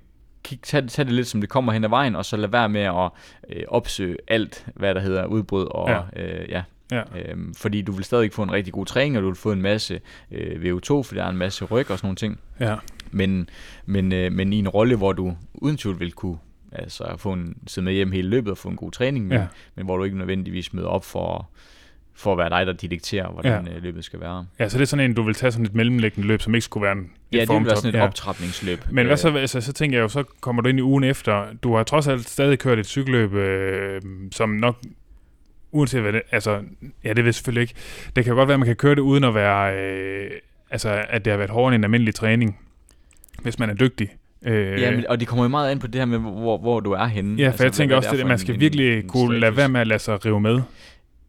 kig, 0.45 0.61
tag, 0.63 0.89
tag 0.89 1.05
det 1.07 1.13
lidt, 1.15 1.27
som 1.29 1.41
det 1.41 1.51
kommer 1.51 1.73
hen 1.73 1.85
ad 1.85 1.89
vejen, 1.89 2.17
og 2.17 2.25
så 2.25 2.37
lad 2.37 2.49
være 2.49 2.69
med 2.69 2.81
at 2.81 3.11
øh, 3.49 3.63
opsøge 3.69 4.17
alt, 4.29 4.67
hvad 4.75 4.95
der 4.95 5.01
hedder 5.01 5.27
udbrud, 5.27 5.65
og 5.71 5.89
Ja. 6.17 6.23
øh, 6.23 6.49
ja. 6.49 6.63
Ja. 6.93 7.03
Øhm, 7.31 7.55
fordi 7.55 7.83
du 7.83 7.93
vil 7.93 8.05
stadig 8.05 8.33
få 8.33 8.43
en 8.43 8.53
rigtig 8.53 8.73
god 8.73 8.87
træning, 8.87 9.17
og 9.17 9.23
du 9.23 9.27
vil 9.29 9.37
få 9.37 9.53
en 9.53 9.63
masse 9.63 10.01
øh, 10.31 10.63
VO2, 10.63 10.89
for 10.89 11.15
der 11.15 11.25
er 11.25 11.29
en 11.29 11.37
masse 11.37 11.65
ryg 11.65 11.91
og 11.91 11.99
sådan 11.99 12.07
nogle 12.07 12.17
ting. 12.17 12.41
Ja. 12.61 12.77
Men, 13.11 13.49
men, 13.87 14.13
øh, 14.13 14.33
men 14.33 14.53
i 14.53 14.59
en 14.59 14.69
rolle, 14.69 14.97
hvor 14.97 15.13
du 15.13 15.37
uden 15.55 15.77
tvivl 15.77 16.01
vil 16.01 16.13
kunne 16.13 16.39
altså, 16.73 17.15
få 17.17 17.33
en, 17.33 17.57
sidde 17.67 17.85
med 17.85 17.93
hjem 17.93 18.13
hele 18.13 18.29
løbet 18.29 18.51
og 18.51 18.59
få 18.59 18.69
en 18.69 18.77
god 18.77 18.91
træning, 18.93 19.27
men, 19.27 19.39
Ja. 19.39 19.47
men 19.75 19.85
hvor 19.85 19.97
du 19.97 20.05
ikke 20.05 20.19
nødvendigvis 20.19 20.73
møder 20.73 20.89
op 20.89 21.05
for, 21.05 21.49
for 22.15 22.33
at 22.33 22.39
være 22.39 22.51
dig, 22.51 22.67
der 22.67 22.73
dikterer, 22.73 23.29
hvordan 23.29 23.67
Ja. 23.67 23.73
ja. 23.73 23.79
løbet 23.79 24.05
skal 24.05 24.21
være. 24.21 24.47
ja, 24.59 24.69
så 24.69 24.79
det 24.79 24.83
er 24.83 24.87
sådan 24.87 25.05
en, 25.11 25.15
du 25.15 25.23
vil 25.23 25.35
tage 25.35 25.53
sådan 25.53 25.67
et 25.67 25.75
mellemliggende 25.75 26.29
løb, 26.29 26.41
som 26.43 26.55
ikke 26.55 26.65
skulle 26.65 26.83
være 26.85 26.93
en 26.93 27.11
Ja, 27.33 27.43
et 27.43 27.49
det 27.49 27.57
vil 27.57 27.67
være 27.67 27.77
sådan 27.77 27.89
et 27.95 27.99
ja. 27.99 28.05
optrapningsløb. 28.05 28.79
Men 28.91 29.07
hvad 29.07 29.13
Øh, 29.15 29.19
så, 29.19 29.37
altså, 29.37 29.61
så 29.61 29.73
tænker 29.73 29.99
jeg 29.99 30.03
jo, 30.03 30.09
så 30.09 30.25
kommer 30.41 30.63
du 30.63 30.69
ind 30.69 30.79
i 30.79 30.83
ugen 30.83 31.05
efter. 31.05 31.45
Du 31.63 31.77
har 31.77 31.83
trods 31.83 32.09
alt 32.09 32.29
stadig 32.29 32.59
kørt 32.59 32.79
et 32.79 32.87
cykelløb, 32.87 33.35
øh, 33.35 34.01
som 34.33 34.49
nok, 34.51 34.77
uanset 35.73 36.01
hvad 36.03 36.13
det, 36.13 36.23
altså, 36.31 36.61
ja, 37.05 37.09
det 37.09 37.17
ved 37.17 37.25
jeg 37.25 37.35
selvfølgelig 37.35 37.63
ikke. 37.63 37.75
Det 38.17 38.25
kan 38.25 38.35
godt 38.35 38.49
være, 38.49 38.55
at 38.55 38.61
man 38.61 38.67
kan 38.67 38.77
køre 38.77 38.95
det 38.95 39.01
uden 39.01 39.25
at 39.25 39.35
være, 39.35 39.77
øh, 39.77 40.31
altså, 40.71 41.05
at 41.09 41.25
det 41.25 41.31
har 41.31 41.39
været 41.39 41.51
hårdere 41.51 41.75
end 41.75 41.81
en 41.81 41.85
almindelig 41.85 42.15
træning, 42.15 42.59
hvis 43.43 43.59
man 43.59 43.71
er 43.71 43.75
dygtig. 43.75 44.09
Øh, 44.47 44.81
Ja, 44.81 44.91
men, 44.91 45.07
og 45.09 45.21
det 45.21 45.29
kommer 45.29 45.45
jo 45.45 45.49
meget 45.49 45.71
an 45.71 45.79
på 45.79 45.87
det 45.87 45.95
her 46.01 46.05
med, 46.07 46.19
hvor, 46.19 46.59
hvor 46.59 46.81
du 46.81 46.93
er 46.93 47.05
henne. 47.07 47.37
ja, 47.39 47.47
for 47.47 47.51
altså, 47.51 47.65
jeg 47.65 47.73
tænker 47.73 47.97
også, 47.97 48.11
at 48.17 48.27
man 48.27 48.39
skal 48.39 48.55
en- 48.55 48.61
virkelig 48.61 48.99
en 48.99 49.09
kunne 49.09 49.33
lade 49.39 49.41
status. 49.53 49.57
være 49.57 49.69
med 49.69 49.81
at 49.81 49.87
lade 49.87 49.99
sig 49.99 50.25
rive 50.27 50.41
med. 50.41 50.61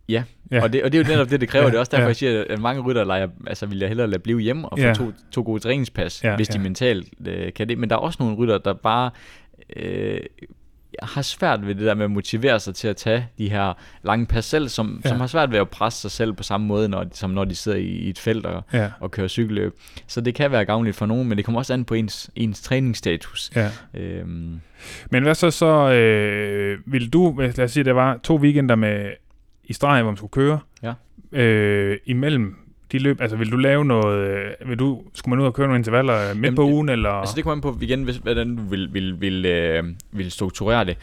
Ja, 0.09 0.23
Ja. 0.51 0.63
Og, 0.63 0.73
det, 0.73 0.83
og 0.83 0.91
det 0.91 0.99
er 0.99 1.03
jo 1.03 1.09
netop 1.09 1.29
det, 1.29 1.41
det 1.41 1.49
kræver. 1.49 1.63
Ja, 1.65 1.69
Det 1.69 1.75
er 1.75 1.79
også 1.79 1.89
derfor, 1.91 2.01
ja. 2.01 2.07
jeg 2.07 2.15
siger, 2.15 2.43
at 2.49 2.59
mange 2.59 2.81
rytter 2.81 3.03
leger, 3.03 3.27
altså 3.47 3.65
vil 3.65 3.79
jeg 3.79 3.87
hellere 3.87 4.07
lade 4.07 4.19
blive 4.21 4.39
hjemme 4.39 4.69
og 4.69 4.79
få 4.79 4.85
Ja. 4.85 4.93
to, 4.93 5.11
to 5.31 5.41
gode 5.41 5.59
træningspas, 5.59 6.23
Ja, 6.23 6.35
hvis 6.35 6.47
de 6.47 6.57
ja. 6.57 6.63
mentalt 6.63 7.07
øh, 7.27 7.53
kan 7.53 7.69
det. 7.69 7.77
Men 7.77 7.89
der 7.89 7.95
er 7.95 7.99
også 7.99 8.17
nogle 8.19 8.35
rytter, 8.37 8.57
der 8.57 8.73
bare 8.73 9.11
øh, 9.75 10.19
har 11.03 11.21
svært 11.21 11.67
ved 11.67 11.75
det 11.75 11.85
der 11.85 11.93
med 11.93 12.05
at 12.05 12.11
motivere 12.11 12.59
sig 12.59 12.75
til 12.75 12.87
at 12.87 12.95
tage 12.97 13.27
de 13.37 13.49
her 13.49 13.73
lange 14.03 14.25
pas 14.25 14.45
selv, 14.45 14.69
som, 14.69 15.01
Ja. 15.03 15.09
som 15.09 15.19
har 15.19 15.27
svært 15.27 15.51
ved 15.51 15.59
at 15.59 15.69
presse 15.69 16.01
sig 16.01 16.11
selv 16.11 16.33
på 16.33 16.43
samme 16.43 16.67
måde, 16.67 16.89
når, 16.89 17.05
som 17.11 17.29
når 17.29 17.43
de 17.45 17.55
sidder 17.55 17.77
i, 17.77 17.83
i 17.85 18.09
et 18.09 18.19
felt 18.19 18.45
og, 18.45 18.63
Ja, 18.73 18.91
og 18.99 19.11
kører 19.11 19.27
cykelløb. 19.27 19.73
Så 20.07 20.21
det 20.21 20.35
kan 20.35 20.51
være 20.51 20.65
gavnligt 20.65 20.95
for 20.95 21.05
nogen, 21.05 21.29
men 21.29 21.37
det 21.37 21.45
kommer 21.45 21.59
også 21.59 21.73
an 21.73 21.85
på 21.85 21.93
ens, 21.93 22.29
ens 22.35 22.61
træningsstatus. 22.61 23.51
ja. 23.55 23.69
Øhm, 23.93 24.59
Men 25.11 25.23
hvad 25.23 25.35
så 25.35 25.51
så, 25.51 25.91
øh, 25.91 26.77
vil 26.85 27.09
du, 27.13 27.35
lad 27.39 27.59
os 27.59 27.71
sige, 27.71 27.83
der 27.83 27.93
var 27.93 28.17
to 28.23 28.35
weekender 28.35 28.75
med 28.75 29.05
i 29.63 29.73
streg, 29.73 30.01
hvor 30.01 30.11
man 30.11 30.17
skulle 30.17 30.31
køre. 30.31 30.59
Ja. 30.83 30.93
øh, 31.31 31.97
imellem 32.05 32.55
de 32.91 32.99
løb? 32.99 33.21
Altså 33.21 33.37
vil 33.37 33.51
du 33.51 33.57
lave 33.57 33.85
noget, 33.85 34.27
øh, 34.27 34.69
vil 34.69 34.79
du, 34.79 35.01
skulle 35.13 35.29
man 35.29 35.39
ud 35.39 35.45
og 35.45 35.53
køre 35.53 35.67
nogle 35.67 35.79
intervaller 35.79 36.33
midt 36.33 36.45
Jamen, 36.45 36.55
på 36.55 36.63
ugen, 36.63 36.89
eller? 36.89 37.09
Altså 37.09 37.35
det 37.35 37.43
kommer 37.43 37.55
an 37.55 37.61
på 37.61 37.77
igen, 37.81 38.03
hvis, 38.03 38.17
hvordan 38.17 38.55
du 38.55 38.61
vil, 38.63 38.93
vil, 38.93 39.21
vil, 39.21 39.45
øh, 39.45 39.83
vil 40.11 40.31
strukturere 40.31 40.85
det. 40.85 40.97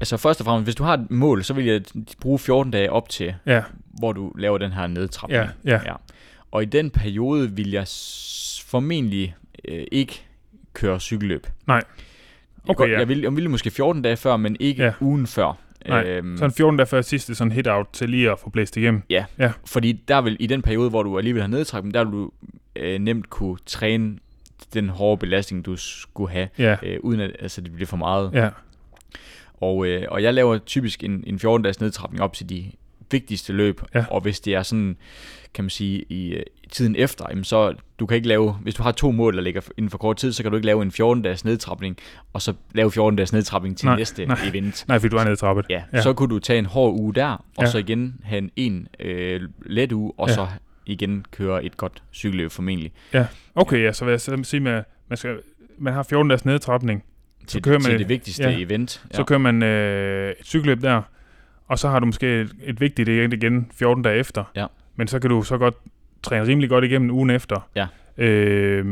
Altså 0.00 0.16
først 0.16 0.40
og 0.40 0.46
fremmest, 0.46 0.66
hvis 0.66 0.74
du 0.74 0.84
har 0.84 0.94
et 0.94 1.10
mål, 1.10 1.44
så 1.44 1.54
vil 1.54 1.64
jeg 1.64 1.82
bruge 2.20 2.38
14 2.38 2.72
dage 2.72 2.92
op 2.92 3.08
til, 3.08 3.34
ja, 3.46 3.62
hvor 3.98 4.12
du 4.12 4.32
laver 4.38 4.58
den 4.58 4.72
her 4.72 4.86
nedtrapning. 4.86 5.42
ja, 5.42 5.72
ja, 5.72 5.80
Ja. 5.86 5.92
Og 6.50 6.62
i 6.62 6.66
den 6.66 6.90
periode 6.90 7.50
vil 7.50 7.70
jeg 7.70 7.86
formentlig 8.64 9.34
øh, 9.68 9.84
ikke 9.92 10.22
køre 10.72 11.00
cykelløb. 11.00 11.46
Nej. 11.66 11.76
Jeg, 11.76 11.84
Okay, 12.70 12.76
godt, 12.76 12.90
ja. 12.90 12.98
jeg, 12.98 13.08
vil, 13.08 13.20
jeg 13.20 13.36
ville 13.36 13.50
måske 13.50 13.70
14 13.70 14.02
dage 14.02 14.16
før, 14.16 14.36
men 14.36 14.56
ikke 14.60 14.84
ja. 14.84 14.92
ugen 15.00 15.26
før. 15.26 15.58
Nej, 15.88 16.02
Øhm, 16.04 16.36
Sådan 16.36 16.52
14 16.52 16.76
dage 16.76 16.86
før 16.86 17.00
sidste 17.02 17.34
sådan 17.34 17.52
hit-out 17.52 17.86
til 17.92 18.08
lige 18.10 18.30
at 18.30 18.38
få 18.38 18.50
blæst 18.50 18.76
igennem. 18.76 19.02
Fordi 19.64 19.92
der 20.08 20.20
vil 20.20 20.36
i 20.40 20.46
den 20.46 20.62
periode, 20.62 20.90
hvor 20.90 21.02
du 21.02 21.18
alligevel 21.18 21.42
har 21.42 21.48
nedtrækning, 21.48 21.94
der 21.94 22.04
vil 22.04 22.12
du 22.12 22.30
øh, 22.76 22.98
nemt 23.00 23.30
kunne 23.30 23.56
træne 23.66 24.18
den 24.74 24.88
hårde 24.88 25.18
belastning, 25.18 25.64
du 25.66 25.76
skulle 25.76 26.30
have, 26.32 26.48
Ja, 26.58 26.76
øh, 26.82 26.98
uden 27.02 27.20
at 27.20 27.36
altså, 27.40 27.60
det 27.60 27.72
bliver 27.72 27.86
for 27.86 27.96
meget. 27.96 28.30
ja, 28.34 28.48
Og, 29.54 29.86
øh, 29.86 30.02
og 30.10 30.22
jeg 30.22 30.34
laver 30.34 30.58
typisk 30.58 31.04
en, 31.04 31.24
en 31.26 31.36
14-dages 31.44 31.80
nedtrapning 31.80 32.22
op 32.22 32.32
til 32.32 32.48
de 32.48 32.64
vigtigste 33.10 33.52
løb, 33.52 33.80
Ja. 33.94 34.04
og 34.10 34.20
hvis 34.20 34.40
det 34.40 34.54
er 34.54 34.62
sådan, 34.62 34.96
kan 35.54 35.64
man 35.64 35.70
sige, 35.70 36.04
i, 36.08 36.28
øh, 36.34 36.42
i 36.64 36.68
tiden 36.68 36.96
efter, 36.96 37.24
jamen 37.30 37.44
så 37.44 37.74
du 37.98 38.06
kan 38.06 38.14
ikke 38.16 38.28
lave, 38.28 38.52
hvis 38.52 38.74
du 38.74 38.82
har 38.82 38.92
to 38.92 39.10
mål, 39.10 39.36
der 39.36 39.42
ligger 39.42 39.60
inden 39.76 39.90
for 39.90 39.98
kort 39.98 40.16
tid, 40.16 40.32
så 40.32 40.42
kan 40.42 40.52
du 40.52 40.56
ikke 40.56 40.66
lave 40.66 40.82
en 40.82 40.90
14-dages 40.90 41.44
nedtrapning, 41.44 41.96
og 42.32 42.42
så 42.42 42.52
lave 42.74 42.90
14-dages 42.90 43.32
nedtrapning 43.32 43.76
til 43.78 43.86
Nej, 43.86 43.96
næste 43.96 44.26
nej. 44.26 44.38
event. 44.48 44.84
nej, 44.88 44.98
fordi 44.98 45.08
du 45.10 45.16
er 45.16 45.24
nedtrappet. 45.24 45.66
Ja, 45.70 45.74
Ja. 45.74 45.82
ja, 45.96 46.02
så 46.02 46.12
kunne 46.12 46.28
du 46.34 46.38
tage 46.38 46.58
en 46.58 46.66
hård 46.66 46.94
uge 47.00 47.14
der, 47.14 47.26
og 47.28 47.44
Ja. 47.58 47.62
ja. 47.64 47.70
så 47.70 47.78
igen 47.78 48.20
have 48.24 48.38
en, 48.38 48.50
en 48.56 48.88
øh, 49.00 49.40
let 49.66 49.92
uge, 49.92 50.12
og 50.16 50.28
Ja. 50.28 50.32
ja. 50.32 50.36
så 50.36 50.46
igen 50.86 51.24
køre 51.30 51.64
et 51.64 51.76
godt 51.76 52.02
cykelløb 52.14 52.50
formentlig. 52.50 52.92
Okay, 53.54 53.82
ja, 53.82 53.92
så 53.92 54.04
vil 54.04 54.12
jeg 54.12 54.20
så 54.20 54.38
sige, 54.42 54.68
at 54.70 54.84
man, 55.08 55.16
skal, 55.16 55.36
man 55.78 55.92
har 55.92 56.02
14 56.02 56.28
dages 56.28 56.44
nedtrapning, 56.44 57.04
Til, 57.46 57.62
kører 57.62 57.74
man 57.78 57.82
til 57.82 57.92
et- 57.92 57.98
det 57.98 58.08
vigtigste 58.08 58.42
ja. 58.42 58.50
ja. 58.50 58.58
event. 58.58 59.02
så 59.10 59.24
kører 59.24 59.38
man 59.38 59.62
øh, 59.62 60.30
et 60.30 60.46
cykelløb 60.46 60.82
der, 60.82 61.02
og 61.68 61.78
så 61.78 61.88
har 61.88 61.98
du 61.98 62.06
måske 62.06 62.40
et, 62.40 62.50
et 62.64 62.80
vigtigt 62.80 63.08
event 63.08 63.34
igen 63.34 63.70
14 63.74 64.02
dage 64.02 64.18
efter. 64.18 64.44
Ja. 64.56 64.66
Men 64.96 65.08
så 65.08 65.18
kan 65.18 65.30
du 65.30 65.42
så 65.42 65.58
godt 65.58 65.74
træne 66.22 66.46
rimelig 66.46 66.68
godt 66.68 66.84
igennem 66.84 67.10
ugen 67.10 67.30
efter. 67.30 67.68
Ja. 67.76 67.86
Øh, 68.18 68.84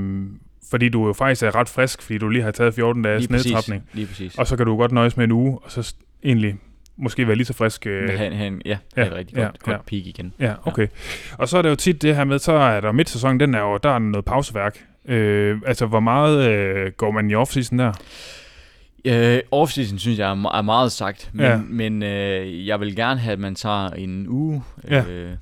fordi 0.71 0.89
du 0.89 1.07
jo 1.07 1.13
faktisk 1.13 1.43
er 1.43 1.55
ret 1.55 1.69
frisk, 1.69 2.03
fordi 2.03 2.19
du 2.19 2.29
lige 2.29 2.43
har 2.43 2.51
taget 2.51 2.75
14 2.75 3.03
dages 3.03 3.21
lige 3.21 3.29
præcis, 3.29 3.47
nedtrapning. 3.47 3.83
lige 3.93 4.07
præcis. 4.07 4.39
Og 4.39 4.47
så 4.47 4.57
kan 4.57 4.67
du 4.67 4.77
godt 4.77 4.93
nøjes 4.93 5.17
med 5.17 5.25
en 5.25 5.33
uge, 5.33 5.59
og 5.63 5.71
så 5.71 5.95
egentlig 6.25 6.57
måske 6.97 7.27
være 7.27 7.37
lige 7.37 7.47
så 7.47 7.53
frisk. 7.53 7.87
Øh, 7.87 8.09
Men 8.09 8.17
have 8.19 8.47
en, 8.47 8.63
ja, 8.65 8.71
ja, 8.71 8.77
have 9.03 9.07
et 9.07 9.15
rigtig 9.15 9.37
ja, 9.37 9.43
godt, 9.43 9.59
godt 9.63 9.77
ja. 9.77 9.81
peak 9.83 10.07
igen. 10.07 10.35
Ja, 10.41 10.55
okay. 10.65 10.87
Og 11.39 11.49
så 11.49 11.59
er 11.59 11.63
det 11.63 11.71
jo 11.71 11.75
tit 11.75 12.03
det 12.03 12.17
her 12.17 12.25
med, 12.25 12.39
så 12.39 12.53
er 12.53 12.81
der 12.81 12.93
midtsæsonen, 12.93 13.41
den 13.41 13.55
er 13.55 13.61
jo, 13.61 13.77
der 13.83 13.91
er 13.91 13.99
noget 13.99 14.25
pauseværk. 14.25 14.85
Øh, 15.09 15.59
altså, 15.67 15.87
hvor 15.87 16.01
meget 16.01 16.51
øh, 16.51 16.93
går 16.93 17.11
man 17.11 17.31
i 17.31 17.35
off-season 17.35 17.79
der? 17.79 17.93
Øh, 19.05 19.39
off-season 19.53 19.99
synes 19.99 20.19
jeg 20.19 20.31
er, 20.31 20.57
er 20.59 20.63
meget 20.63 20.93
sagt, 20.93 21.31
men, 21.33 21.45
Ja. 21.47 21.51
ja. 21.53 21.61
men 21.69 22.03
øh, 22.03 22.67
jeg 22.67 22.81
vil 22.81 22.97
gerne 22.97 23.21
have, 23.21 23.33
at 23.33 23.39
man 23.39 23.55
tager 23.55 23.91
en 23.91 24.29
uge 24.29 24.63
Ja. 24.91 25.05
øh, 25.05 25.33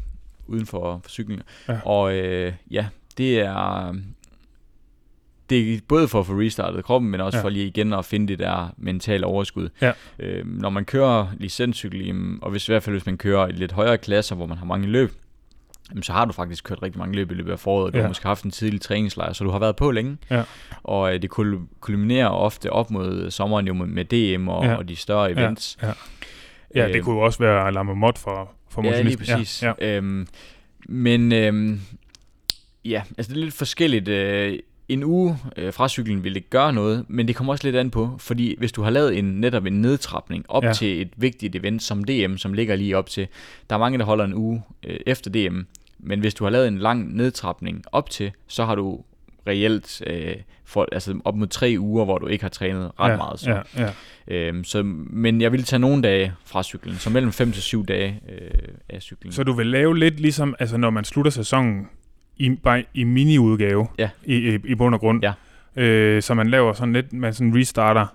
uden 0.46 0.66
for, 0.66 1.00
for 1.02 1.10
cykling. 1.10 1.42
Ja. 1.68 1.78
Og 1.84 2.14
øh, 2.16 2.52
ja, 2.70 2.86
det 3.18 3.40
er, 3.40 3.94
det 5.50 5.74
er 5.74 5.78
både 5.88 6.08
for 6.08 6.20
at 6.20 6.26
få 6.26 6.32
restartet 6.32 6.84
kroppen, 6.84 7.10
men 7.10 7.20
også 7.20 7.36
Ja. 7.36 7.40
ja. 7.40 7.44
for 7.44 7.48
lige 7.50 7.66
igen 7.66 7.92
at 7.92 8.04
finde 8.04 8.28
det 8.28 8.38
der 8.38 8.74
mentale 8.76 9.26
overskud. 9.26 9.68
Ja. 9.80 9.92
Øh, 10.18 10.46
når 10.46 10.70
man 10.70 10.84
kører 10.84 11.26
licenscykel, 11.38 12.14
og 12.42 12.50
hvis, 12.50 12.68
i 12.68 12.72
hvert 12.72 12.82
fald 12.82 12.94
hvis 12.94 13.06
man 13.06 13.18
kører 13.18 13.48
i 13.48 13.52
lidt 13.52 13.72
højere 13.72 13.98
klasser, 13.98 14.34
hvor 14.36 14.46
man 14.46 14.58
har 14.58 14.66
mange 14.66 14.86
løb, 14.86 15.12
jamen, 15.92 16.02
så 16.02 16.12
har 16.12 16.24
du 16.24 16.32
faktisk 16.32 16.64
kørt 16.64 16.82
rigtig 16.82 16.98
mange 16.98 17.14
løb 17.16 17.30
i 17.30 17.34
løbet 17.34 17.52
af 17.52 17.58
foråret. 17.58 17.92
Du 17.92 17.98
Ja. 17.98 18.02
har 18.02 18.08
måske 18.08 18.26
haft 18.26 18.44
en 18.44 18.50
tidlig 18.50 18.80
træningslejr, 18.80 19.32
så 19.32 19.44
du 19.44 19.50
har 19.50 19.58
været 19.58 19.76
på 19.76 19.90
længe. 19.90 20.16
Ja. 20.30 20.42
Og 20.82 21.14
øh, 21.14 21.22
det 21.22 21.30
kul- 21.38 21.68
kulminerer 21.80 22.28
ofte 22.28 22.72
op 22.72 22.90
mod 22.90 23.30
sommeren 23.30 23.66
jo 23.66 23.74
med, 23.74 23.86
med 23.86 24.04
DM 24.36 24.48
og, 24.48 24.64
Ja. 24.64 24.70
ja. 24.70 24.76
og 24.76 24.88
de 24.88 24.96
større 24.96 25.30
events. 25.32 25.78
Ja. 25.82 25.92
Ja, 26.74 26.88
det 26.88 26.94
Øhm, 26.96 27.04
kunne 27.04 27.14
jo 27.16 27.20
også 27.20 27.38
være 27.38 27.72
Lamamot 27.72 28.18
for, 28.18 28.52
for 28.70 28.84
Ja, 28.84 29.02
lige 29.02 29.16
præcis. 29.16 29.62
Ja, 29.62 29.72
Ja, 29.80 29.96
Øhm, 29.96 30.26
men 30.88 31.32
øhm, 31.32 31.80
ja, 32.84 33.02
altså 33.18 33.32
det 33.32 33.38
er 33.40 33.44
lidt 33.44 33.54
forskelligt. 33.54 34.08
Øh, 34.08 34.58
en 34.88 35.04
uge 35.04 35.38
øh, 35.56 35.72
fra 35.72 35.88
cyklen 35.88 36.24
vil 36.24 36.36
ikke 36.36 36.50
gøre 36.50 36.72
noget, 36.72 37.04
men 37.08 37.28
det 37.28 37.36
kommer 37.36 37.52
også 37.52 37.66
lidt 37.66 37.76
an 37.76 37.90
på, 37.90 38.16
fordi 38.18 38.54
hvis 38.58 38.72
du 38.72 38.82
har 38.82 38.90
lavet 38.90 39.18
en 39.18 39.24
netop 39.24 39.66
en 39.66 39.72
nedtrapning 39.72 40.44
op 40.48 40.64
ja. 40.64 40.72
til 40.72 41.00
et 41.02 41.10
vigtigt 41.16 41.56
event 41.56 41.82
som 41.82 42.04
DM, 42.04 42.36
som 42.36 42.52
ligger 42.52 42.76
lige 42.76 42.96
op 42.96 43.08
til, 43.08 43.28
der 43.70 43.76
er 43.76 43.80
mange, 43.80 43.98
der 43.98 44.04
holder 44.04 44.24
en 44.24 44.34
uge 44.34 44.62
øh, 44.82 44.96
efter 45.06 45.30
DM, 45.30 45.60
men 45.98 46.20
hvis 46.20 46.34
du 46.34 46.44
har 46.44 46.50
lavet 46.50 46.68
en 46.68 46.78
lang 46.78 47.16
nedtrapning 47.16 47.84
op 47.92 48.10
til, 48.10 48.32
så 48.46 48.64
har 48.64 48.74
du 48.74 49.00
reelt 49.46 50.02
øh, 50.06 50.36
for, 50.64 50.88
altså 50.92 51.20
op 51.24 51.36
mod 51.36 51.46
tre 51.46 51.76
uger, 51.78 52.04
hvor 52.04 52.18
du 52.18 52.26
ikke 52.26 52.44
har 52.44 52.48
trænet 52.48 52.90
ret 53.00 53.10
ja, 53.10 53.16
meget. 53.16 53.40
Så. 53.40 53.50
Ja, 53.50 53.60
ja. 53.76 53.92
Øhm, 54.28 54.64
så, 54.64 54.82
men 54.82 55.40
jeg 55.40 55.52
vil 55.52 55.64
tage 55.64 55.80
nogle 55.80 56.02
dage 56.02 56.32
fra 56.44 56.62
cyklen, 56.62 56.96
så 56.96 57.10
mellem 57.10 57.32
5 57.32 57.52
til 57.52 57.62
7 57.62 57.86
dage 57.86 58.20
øh, 58.28 58.50
af 58.88 59.02
cyklen. 59.02 59.32
Så 59.32 59.42
du 59.42 59.52
vil 59.52 59.66
lave 59.66 59.98
lidt 59.98 60.20
ligesom, 60.20 60.54
altså 60.58 60.76
når 60.76 60.90
man 60.90 61.04
slutter 61.04 61.30
sæsonen 61.30 61.88
i, 62.36 62.50
bare 62.50 62.84
i 62.94 63.04
mini-udgave 63.04 63.86
Ja. 63.98 64.10
i, 64.24 64.34
i, 64.54 64.58
i 64.64 64.74
bund 64.74 64.94
og 64.94 65.00
grund. 65.00 65.22
Ja. 65.24 65.32
Øh, 65.82 66.22
så 66.22 66.34
man 66.34 66.48
laver 66.50 66.72
sådan 66.72 66.92
lidt, 66.92 67.12
man 67.12 67.34
sådan 67.34 67.56
restarter 67.56 68.06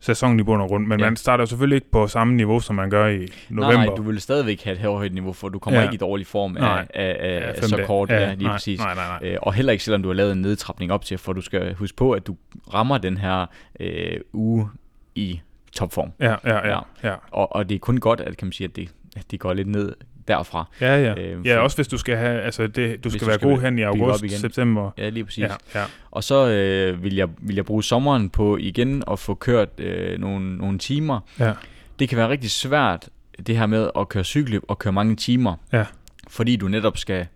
sæsonen 0.00 0.40
i 0.40 0.42
bund 0.42 0.62
og 0.62 0.68
grund, 0.68 0.86
men 0.86 0.98
ja. 1.00 1.04
Ja. 1.04 1.10
man 1.10 1.16
starter 1.16 1.42
jo 1.42 1.46
selvfølgelig 1.46 1.76
ikke 1.76 1.90
på 1.90 2.06
samme 2.06 2.34
niveau, 2.34 2.60
som 2.60 2.76
man 2.76 2.90
gør 2.90 3.06
i 3.08 3.28
november. 3.48 3.76
Nej, 3.76 3.86
nej, 3.86 3.94
du 3.96 4.02
vil 4.02 4.20
stadigvæk 4.20 4.62
have 4.64 4.72
et 4.74 4.80
højt 4.82 5.12
niveau, 5.14 5.32
for 5.32 5.48
du 5.48 5.58
kommer 5.58 5.80
Ja. 5.80 5.84
ja. 5.84 5.90
ikke 5.90 5.94
i 5.94 5.98
dårlig 6.08 6.26
form 6.26 6.50
Nej. 6.52 6.86
af, 6.94 7.02
af, 7.02 7.16
af, 7.20 7.40
Ja, 7.40 7.46
af 7.48 7.54
fem 7.54 7.68
så 7.68 7.76
dage. 7.76 7.86
kort. 7.86 8.10
Ja, 8.10 8.34
lige 8.34 8.42
nej, 8.44 8.52
præcis. 8.52 8.78
Nej, 8.80 8.94
nej, 8.94 9.18
nej. 9.20 9.30
Øh, 9.32 9.38
og 9.42 9.54
heller 9.54 9.72
ikke 9.72 9.84
selvom 9.84 10.02
du 10.02 10.08
har 10.08 10.14
lavet 10.14 10.32
en 10.32 10.42
nedtrapning 10.42 10.92
op 10.92 11.04
til, 11.04 11.18
for 11.18 11.32
du 11.32 11.40
skal 11.40 11.74
huske 11.74 11.96
på, 11.96 12.12
at 12.12 12.26
du 12.26 12.36
rammer 12.74 12.98
den 12.98 13.16
her 13.16 13.46
øh, 13.80 14.20
uge 14.32 14.68
i 15.14 15.40
topform. 15.72 16.10
Ja, 16.20 16.34
ja, 16.44 16.54
ja. 16.68 16.68
Ja. 16.68 16.78
ja. 17.04 17.14
Og, 17.30 17.56
og 17.56 17.68
det 17.68 17.74
er 17.74 17.78
kun 17.78 18.00
godt, 18.00 18.20
at, 18.20 18.36
kan 18.36 18.46
man 18.46 18.52
sige, 18.52 18.68
at 18.68 18.76
det, 18.76 18.88
at 19.16 19.30
det 19.30 19.40
går 19.40 19.52
lidt 19.54 19.68
ned 19.68 19.92
derfra. 20.28 20.68
Ja, 20.80 21.02
ja. 21.02 21.20
Øh, 21.20 21.46
ja, 21.46 21.58
også 21.58 21.76
hvis 21.76 21.88
du 21.88 21.98
skal 21.98 22.16
have, 22.16 22.40
altså 22.40 22.66
det, 22.66 23.04
du 23.04 23.10
skal 23.10 23.20
du 23.20 23.26
være 23.26 23.34
skal 23.34 23.48
god 23.48 23.60
hen 23.60 23.78
i 23.78 23.82
august, 23.82 24.24
igen. 24.24 24.38
september. 24.38 24.90
Ja, 24.98 25.08
lige 25.08 25.24
præcis. 25.24 25.42
Ja, 25.42 25.54
ja. 25.74 25.84
Og 26.10 26.24
så 26.24 26.48
øh, 26.48 27.02
vil, 27.02 27.14
jeg, 27.14 27.28
vil 27.38 27.56
jeg 27.56 27.64
bruge 27.64 27.84
sommeren 27.84 28.30
på 28.30 28.56
igen 28.56 29.02
at 29.10 29.18
få 29.18 29.34
kørt 29.34 29.80
øh, 29.80 30.20
nogle, 30.20 30.56
nogle 30.56 30.78
timer. 30.78 31.20
Ja. 31.40 31.52
Det 31.98 32.08
kan 32.08 32.18
være 32.18 32.28
rigtig 32.28 32.50
svært, 32.50 33.08
det 33.46 33.58
her 33.58 33.66
med 33.66 33.90
at 33.98 34.08
køre 34.08 34.24
cykelløb 34.24 34.62
og 34.68 34.78
køre 34.78 34.92
mange 34.92 35.16
timer. 35.16 35.54
Ja. 35.72 35.84
Fordi 36.28 36.56
du 36.56 36.68
netop 36.68 36.98
skal 36.98 37.26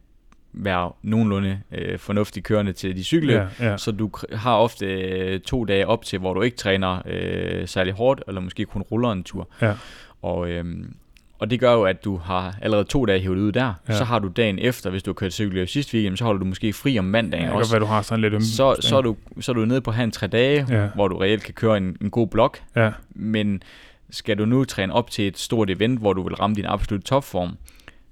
være 0.53 0.92
nogenlunde 1.03 1.61
øh, 1.72 1.98
fornuftig 1.98 2.42
kørende 2.42 2.72
til 2.72 2.96
de 2.96 3.05
cykelløb. 3.05 3.40
Ja, 3.61 3.70
ja. 3.70 3.76
Så 3.76 3.92
du 3.92 4.11
har 4.33 4.57
ofte 4.57 4.87
øh, 4.87 5.40
to 5.40 5.64
dage 5.64 5.87
op 5.87 6.05
til, 6.05 6.18
hvor 6.18 6.35
du 6.35 6.42
ikke 6.42 6.57
træner 6.57 7.03
øh, 7.07 7.68
særlig 7.68 7.92
hårdt, 7.92 8.22
eller 8.29 8.40
måske 8.40 8.64
kun 8.64 8.83
ruller 8.83 9.12
en 9.12 9.24
tur. 9.24 9.48
Ja. 9.62 9.74
Og, 10.22 10.50
øhm, 10.50 10.94
og 11.40 11.50
det 11.50 11.61
gør 11.61 11.72
jo, 11.72 11.83
at 11.85 12.05
du 12.05 12.16
har 12.16 12.55
allerede 12.62 12.85
to 12.85 13.05
dage 13.05 13.20
hævet 13.20 13.37
ud 13.38 13.53
der. 13.53 13.64
Ja. 13.64 13.72
Ja. 13.88 13.98
Så 13.98 14.05
har 14.05 14.18
du 14.18 14.29
dagen 14.29 14.59
efter, 14.59 14.90
hvis 14.90 15.03
du 15.03 15.11
har 15.11 15.14
kørt 15.14 15.33
cykelløb 15.33 15.68
sidste 15.68 15.94
weekend, 15.94 16.16
så 16.16 16.24
holder 16.24 16.38
du 16.38 16.44
måske 16.44 16.72
fri 16.72 16.98
om 16.98 17.05
mandagen 17.05 17.44
kan 17.46 17.55
også 17.57 17.72
godt 17.74 17.81
du 17.81 17.87
har 17.87 18.03
sådan 18.03 18.22
lidt 18.22 18.35
øm. 18.35 18.40
så, 18.40 18.76
så, 18.81 18.96
er 18.96 19.03
du, 19.03 19.16
så 19.40 19.53
er 19.53 19.55
du 19.55 19.64
nede 19.64 19.81
på 19.81 19.90
en 20.03 20.11
tre 20.11 20.26
dage, 20.26 20.66
Ja. 20.68 20.83
ja. 20.83 20.88
hvor 20.94 21.09
du 21.09 21.16
reelt 21.18 21.42
kan 21.42 21.55
køre 21.55 21.76
en, 21.76 21.96
en 22.00 22.11
god 22.11 22.26
blok, 22.26 22.59
Ja, 22.76 22.90
men 23.11 23.62
skal 24.11 24.38
du 24.38 24.44
nu 24.44 24.64
træne 24.64 24.92
op 24.92 25.11
til 25.11 25.26
et 25.26 25.38
stort 25.38 25.70
event, 25.70 25.98
hvor 25.98 26.12
du 26.12 26.22
vil 26.22 26.35
ramme 26.35 26.57
din 26.57 26.66
absolut 26.66 27.03
topform, 27.05 27.57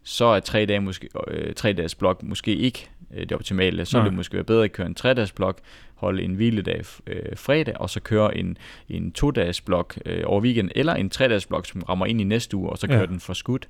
så 0.02 0.24
er 0.24 0.40
tre, 0.40 0.66
dage 0.66 0.80
måske, 0.80 1.08
øh, 1.28 1.54
tre 1.54 1.72
dages 1.72 1.94
blok 1.94 2.22
måske 2.22 2.56
ikke 2.56 2.88
øh, 3.14 3.20
det 3.20 3.32
optimale. 3.32 3.84
Så 3.84 3.96
Nej. 3.96 4.02
vil 4.04 4.10
det 4.10 4.16
måske 4.16 4.34
være 4.34 4.44
bedre 4.44 4.64
at 4.64 4.72
køre 4.72 4.86
en 4.86 4.94
tre 4.94 5.14
dages 5.14 5.32
blok, 5.32 5.58
holde 5.94 6.22
en 6.22 6.34
hviledag 6.34 6.82
øh, 7.06 7.36
fredag, 7.36 7.76
og 7.76 7.90
så 7.90 8.00
køre 8.00 8.36
en, 8.36 8.56
en 8.88 9.12
to 9.12 9.30
dages 9.30 9.60
blok 9.60 9.98
øh, 10.06 10.22
over 10.26 10.40
weekend, 10.40 10.70
eller 10.74 10.94
en 10.94 11.10
tre 11.10 11.28
dages 11.28 11.46
blok, 11.46 11.66
som 11.66 11.82
rammer 11.82 12.06
ind 12.06 12.20
i 12.20 12.24
næste 12.24 12.56
uge, 12.56 12.70
og 12.70 12.78
så 12.78 12.86
Ja. 12.90 12.96
kører 12.96 13.06
den 13.06 13.20
for 13.20 13.32
skudt. 13.32 13.68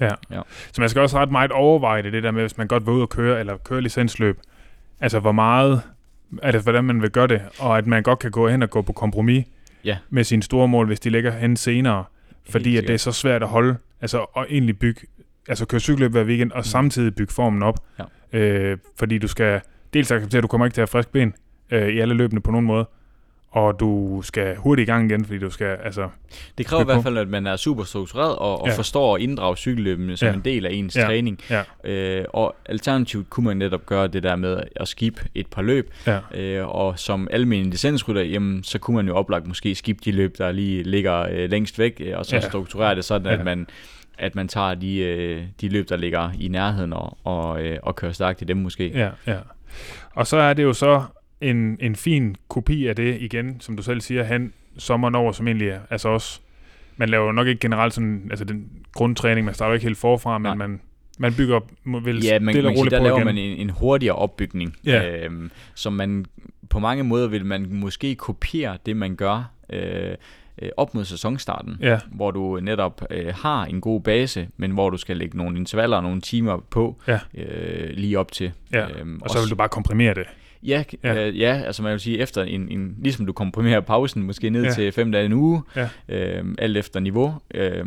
ja. 0.00 0.10
Ja. 0.30 0.40
Så 0.72 0.80
man 0.80 0.88
skal 0.88 1.02
også 1.02 1.18
ret 1.18 1.30
meget 1.30 1.52
overveje 1.52 2.02
det, 2.02 2.12
det 2.12 2.22
der 2.22 2.30
med, 2.30 2.40
hvis 2.42 2.58
man 2.58 2.68
godt 2.68 2.86
vil 2.86 2.92
ud 2.94 3.00
og 3.02 3.08
køre, 3.08 3.40
eller 3.40 3.56
køre 3.56 3.80
licensløb. 3.80 4.38
Altså, 5.00 5.18
hvor 5.20 5.32
meget, 5.32 5.82
altså, 6.42 6.62
hvordan 6.62 6.84
man 6.84 7.02
vil 7.02 7.10
gøre 7.10 7.26
det, 7.26 7.42
og 7.58 7.78
at 7.78 7.86
man 7.86 8.02
godt 8.02 8.18
kan 8.18 8.30
gå 8.30 8.48
hen 8.48 8.62
og 8.62 8.70
gå 8.70 8.82
på 8.82 8.92
kompromis 8.92 9.44
Ja. 9.84 9.96
med 10.10 10.24
sine 10.24 10.42
store 10.42 10.68
mål, 10.68 10.86
hvis 10.86 11.00
de 11.00 11.10
ligger 11.10 11.30
hen 11.32 11.56
senere. 11.56 12.04
Fordi 12.50 12.76
at 12.76 12.84
det 12.84 12.94
er 12.94 12.98
så 12.98 13.12
svært 13.12 13.42
at 13.42 13.48
holde, 13.48 13.76
altså 14.00 14.20
at 14.36 14.46
egentlig 14.50 14.78
bygge, 14.78 15.00
altså 15.48 15.66
køre 15.66 15.80
cykelløb 15.80 16.10
hver 16.10 16.24
weekend, 16.24 16.52
og 16.52 16.58
Mm. 16.58 16.62
samtidig 16.64 17.14
bygge 17.14 17.32
formen 17.32 17.62
op. 17.62 17.78
Ja. 18.32 18.38
Øh, 18.38 18.78
fordi 18.98 19.18
du 19.18 19.28
skal 19.28 19.60
dels 19.94 20.10
acceptere, 20.10 20.38
at 20.38 20.42
du 20.42 20.48
kommer 20.48 20.66
ikke 20.66 20.74
til 20.74 20.80
at 20.80 20.90
have 20.92 21.00
frisk 21.02 21.12
ben 21.12 21.34
øh, 21.70 21.88
i 21.88 21.98
alle 21.98 22.14
løbene 22.14 22.40
på 22.40 22.50
nogen 22.50 22.66
måde, 22.66 22.88
og 23.50 23.80
du 23.80 24.20
skal 24.22 24.56
hurtigt 24.56 24.88
i 24.88 24.92
gang 24.92 25.10
igen, 25.10 25.24
fordi 25.24 25.38
du 25.38 25.50
skal, 25.50 25.76
altså... 25.84 26.08
Det 26.58 26.66
kræver 26.66 26.82
i 26.82 26.84
hvert 26.84 27.02
fald, 27.02 27.18
at 27.18 27.28
man 27.28 27.46
er 27.46 27.56
super 27.56 27.84
struktureret 27.84 28.36
og, 28.36 28.60
og 28.62 28.68
Ja. 28.68 28.74
forstår 28.74 29.14
at 29.16 29.20
inddrage 29.22 29.56
cykelløbene 29.56 30.16
som 30.16 30.28
Ja. 30.28 30.34
en 30.34 30.40
del 30.44 30.66
af 30.66 30.70
ens 30.72 30.96
Ja. 30.96 31.04
træning. 31.04 31.40
Ja, 31.50 31.62
Øh, 31.84 32.24
og 32.28 32.56
alternativt 32.66 33.30
kunne 33.30 33.44
man 33.46 33.56
netop 33.56 33.86
gøre 33.86 34.06
det 34.08 34.22
der 34.22 34.36
med 34.36 34.60
at 34.76 34.88
skip 34.88 35.24
et 35.34 35.46
par 35.46 35.62
løb, 35.62 35.90
ja, 36.06 36.18
øh, 36.34 36.68
og 36.68 36.98
som 36.98 37.28
almindelig 37.30 37.70
licensrytter, 37.70 38.22
jamen, 38.22 38.64
så 38.64 38.78
kunne 38.78 38.96
man 38.96 39.06
jo 39.08 39.14
oplagt 39.16 39.46
måske 39.46 39.74
skip 39.74 39.98
de 40.04 40.12
løb, 40.12 40.38
der 40.38 40.52
lige 40.52 40.82
ligger 40.82 41.20
øh, 41.30 41.50
længst 41.50 41.78
væk, 41.78 42.02
øh, 42.04 42.18
og 42.18 42.26
så 42.26 42.36
ja. 42.36 42.40
strukturere 42.40 42.94
det 42.94 43.04
sådan, 43.04 43.26
Ja. 43.26 43.38
at 43.38 43.44
man 43.44 43.66
at 44.18 44.34
man 44.34 44.48
tager 44.48 44.74
de, 44.74 44.98
øh, 44.98 45.42
de 45.60 45.68
løb, 45.68 45.88
der 45.88 45.96
ligger 45.96 46.30
i 46.40 46.48
nærheden, 46.48 46.92
og, 46.92 47.18
og, 47.24 47.64
øh, 47.64 47.78
og 47.82 47.96
kører 47.96 48.12
stærkt 48.12 48.42
i 48.42 48.44
dem 48.44 48.56
måske. 48.56 48.88
ja, 48.94 49.10
ja. 49.26 49.38
Og 50.14 50.26
så 50.26 50.36
er 50.36 50.52
det 50.54 50.62
jo 50.62 50.72
så 50.72 51.02
en, 51.40 51.76
en 51.80 51.96
fin 51.96 52.36
kopi 52.48 52.86
af 52.86 52.96
det 52.96 53.16
igen, 53.22 53.60
som 53.60 53.76
du 53.76 53.82
selv 53.82 54.00
siger, 54.00 54.24
han 54.24 54.52
sommeren 54.78 55.14
over, 55.14 55.32
som 55.32 55.46
egentlig 55.46 55.68
er, 55.68 55.80
altså 55.90 56.08
også, 56.08 56.40
man 56.96 57.08
laver 57.08 57.26
jo 57.26 57.32
nok 57.32 57.46
ikke 57.46 57.60
generelt 57.60 57.94
sådan, 57.94 58.26
altså 58.30 58.44
den 58.44 58.68
grundtræning, 58.94 59.44
man 59.44 59.54
starter 59.54 59.74
ikke 59.74 59.86
helt 59.86 59.98
forfra, 59.98 60.38
men 60.38 60.42
Nej. 60.42 60.54
man, 60.54 60.80
man 61.18 61.34
bygger 61.34 61.60
må 61.84 62.00
vel 62.00 62.24
Ja, 62.24 62.38
man, 62.38 62.52
stille 62.54 62.62
man 62.62 62.66
og 62.66 62.70
kan 62.70 62.76
sige, 62.76 62.78
roligt 62.80 62.92
der 62.92 63.02
laver 63.02 63.16
igen. 63.16 63.26
man 63.26 63.38
en, 63.38 63.58
en 63.58 63.70
hurtigere 63.70 64.14
opbygning, 64.16 64.76
Ja. 64.84 65.24
øhm, 65.24 65.50
som 65.74 65.92
man 65.92 66.24
på 66.70 66.78
mange 66.78 67.04
måder 67.04 67.28
vil 67.28 67.44
man 67.46 67.66
måske 67.70 68.14
kopiere 68.14 68.78
det, 68.86 68.96
man 68.96 69.16
gør 69.16 69.50
øh, 69.70 70.14
øh, 70.62 70.68
op 70.76 70.94
mod 70.94 71.04
sæsonstarten, 71.04 71.76
Ja, 71.80 71.98
hvor 72.12 72.30
du 72.30 72.60
netop 72.62 73.02
øh, 73.10 73.34
har 73.34 73.64
en 73.64 73.80
god 73.80 74.00
base, 74.00 74.48
men 74.56 74.70
hvor 74.70 74.90
du 74.90 74.96
skal 74.96 75.16
lægge 75.16 75.38
nogle 75.38 75.58
intervaller 75.58 75.96
og 75.96 76.02
nogle 76.02 76.20
timer 76.20 76.64
på 76.70 76.96
Ja. 77.08 77.18
øh, 77.34 77.90
lige 77.90 78.18
op 78.18 78.32
til. 78.32 78.52
ja. 78.72 78.86
Øhm, 78.98 79.18
og 79.22 79.30
så 79.30 79.40
vil 79.40 79.50
du 79.50 79.54
bare 79.56 79.68
komprimere 79.68 80.14
det. 80.14 80.24
Ja, 80.62 80.84
Ja. 81.04 81.26
Øh, 81.28 81.38
ja, 81.40 81.62
altså 81.66 81.82
man 81.82 81.92
vil 81.92 82.00
sige, 82.00 82.18
efter 82.18 82.42
en, 82.42 82.68
en 82.72 82.96
ligesom 83.02 83.26
du 83.26 83.32
komprimerer 83.32 83.80
pausen 83.80 84.22
måske 84.22 84.50
ned 84.50 84.64
Ja. 84.64 84.70
til 84.72 84.92
fem 84.92 85.12
dage 85.12 85.26
en 85.26 85.32
uge, 85.32 85.62
Ja. 85.76 85.88
øh, 86.08 86.44
alt 86.58 86.76
efter 86.76 87.00
niveau, 87.00 87.34
øh, 87.54 87.84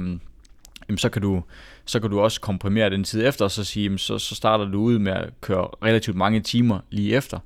så 0.97 1.09
kan 1.09 1.21
du 1.21 1.43
så 1.85 1.99
kan 1.99 2.09
du 2.09 2.19
også 2.19 2.41
komprimere 2.41 2.89
den 2.89 3.03
tid 3.03 3.27
efter, 3.27 3.45
og 3.45 3.51
så 3.51 3.63
sige, 3.63 3.97
så, 3.97 4.17
så 4.17 4.35
starter 4.35 4.65
du 4.65 4.79
ud 4.81 4.99
med 4.99 5.11
at 5.11 5.29
køre 5.41 5.67
relativt 5.83 6.17
mange 6.17 6.39
timer 6.39 6.79
lige 6.89 7.15
efter. 7.15 7.39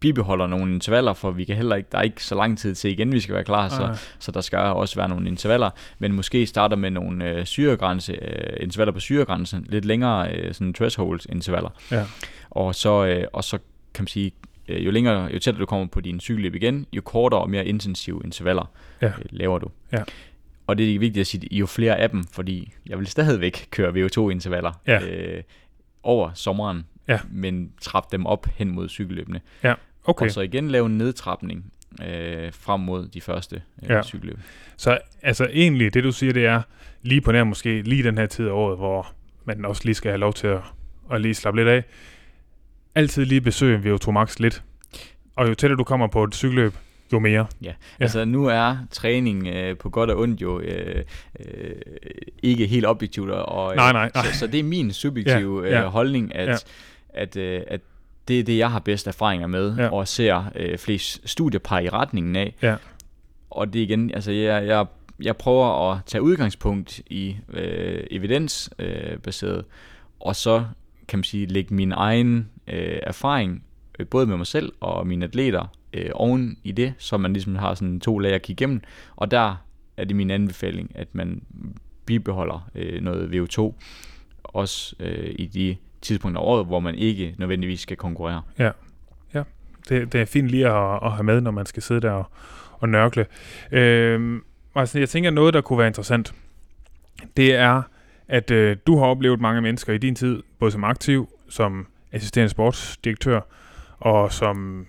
Bibeholder 0.00 0.46
nogle 0.46 0.74
intervaller, 0.74 1.12
for 1.12 1.30
vi 1.30 1.44
kan 1.44 1.56
heller 1.56 1.76
ikke, 1.76 1.88
der 1.92 1.98
er 1.98 2.02
ikke 2.02 2.24
så 2.24 2.34
lang 2.34 2.58
tid 2.58 2.74
til 2.74 2.90
igen, 2.90 3.12
vi 3.12 3.20
skal 3.20 3.34
være 3.34 3.44
klar, 3.44 3.68
så, 3.68 3.98
så 4.18 4.32
der 4.32 4.40
skal 4.40 4.58
også 4.58 4.96
være 4.96 5.08
nogle 5.08 5.28
intervaller, 5.28 5.70
men 5.98 6.12
måske 6.12 6.46
starter 6.46 6.76
med 6.76 6.90
nogle 6.90 7.28
øh, 7.30 7.44
syregrænse, 7.46 8.12
øh, 8.12 8.56
intervaller 8.60 8.92
på 8.92 9.00
syregrænsen, 9.00 9.66
lidt 9.68 9.84
længere 9.84 10.32
øh, 10.34 10.54
sådan 10.54 10.72
threshold 10.74 11.20
intervaller. 11.28 11.70
Ja. 11.90 12.04
Og 12.50 12.74
så, 12.74 13.04
øh, 13.06 13.24
og 13.32 13.44
så 13.44 13.58
kan 13.94 14.02
man 14.02 14.06
sige, 14.08 14.32
øh, 14.68 14.86
jo 14.86 14.90
længere, 14.90 15.22
jo 15.24 15.38
tættere 15.38 15.60
du 15.60 15.66
kommer 15.66 15.86
på 15.86 16.00
din 16.00 16.20
cykelløb 16.20 16.54
igen, 16.54 16.86
jo 16.92 17.02
kortere 17.02 17.40
og 17.40 17.50
mere 17.50 17.66
intensive 17.66 18.20
intervaller 18.24 18.70
Ja. 19.02 19.06
øh, 19.06 19.12
laver 19.30 19.58
du. 19.58 19.68
Ja. 19.92 20.02
Og 20.66 20.78
det 20.78 20.94
er 20.94 20.98
vigtigt 20.98 21.20
at 21.20 21.26
sige, 21.26 21.56
jo 21.56 21.66
flere 21.66 21.96
af 21.96 22.10
dem, 22.10 22.24
fordi 22.32 22.72
jeg 22.86 22.98
vil 22.98 23.06
stadigvæk 23.06 23.68
køre 23.70 23.92
VO2-intervaller 23.92 24.72
Ja. 24.86 25.00
øh, 25.08 25.42
over 26.02 26.30
sommeren, 26.34 26.86
Ja. 27.08 27.18
men 27.30 27.70
trappe 27.80 28.08
dem 28.16 28.26
op 28.26 28.46
hen 28.54 28.70
mod 28.74 28.88
cykelløbene. 28.88 29.40
Okay, 30.04 30.26
Og 30.26 30.32
så 30.32 30.40
igen 30.40 30.68
lave 30.70 30.86
en 30.86 30.98
nedtrapning 30.98 31.72
øh, 32.02 32.52
frem 32.52 32.80
mod 32.80 33.08
de 33.08 33.20
første 33.20 33.62
øh, 33.82 33.90
Ja. 33.90 34.02
cykelløb. 34.02 34.38
så 34.76 34.98
altså 35.22 35.48
egentlig, 35.52 35.94
det 35.94 36.04
du 36.04 36.12
siger, 36.12 36.32
det 36.32 36.46
er 36.46 36.62
lige 37.02 37.20
på 37.20 37.32
nær 37.32 37.44
måske 37.44 37.82
lige 37.82 38.02
den 38.02 38.18
her 38.18 38.26
tid 38.26 38.46
af 38.48 38.52
året, 38.52 38.78
hvor 38.78 39.12
man 39.44 39.64
også 39.64 39.82
lige 39.84 39.94
skal 39.94 40.10
have 40.10 40.18
lov 40.20 40.32
til 40.34 40.46
at, 40.46 40.60
at 41.12 41.20
lige 41.20 41.34
slappe 41.34 41.60
lidt 41.60 41.68
af. 41.68 41.84
Altid 42.94 43.24
lige 43.24 43.40
besøge 43.40 43.94
VO2 43.94 44.10
Max 44.10 44.38
lidt. 44.38 44.62
Og 45.36 45.48
jo 45.48 45.54
tættere 45.54 45.76
du 45.78 45.84
kommer 45.84 46.06
på 46.06 46.24
et 46.24 46.34
cykelløb, 46.34 46.74
jo 47.12 47.18
mere. 47.18 47.46
Ja. 47.62 47.66
Ja. 47.68 47.74
Altså 48.00 48.24
nu 48.24 48.46
er 48.46 48.76
træning 48.90 49.46
øh, 49.46 49.76
på 49.76 49.90
godt 49.90 50.10
og 50.10 50.18
ondt 50.18 50.42
jo 50.42 50.60
øh, 50.60 51.04
øh, 51.40 51.70
ikke 52.42 52.66
helt 52.66 52.86
objektivt, 52.86 53.30
og, 53.30 53.70
øh, 53.72 53.76
Nej, 53.76 53.92
nej, 53.92 54.10
nej. 54.14 54.24
Så, 54.24 54.38
så 54.38 54.46
det 54.46 54.60
er 54.60 54.64
min 54.64 54.92
subjektive 54.92 55.64
Ja, 55.66 55.70
ja. 55.70 55.80
øh, 55.84 55.86
holdning, 55.88 56.34
at, 56.34 56.48
Ja. 56.48 56.56
at, 57.22 57.36
øh, 57.36 57.60
at 57.66 57.80
det 58.30 58.40
er 58.40 58.44
det, 58.44 58.58
jeg 58.58 58.70
har 58.70 58.78
bedst 58.78 59.06
erfaringer 59.06 59.46
med, 59.46 59.76
Ja. 59.76 59.88
og 59.88 60.08
ser 60.08 60.44
øh, 60.56 60.78
flest 60.78 61.28
studiepar 61.28 61.78
i 61.78 61.88
retningen 61.88 62.36
af. 62.36 62.54
Ja. 62.62 62.76
Og 63.50 63.72
det 63.72 63.78
igen, 63.80 64.10
altså 64.14 64.32
jeg, 64.32 64.66
jeg, 64.66 64.86
jeg 65.22 65.36
prøver 65.36 65.90
at 65.92 65.98
tage 66.06 66.22
udgangspunkt 66.22 66.98
i 67.06 67.36
øh, 67.52 68.04
evidensbaseret, 68.10 69.12
øh, 69.12 69.18
baseret, 69.18 69.64
og 70.20 70.36
så 70.36 70.64
kan 71.08 71.18
man 71.18 71.24
sige, 71.24 71.46
lægge 71.46 71.74
min 71.74 71.92
egen 71.92 72.48
øh, 72.68 72.98
erfaring, 73.02 73.64
øh, 73.98 74.06
både 74.06 74.26
med 74.26 74.36
mig 74.36 74.46
selv 74.46 74.72
og 74.80 75.06
mine 75.06 75.24
atleter, 75.24 75.66
øh, 75.92 76.10
oven 76.14 76.58
i 76.64 76.72
det, 76.72 76.92
så 76.98 77.16
man 77.16 77.32
ligesom 77.32 77.56
har 77.56 77.74
sådan 77.74 78.00
to 78.00 78.18
lag 78.18 78.32
at 78.32 78.42
kigge 78.42 78.62
igennem. 78.62 78.80
Og 79.16 79.30
der 79.30 79.56
er 79.96 80.04
det 80.04 80.16
min 80.16 80.30
anbefaling, 80.30 80.92
at 80.94 81.08
man 81.12 81.42
bibeholder 82.06 82.70
øh, 82.74 83.02
noget 83.02 83.28
VO2, 83.58 83.72
også 84.44 84.94
øh, 85.00 85.34
i 85.38 85.46
de 85.46 85.76
tidspunkter 86.02 86.40
af 86.40 86.44
året, 86.44 86.66
hvor 86.66 86.80
man 86.80 86.94
ikke 86.94 87.34
nødvendigvis 87.38 87.80
skal 87.80 87.96
konkurrere. 87.96 88.42
Ja, 88.58 88.70
ja. 89.34 89.42
Det, 89.88 90.12
det 90.12 90.20
er 90.20 90.24
fint 90.24 90.48
lige 90.48 90.68
at, 90.68 90.98
at 91.02 91.12
have 91.12 91.24
med, 91.24 91.40
når 91.40 91.50
man 91.50 91.66
skal 91.66 91.82
sidde 91.82 92.00
der 92.00 92.10
og, 92.10 92.24
og 92.72 92.88
nørkle. 92.88 93.26
Øh, 93.72 94.40
altså, 94.74 94.98
jeg 94.98 95.08
tænker, 95.08 95.30
noget, 95.30 95.54
der 95.54 95.60
kunne 95.60 95.78
være 95.78 95.86
interessant, 95.86 96.34
det 97.36 97.54
er, 97.54 97.82
at 98.28 98.50
øh, 98.50 98.76
du 98.86 98.98
har 98.98 99.06
oplevet 99.06 99.40
mange 99.40 99.60
mennesker 99.60 99.92
i 99.92 99.98
din 99.98 100.14
tid, 100.14 100.42
både 100.58 100.72
som 100.72 100.84
aktiv, 100.84 101.28
som 101.48 101.86
assisterende 102.12 102.50
sportsdirektør, 102.50 103.40
og 103.98 104.32
som 104.32 104.86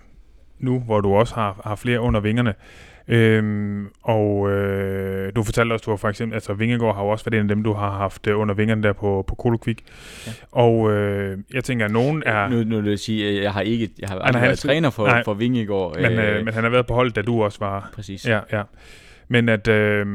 nu, 0.58 0.80
hvor 0.80 1.00
du 1.00 1.14
også 1.14 1.34
har, 1.34 1.60
har 1.64 1.76
flere 1.76 2.00
under 2.00 2.20
vingerne. 2.20 2.54
Øhm, 3.08 3.86
og 4.02 4.50
øh, 4.50 5.32
du 5.36 5.42
fortalte 5.42 5.72
også, 5.72 5.82
du 5.84 5.90
har 5.90 5.96
for 5.96 6.08
eksempel, 6.08 6.34
altså 6.34 6.52
Vingegaard 6.54 6.94
har 6.94 7.02
jo 7.02 7.08
også 7.08 7.24
været 7.30 7.40
en 7.40 7.50
af 7.50 7.54
dem, 7.56 7.64
du 7.64 7.72
har 7.72 7.90
haft 7.90 8.26
øh, 8.26 8.38
under 8.38 8.54
vingerne 8.54 8.82
der 8.82 8.92
på, 8.92 9.24
på 9.28 9.34
Kolokvik. 9.34 9.84
Ja. 10.26 10.32
Og 10.52 10.90
øh, 10.92 11.38
jeg 11.54 11.64
tænker, 11.64 11.84
at 11.84 11.90
nogen 11.90 12.22
er... 12.26 12.48
Nu, 12.48 12.64
nu 12.64 12.80
vil 12.80 12.88
jeg 12.90 12.98
sige, 12.98 13.28
at 13.38 13.42
jeg 13.44 13.52
har 13.52 13.60
ikke 13.60 13.88
jeg 13.98 14.08
har 14.08 14.18
aldrig 14.18 14.40
han- 14.40 14.46
været 14.48 14.58
træner 14.58 14.90
for, 14.90 15.06
nej. 15.06 15.24
for 15.24 15.34
Vingegaard. 15.34 15.96
Men, 16.00 16.12
øh, 16.12 16.44
men 16.44 16.54
han 16.54 16.62
har 16.62 16.70
været 16.70 16.86
på 16.86 16.94
holdet, 16.94 17.16
da 17.16 17.22
du 17.22 17.42
også 17.42 17.58
var... 17.60 17.90
præcis. 17.94 18.28
Ja, 18.28 18.40
ja. 18.52 18.62
Men 19.28 19.48
at 19.48 19.68
øh, 19.68 20.06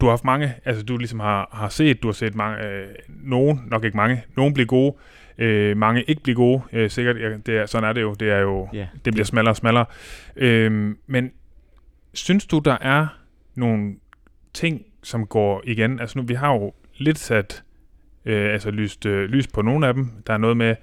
du 0.00 0.06
har 0.06 0.10
haft 0.10 0.24
mange, 0.24 0.52
altså 0.64 0.82
du 0.82 0.96
ligesom 0.96 1.20
har, 1.20 1.48
har 1.52 1.68
set, 1.68 2.02
du 2.02 2.08
har 2.08 2.12
set 2.12 2.34
mange, 2.34 2.66
øh, 2.66 2.86
nogen, 3.08 3.60
nok 3.70 3.84
ikke 3.84 3.96
mange, 3.96 4.22
nogen 4.36 4.54
blive 4.54 4.66
gode, 4.66 4.94
øh, 5.38 5.76
mange 5.76 6.02
ikke 6.02 6.22
blive 6.22 6.34
gode, 6.36 6.62
øh, 6.72 6.90
sikkert, 6.90 7.16
ja, 7.20 7.30
det 7.46 7.56
er, 7.58 7.66
sådan 7.66 7.88
er 7.88 7.92
det 7.92 8.02
jo, 8.02 8.14
det 8.14 8.30
er 8.30 8.38
jo, 8.38 8.68
Ja. 8.72 8.86
det 9.04 9.12
bliver 9.12 9.24
smallere 9.24 9.52
og 9.52 9.56
smallere. 9.56 9.84
Øh, 10.36 10.94
men 11.06 11.30
synes 12.14 12.46
du, 12.46 12.58
der 12.58 12.76
er 12.80 13.06
nogle 13.54 13.94
ting, 14.54 14.82
som 15.02 15.26
går 15.26 15.62
igen? 15.64 16.00
Altså 16.00 16.18
nu, 16.18 16.24
vi 16.24 16.34
har 16.34 16.52
jo 16.52 16.72
lidt 16.96 17.18
sat, 17.18 17.64
øh, 18.24 18.52
altså 18.52 18.70
lyst, 18.70 19.06
øh, 19.06 19.28
lys 19.28 19.46
på 19.46 19.62
nogle 19.62 19.86
af 19.86 19.94
dem. 19.94 20.10
Der 20.26 20.32
er 20.32 20.38
noget 20.38 20.56
med, 20.56 20.76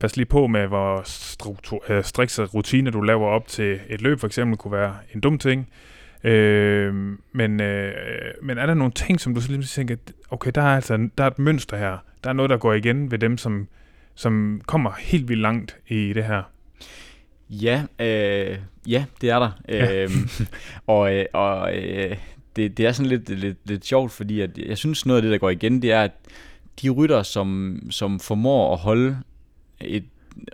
pas 0.00 0.16
lige 0.16 0.26
på 0.26 0.46
med, 0.46 0.66
hvor 0.66 1.02
struktur, 1.04 1.84
øh, 1.88 2.04
strikse 2.04 2.44
rutiner 2.44 2.90
du 2.90 3.00
laver 3.00 3.26
op 3.26 3.46
til 3.46 3.80
et 3.88 4.02
løb, 4.02 4.20
for 4.20 4.26
eksempel, 4.26 4.56
kunne 4.56 4.72
være 4.72 4.96
en 5.14 5.20
dum 5.20 5.38
ting. 5.38 5.68
Øh, 6.24 6.94
men, 7.32 7.60
øh, 7.60 7.92
men 8.42 8.58
er 8.58 8.66
der 8.66 8.74
nogle 8.74 8.92
ting, 8.92 9.20
som 9.20 9.34
du 9.34 9.40
så 9.40 9.52
lige 9.52 9.62
tænker, 9.62 9.96
okay, 10.30 10.50
der 10.54 10.62
er 10.62 10.74
altså 10.74 11.08
der 11.18 11.24
er 11.24 11.28
et 11.28 11.38
mønster 11.38 11.76
her. 11.76 11.98
Der 12.24 12.30
er 12.30 12.34
noget, 12.34 12.50
der 12.50 12.56
går 12.56 12.72
igen 12.72 13.10
ved 13.10 13.18
dem, 13.18 13.38
som, 13.38 13.68
som 14.14 14.60
kommer 14.66 14.92
helt 14.98 15.28
vildt 15.28 15.42
langt 15.42 15.76
i 15.88 16.12
det 16.12 16.24
her. 16.24 16.42
Ja, 17.50 17.82
øh, 17.98 18.58
ja, 18.88 19.04
det 19.20 19.30
er 19.30 19.38
der. 19.38 19.50
Ja. 19.68 20.02
Øhm, 20.02 20.28
og 20.86 21.14
øh, 21.14 21.24
og 21.32 21.76
øh, 21.76 22.16
det, 22.56 22.76
det 22.76 22.86
er 22.86 22.92
sådan 22.92 23.08
lidt, 23.10 23.28
lidt, 23.28 23.58
lidt 23.64 23.86
sjovt, 23.86 24.12
fordi 24.12 24.40
at 24.40 24.58
jeg 24.58 24.78
synes 24.78 25.06
noget 25.06 25.18
af 25.18 25.22
det, 25.22 25.32
der 25.32 25.38
går 25.38 25.50
igen, 25.50 25.82
det 25.82 25.92
er, 25.92 26.02
at 26.02 26.12
de 26.82 26.90
rytter, 26.90 27.22
som, 27.22 27.78
som 27.90 28.20
formår 28.20 28.72
at 28.72 28.78
holde 28.78 29.18
et 29.80 30.04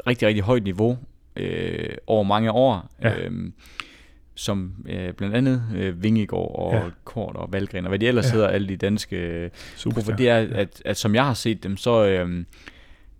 rigtig, 0.06 0.28
rigtig 0.28 0.44
højt 0.44 0.64
niveau 0.64 0.98
øh, 1.36 1.88
over 2.06 2.22
mange 2.22 2.52
år, 2.52 2.90
Ja. 3.02 3.18
øh, 3.18 3.32
som 4.34 4.72
øh, 4.88 5.12
blandt 5.12 5.36
andet 5.36 5.62
øh, 5.76 6.02
Vingegaard 6.02 6.54
og 6.54 6.74
Ja. 6.74 6.80
Kort 7.04 7.36
og 7.36 7.52
Valgren, 7.52 7.84
og 7.84 7.88
hvad 7.88 7.98
de 7.98 8.06
ellers 8.06 8.26
Ja. 8.26 8.32
hedder, 8.32 8.48
alle 8.48 8.68
de 8.68 8.76
danske 8.76 9.16
øh, 9.16 9.50
det 10.18 10.28
er, 10.28 10.36
at, 10.54 10.82
at 10.84 10.96
som 10.96 11.14
jeg 11.14 11.24
har 11.26 11.34
set 11.34 11.62
dem, 11.62 11.76
så, 11.76 12.04
øhm, 12.06 12.46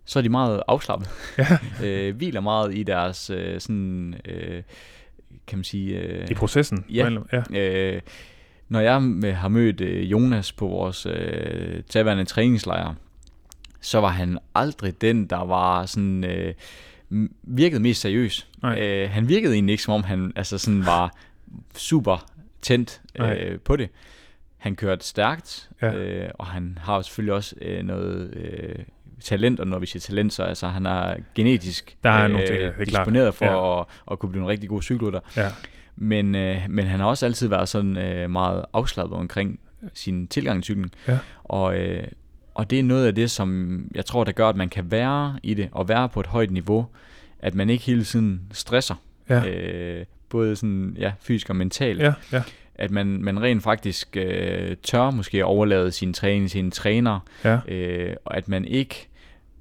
så 0.05 0.19
er 0.19 0.23
de 0.23 0.29
meget 0.29 0.63
afslappet. 0.67 1.09
Ja. 1.37 1.47
øh, 1.85 2.15
hviler 2.15 2.41
meget 2.41 2.77
i 2.77 2.83
deres 2.83 3.29
øh, 3.29 3.59
sådan, 3.59 4.15
øh, 4.25 4.63
kan 5.47 5.57
man 5.57 5.63
sige... 5.63 5.99
Øh, 5.99 6.27
I 6.31 6.33
processen? 6.33 6.85
Ja. 6.89 7.09
ja. 7.31 7.59
øh, 7.59 8.01
når 8.69 8.79
jeg 8.79 8.93
har 9.37 9.47
mødt 9.47 9.81
øh, 9.81 10.11
Jonas 10.11 10.51
på 10.51 10.67
vores 10.67 11.05
øh, 11.05 11.83
tagværende 11.89 12.25
træningslejr, 12.25 12.93
så 13.81 13.99
var 13.99 14.09
han 14.09 14.37
aldrig 14.55 15.01
den, 15.01 15.25
der 15.25 15.45
var 15.45 15.85
sådan... 15.85 16.23
Øh, 16.23 16.53
virkede 17.43 17.81
mest 17.81 18.01
seriøs. 18.01 18.47
Nej. 18.61 18.79
Øh, 18.79 19.09
han 19.09 19.29
virkede 19.29 19.53
egentlig 19.53 19.73
ikke, 19.73 19.83
som 19.83 19.93
om 19.93 20.03
han 20.03 20.33
altså 20.35 20.57
sådan 20.57 20.85
var 20.85 21.15
super 21.75 22.31
tændt 22.61 23.01
øh, 23.19 23.59
på 23.59 23.75
det. 23.75 23.89
Han 24.57 24.75
kørte 24.75 25.05
stærkt, 25.05 25.69
ja. 25.81 25.93
øh, 25.93 26.29
og 26.33 26.45
han 26.45 26.77
har 26.81 26.95
jo 26.95 27.01
selvfølgelig 27.01 27.33
også 27.33 27.55
øh, 27.61 27.83
noget 27.83 28.33
øh, 28.35 28.75
talent, 29.21 29.59
og 29.59 29.67
når 29.67 29.79
vi 29.79 29.85
siger 29.85 29.99
talent, 30.01 30.33
så 30.33 30.43
altså, 30.43 30.67
han 30.67 30.85
er 30.85 31.15
genetisk 31.35 31.97
Der 32.03 32.09
er 32.09 32.27
nogle 32.27 32.47
ting, 32.47 32.59
det 32.59 32.65
er 32.67 32.71
klart. 32.71 32.87
disponeret 32.87 33.33
for 33.35 33.45
Ja. 33.45 33.79
at, 33.81 33.85
at 34.11 34.19
kunne 34.19 34.29
blive 34.31 34.41
en 34.43 34.49
rigtig 34.49 34.69
god 34.69 34.81
cykelrytter. 34.81 35.19
Ja. 35.37 35.47
Men, 35.95 36.35
øh, 36.35 36.57
men 36.69 36.85
han 36.85 36.99
har 36.99 37.07
også 37.07 37.25
altid 37.25 37.47
været 37.47 37.69
sådan 37.69 37.97
øh, 37.97 38.29
meget 38.29 38.65
afslappet 38.73 39.17
omkring 39.17 39.59
sin 39.93 40.27
tilgang 40.27 40.57
til 40.57 40.63
cyklen. 40.63 40.91
Ja. 41.07 41.17
Og, 41.43 41.77
øh, 41.79 42.03
og 42.53 42.69
det 42.69 42.79
er 42.79 42.83
noget 42.83 43.07
af 43.07 43.15
det, 43.15 43.31
som 43.31 43.79
jeg 43.95 44.05
tror, 44.05 44.23
der 44.23 44.31
gør, 44.31 44.49
at 44.49 44.55
man 44.55 44.69
kan 44.69 44.91
være 44.91 45.39
i 45.43 45.53
det, 45.53 45.69
og 45.71 45.89
være 45.89 46.09
på 46.09 46.19
et 46.19 46.27
højt 46.27 46.51
niveau, 46.51 46.87
at 47.39 47.55
man 47.55 47.69
ikke 47.69 47.83
hele 47.83 48.03
tiden 48.03 48.41
stresser. 48.51 48.95
Ja. 49.29 49.45
Øh, 49.47 50.05
både 50.29 50.55
sådan, 50.55 50.95
ja, 50.99 51.11
fysisk 51.21 51.49
og 51.49 51.55
mentalt. 51.55 51.99
Ja, 52.01 52.13
ja, 52.31 52.41
At 52.75 52.91
man, 52.91 53.07
man 53.07 53.41
rent 53.41 53.63
faktisk 53.63 54.17
øh, 54.17 54.75
tør 54.83 55.09
måske 55.11 55.45
overlade 55.45 55.91
sin 55.91 56.13
træning 56.13 56.49
til 56.51 56.59
en 56.59 56.71
træner, 56.71 57.19
ja, 57.43 57.59
øh, 57.67 58.15
og 58.25 58.37
at 58.37 58.47
man 58.47 58.65
ikke 58.65 59.07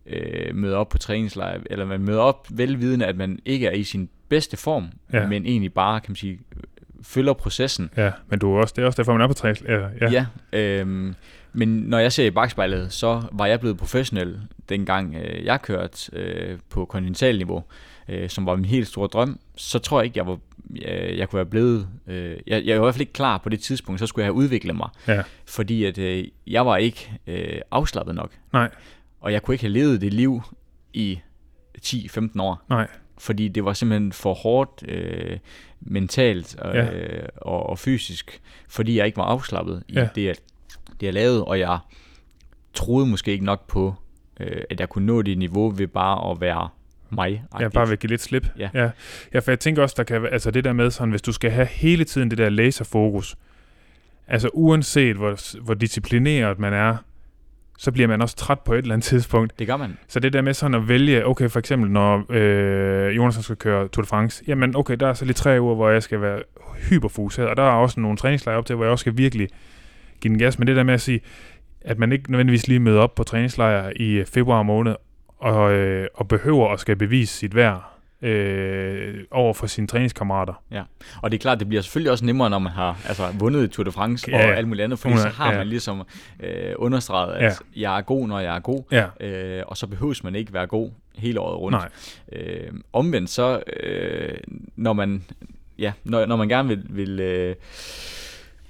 øh, 0.06 0.54
møder 0.54 0.76
op 0.76 0.88
på 0.88 0.98
træningslejr, 0.98 1.60
eller 1.70 1.84
man 1.84 2.00
møder 2.02 2.20
op 2.20 2.46
velvidende, 2.50 3.06
at 3.06 3.16
man 3.16 3.38
ikke 3.44 3.66
er 3.66 3.72
i 3.72 3.84
sin 3.84 4.08
bedste 4.28 4.56
form, 4.56 4.88
Ja. 5.12 5.26
men 5.26 5.46
egentlig 5.46 5.72
bare, 5.72 6.00
kan 6.00 6.10
man 6.10 6.16
sige, 6.16 6.38
følger 7.02 7.32
processen. 7.32 7.90
ja. 7.96 8.10
Men 8.28 8.38
du 8.38 8.54
er 8.54 8.60
også, 8.60 8.72
det 8.76 8.82
er 8.82 8.86
også 8.86 8.96
derfor, 8.96 9.12
man 9.12 9.20
er 9.20 9.26
på 9.28 9.34
træning. 9.34 9.66
Ja, 9.68 10.10
ja. 10.10 10.26
Øhm, 10.52 11.14
men 11.54 11.68
når 11.68 11.98
jeg 11.98 12.12
ser 12.12 12.26
i 12.26 12.30
bagspejlet, 12.30 12.92
så 12.92 13.22
var 13.32 13.46
jeg 13.46 13.60
blevet 13.60 13.76
professionel, 13.78 14.40
dengang 14.68 15.14
øh, 15.14 15.44
jeg 15.44 15.62
kørte 15.62 16.10
øh, 16.12 16.58
på 16.70 16.84
kontinentalniveau, 16.84 17.64
øh, 18.08 18.28
som 18.28 18.46
var 18.46 18.56
min 18.56 18.64
helt 18.64 18.86
store 18.88 19.08
drøm, 19.08 19.38
så 19.56 19.78
tror 19.78 20.00
jeg 20.00 20.04
ikke, 20.04 20.18
jeg 20.18 20.26
var 20.26 20.38
jeg, 20.74 21.14
jeg 21.18 21.28
kunne 21.28 21.36
være 21.36 21.46
blevet... 21.46 21.88
Øh, 22.06 22.36
jeg, 22.46 22.64
jeg 22.64 22.76
var 22.76 22.82
i 22.82 22.84
hvert 22.86 22.94
fald 22.94 23.00
ikke 23.00 23.12
klar 23.12 23.38
på 23.38 23.48
det 23.48 23.60
tidspunkt, 23.60 24.00
så 24.00 24.06
skulle 24.06 24.22
jeg 24.22 24.26
have 24.26 24.34
udviklet 24.34 24.76
mig. 24.76 24.88
ja. 25.08 25.22
Fordi 25.46 25.84
at 25.84 25.98
øh, 25.98 26.24
jeg 26.46 26.66
var 26.66 26.76
ikke 26.76 27.12
øh, 27.26 27.60
afslappet 27.70 28.14
nok. 28.14 28.32
Nej, 28.52 28.70
Og 29.20 29.32
jeg 29.32 29.42
kunne 29.42 29.54
ikke 29.54 29.64
have 29.64 29.72
levet 29.72 30.00
det 30.00 30.12
liv 30.12 30.42
i 30.92 31.18
10-15 31.82 32.40
år. 32.40 32.64
nej. 32.68 32.86
Fordi 33.18 33.48
det 33.48 33.64
var 33.64 33.72
simpelthen 33.72 34.12
for 34.12 34.34
hårdt 34.34 34.84
øh, 34.88 35.38
mentalt 35.80 36.56
og, 36.58 36.74
Ja. 36.74 36.92
øh, 36.92 37.28
og, 37.36 37.66
og 37.66 37.78
fysisk. 37.78 38.40
Fordi 38.68 38.96
jeg 38.98 39.06
ikke 39.06 39.16
var 39.16 39.24
afslappet 39.24 39.82
i 39.88 39.92
Ja. 39.92 40.08
det, 40.14 40.24
jeg, 40.24 40.34
det, 41.00 41.06
jeg 41.06 41.14
lavede. 41.14 41.44
Og 41.44 41.58
jeg 41.58 41.78
troede 42.74 43.06
måske 43.06 43.32
ikke 43.32 43.44
nok 43.44 43.66
på, 43.66 43.94
øh, 44.40 44.62
at 44.70 44.80
jeg 44.80 44.88
kunne 44.88 45.06
nå 45.06 45.22
det 45.22 45.38
niveau 45.38 45.70
ved 45.70 45.86
bare 45.86 46.30
at 46.30 46.40
være 46.40 46.68
mig. 47.10 47.44
Ja, 47.60 47.68
bare 47.68 47.88
vil 47.88 47.98
give 47.98 48.10
lidt 48.10 48.22
slip. 48.22 48.46
Ja. 48.58 48.70
ja. 48.74 48.90
Ja, 49.34 49.38
for 49.38 49.50
jeg 49.50 49.60
tænker 49.60 49.82
også, 49.82 49.94
der 49.98 50.04
kan 50.04 50.26
altså 50.26 50.50
det 50.50 50.64
der 50.64 50.72
med 50.72 50.90
sådan, 50.90 51.10
hvis 51.10 51.22
du 51.22 51.32
skal 51.32 51.50
have 51.50 51.66
hele 51.66 52.04
tiden 52.04 52.30
det 52.30 52.38
der 52.38 52.48
laserfokus, 52.48 53.36
altså 54.28 54.50
uanset 54.52 55.16
hvor, 55.16 55.60
hvor 55.62 55.74
disciplineret 55.74 56.58
man 56.58 56.72
er, 56.72 56.96
så 57.78 57.92
bliver 57.92 58.08
man 58.08 58.22
også 58.22 58.36
træt 58.36 58.60
på 58.60 58.74
et 58.74 58.78
eller 58.78 58.94
andet 58.94 59.04
tidspunkt. 59.04 59.58
Det 59.58 59.66
gør 59.66 59.76
man. 59.76 59.98
Så 60.08 60.20
det 60.20 60.32
der 60.32 60.40
med 60.40 60.54
sådan 60.54 60.74
at 60.74 60.88
vælge, 60.88 61.26
okay, 61.26 61.50
for 61.50 61.58
eksempel 61.58 61.90
når 61.90 62.24
øh, 62.30 63.16
Jonas 63.16 63.34
skal 63.34 63.56
køre 63.56 63.88
Tour 63.88 64.02
de 64.02 64.08
France, 64.08 64.44
jamen 64.46 64.76
okay, 64.76 64.96
der 65.00 65.08
er 65.08 65.14
så 65.14 65.24
lige 65.24 65.34
tre 65.34 65.60
uger, 65.60 65.74
hvor 65.74 65.90
jeg 65.90 66.02
skal 66.02 66.20
være 66.20 66.42
hyperfokuseret, 66.88 67.48
og 67.48 67.56
der 67.56 67.62
er 67.62 67.70
også 67.70 68.00
nogle 68.00 68.16
træningslejre 68.16 68.58
op 68.58 68.66
til, 68.66 68.76
hvor 68.76 68.84
jeg 68.84 68.92
også 68.92 69.02
skal 69.02 69.16
virkelig 69.16 69.48
give 70.20 70.30
den 70.30 70.38
gas, 70.38 70.58
men 70.58 70.68
det 70.68 70.76
der 70.76 70.82
med 70.82 70.94
at 70.94 71.00
sige, 71.00 71.20
at 71.80 71.98
man 71.98 72.12
ikke 72.12 72.30
nødvendigvis 72.30 72.68
lige 72.68 72.80
møder 72.80 73.00
op 73.00 73.14
på 73.14 73.24
træningslejre 73.24 73.96
i 73.98 74.10
øh, 74.12 74.26
februar 74.26 74.62
måned, 74.62 74.94
og, 75.38 75.72
øh, 75.72 76.06
og 76.14 76.28
behøver 76.28 76.72
at 76.72 76.80
skal 76.80 76.96
bevise 76.96 77.34
sit 77.34 77.54
værd 77.54 77.90
øh, 78.22 79.14
over 79.30 79.54
for 79.54 79.66
sine 79.66 79.86
træningskammerater. 79.86 80.62
Og 81.22 81.30
det 81.30 81.38
er 81.38 81.40
klart, 81.40 81.58
det 81.60 81.68
bliver 81.68 81.82
selvfølgelig 81.82 82.12
også 82.12 82.24
nemmere, 82.24 82.50
når 82.50 82.58
man 82.58 82.72
har 82.72 83.00
altså, 83.08 83.26
vundet 83.38 83.70
Tour 83.70 83.84
de 83.84 83.92
France 83.92 84.30
Ja, 84.30 84.36
og 84.36 84.42
ja. 84.48 84.54
alt 84.54 84.68
muligt 84.68 84.84
andet, 84.84 84.98
fordi 84.98 85.16
så 85.16 85.28
har 85.28 85.52
ja. 85.52 85.58
man 85.58 85.66
ligesom 85.66 86.02
øh, 86.40 86.72
understreget, 86.76 87.34
at 87.34 87.42
Ja. 87.42 87.80
jeg 87.80 87.98
er 87.98 88.02
god, 88.02 88.28
når 88.28 88.38
jeg 88.38 88.56
er 88.56 88.60
god. 88.60 88.82
Ja, 88.92 89.06
Øh, 89.20 89.62
og 89.66 89.76
så 89.76 89.86
behøves 89.86 90.24
man 90.24 90.34
ikke 90.34 90.52
være 90.52 90.66
god 90.66 90.90
hele 91.16 91.40
året 91.40 91.58
rundt. 91.60 91.78
nej, 91.78 91.88
Øh, 92.32 92.72
omvendt 92.92 93.30
så, 93.30 93.62
øh, 93.82 94.34
når 94.76 94.92
man 94.92 95.24
ja, 95.78 95.92
når, 96.04 96.26
når 96.26 96.36
man 96.36 96.48
gerne 96.48 96.68
vil, 96.68 96.84
vil, 96.90 97.20
øh, 97.20 97.54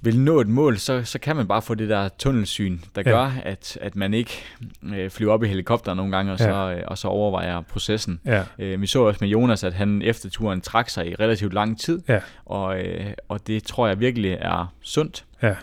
vil 0.04 0.18
nå 0.20 0.40
et 0.40 0.48
mål, 0.48 0.78
så, 0.78 1.04
så 1.04 1.18
kan 1.18 1.36
man 1.36 1.46
bare 1.48 1.62
få 1.62 1.74
det 1.74 1.88
der 1.88 2.08
tunnelsyn, 2.18 2.78
der 2.94 3.02
Ja. 3.06 3.10
gør, 3.10 3.32
at, 3.44 3.78
at 3.80 3.96
man 3.96 4.14
ikke 4.14 4.42
øh, 4.82 5.10
flyver 5.10 5.32
op 5.32 5.42
i 5.44 5.46
helikopter 5.48 5.94
nogle 5.94 6.16
gange, 6.16 6.32
og 6.32 6.38
så, 6.38 6.50
øh, 6.76 6.82
og 6.86 6.98
så 6.98 7.08
overvejer 7.08 7.60
processen. 7.60 8.20
ja, 8.26 8.42
Øh, 8.58 8.80
vi 8.80 8.86
så 8.86 9.02
også 9.02 9.18
med 9.20 9.28
Jonas, 9.28 9.64
at 9.64 9.72
han 9.74 10.02
efter 10.02 10.30
turen 10.30 10.60
trak 10.60 10.88
sig 10.88 11.06
i 11.10 11.14
relativt 11.14 11.52
lang 11.54 11.80
tid, 11.80 12.02
Ja. 12.08 12.20
og, 12.44 12.80
øh, 12.80 13.06
og 13.28 13.46
det 13.46 13.64
tror 13.64 13.86
jeg 13.88 14.00
virkelig 14.00 14.32
er 14.40 14.72
sundt. 14.80 15.24
ja. 15.42 15.54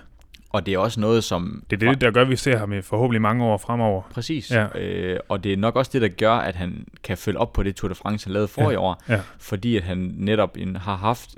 Og 0.54 0.66
det 0.66 0.74
er 0.74 0.78
også 0.78 1.00
noget, 1.00 1.24
som... 1.24 1.64
Det 1.70 1.84
er 1.84 1.89
det, 1.92 2.02
der 2.02 2.12
gør, 2.12 2.22
at 2.22 2.30
vi 2.30 2.36
ser 2.36 2.58
ham 2.58 2.74
i 2.74 2.82
forhåbentlig 2.82 3.22
mange 3.22 3.44
år 3.46 3.58
fremover. 3.58 4.02
Præcis. 4.14 4.52
Ja. 4.52 4.80
Øh, 4.80 5.20
og 5.30 5.44
det 5.44 5.54
er 5.54 5.58
nok 5.58 5.76
også 5.76 5.92
det, 5.94 6.02
der 6.02 6.08
gør, 6.08 6.32
at 6.34 6.56
han 6.56 6.86
kan 7.04 7.18
følge 7.18 7.39
op 7.39 7.54
på 7.54 7.64
det 7.64 7.76
Tour 7.76 7.89
de 7.89 7.96
France, 7.96 8.26
han 8.26 8.34
lavede 8.34 8.48
for 8.48 8.62
Ja. 8.62 8.70
i 8.70 8.76
år. 8.76 9.04
Ja. 9.10 9.20
Fordi 9.39 9.78
at 9.78 9.84
han 9.84 10.14
netop 10.18 10.58
har 10.76 10.96
haft 10.96 11.30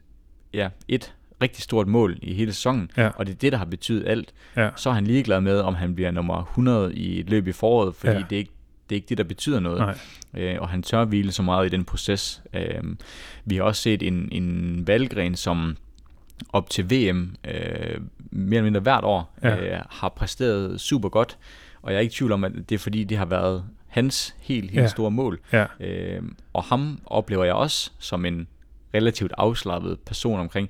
ja, 0.54 0.70
et 0.88 1.14
rigtig 1.42 1.64
stort 1.64 1.88
mål 1.88 2.18
i 2.22 2.34
hele 2.34 2.54
sæsonen. 2.54 2.92
Ja. 2.98 3.10
Og 3.16 3.26
det 3.26 3.32
er 3.34 3.38
det, 3.38 3.52
der 3.52 3.58
har 3.58 3.66
betydet 3.66 4.08
alt. 4.08 4.34
Ja. 4.56 4.70
Så 4.76 4.90
er 4.90 4.94
han 4.94 5.08
ligeglad 5.08 5.42
med, 5.42 5.60
om 5.60 5.76
han 5.76 5.96
bliver 5.96 6.12
nummer 6.12 6.44
100 6.44 6.94
i 6.96 7.20
et 7.20 7.30
løb 7.30 7.48
i 7.48 7.52
foråret, 7.52 7.96
fordi 7.96 8.12
Ja. 8.14 8.24
det, 8.30 8.36
er 8.36 8.40
ikke, 8.40 8.52
det 8.90 8.96
er 8.96 8.98
ikke 8.98 9.10
det, 9.10 9.18
der 9.18 9.24
betyder 9.24 9.60
noget. 9.60 9.80
Nej. 9.80 9.98
Øh, 10.44 10.62
og 10.62 10.70
han 10.70 10.84
tør 10.84 11.06
hvile 11.06 11.32
så 11.32 11.44
meget 11.44 11.66
i 11.66 11.70
den 11.70 11.86
proces. 11.86 12.42
Øh, 12.54 12.84
vi 13.46 13.56
har 13.56 13.64
også 13.64 13.82
set 13.82 14.04
en, 14.04 14.30
en 14.32 14.84
valgren, 14.88 15.36
som 15.36 15.78
op 16.54 16.70
til 16.70 16.90
VM 16.92 17.36
øh, 17.48 18.02
mere 18.32 18.58
eller 18.58 18.64
mindre 18.64 18.80
hvert 18.82 19.04
år 19.04 19.34
Ja. 19.44 19.76
øh, 19.76 19.80
har 19.90 20.10
præsteret 20.10 20.82
super 20.82 21.10
godt. 21.10 21.38
Og 21.82 21.92
jeg 21.92 21.98
er 21.98 22.02
ikke 22.02 22.12
i 22.12 22.16
tvivl 22.16 22.32
om, 22.32 22.44
at 22.44 22.52
det 22.70 22.76
er 22.76 22.80
fordi, 22.80 23.04
det 23.04 23.18
har 23.18 23.26
været 23.26 23.64
hans 23.88 24.36
helt, 24.42 24.72
helt 24.72 24.82
Ja. 24.84 24.88
store 24.88 25.12
mål. 25.12 25.40
Ja, 25.54 25.66
Øh, 25.80 26.22
og 26.54 26.64
ham 26.64 27.00
oplever 27.06 27.44
jeg 27.44 27.54
også 27.54 27.92
som 28.00 28.26
en 28.26 28.48
relativt 28.94 29.32
afslappet 29.38 30.00
person 30.00 30.40
omkring. 30.40 30.70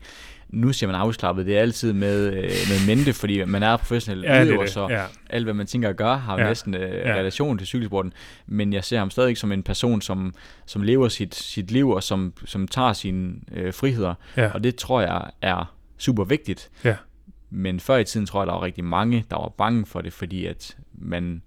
Nu 0.53 0.73
siger 0.73 0.87
man 0.91 1.01
afslappet, 1.01 1.45
det 1.45 1.57
er 1.57 1.61
altid 1.61 1.93
med, 1.93 2.27
øh, 2.33 2.41
med 2.43 2.95
mente, 2.95 3.13
fordi 3.13 3.45
man 3.45 3.63
er 3.63 3.77
professionel 3.77 4.23
ja 4.23 4.41
udøver, 4.43 4.63
er 4.63 4.67
så 4.67 4.87
Ja, 4.89 5.03
alt 5.29 5.43
hvad 5.45 5.53
man 5.53 5.67
tænker 5.67 5.89
at 5.89 5.95
gøre, 5.97 6.17
har 6.17 6.39
Ja. 6.39 6.47
næsten 6.47 6.73
øh, 6.73 6.81
Ja. 6.81 7.13
relation 7.15 7.57
til 7.57 7.67
cykelsporten. 7.67 8.13
Men 8.47 8.73
jeg 8.73 8.83
ser 8.83 8.99
ham 8.99 9.09
stadig 9.09 9.37
som 9.37 9.51
en 9.51 9.63
person, 9.63 10.01
som, 10.01 10.33
som 10.65 10.81
lever 10.81 11.07
sit, 11.09 11.35
sit 11.35 11.71
liv, 11.71 11.89
og 11.89 12.03
som, 12.03 12.33
som 12.45 12.67
tager 12.67 12.93
sine 12.93 13.33
øh, 13.51 13.73
friheder. 13.73 14.13
ja, 14.37 14.51
Og 14.53 14.63
det 14.63 14.75
tror 14.75 15.01
jeg 15.01 15.29
er 15.41 15.73
super 15.97 16.23
vigtigt. 16.23 16.69
Ja. 16.83 16.95
Men 17.49 17.79
før 17.79 17.97
i 17.97 18.03
tiden 18.03 18.25
tror 18.25 18.41
jeg, 18.41 18.47
der 18.47 18.53
var 18.53 18.63
rigtig 18.63 18.83
mange, 18.83 19.25
der 19.29 19.35
var 19.35 19.49
bange 19.57 19.85
for 19.85 20.01
det, 20.01 20.13
fordi 20.13 20.45
at 20.45 20.77
man 20.93 21.41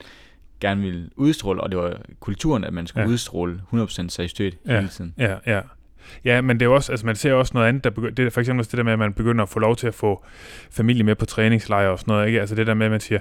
gerne 0.61 0.80
ville 0.82 1.11
udstråle, 1.16 1.61
og 1.61 1.70
det 1.70 1.78
var 1.78 1.96
kulturen, 2.20 2.64
at 2.64 2.72
man 2.72 2.86
skulle 2.86 3.02
ja. 3.07 3.12
udstråle 3.12 3.61
100% 3.74 4.09
seriøst 4.09 4.40
Ja. 4.40 4.50
hele 4.76 4.88
tiden. 4.88 5.14
ja, 5.18 5.34
ja. 5.46 5.61
Ja, 6.24 6.40
men 6.40 6.61
det 6.61 6.66
er 6.66 6.70
også, 6.70 6.92
altså 6.92 7.07
man 7.07 7.16
ser 7.16 7.32
også 7.32 7.50
noget 7.54 7.68
andet, 7.68 7.84
der 7.84 7.90
begynder, 7.90 8.14
det 8.14 8.26
er 8.26 8.30
for 8.30 8.40
eksempel 8.40 8.61
også 8.61 8.70
det 8.70 8.78
der 8.78 8.84
med, 8.84 8.92
at 8.92 8.98
man 8.98 9.12
begynder 9.12 9.42
at 9.42 9.48
få 9.48 9.59
lov 9.59 9.76
til 9.76 9.86
at 9.86 9.94
få 9.94 10.24
familie 10.70 11.02
med 11.04 11.14
på 11.14 11.26
træningslejre 11.26 11.90
og 11.90 11.98
sådan 11.98 12.12
noget, 12.12 12.26
ikke? 12.26 12.40
Altså 12.40 12.54
det 12.54 12.66
der 12.66 12.74
med, 12.74 12.86
at 12.86 12.92
man 12.92 13.00
siger, 13.00 13.20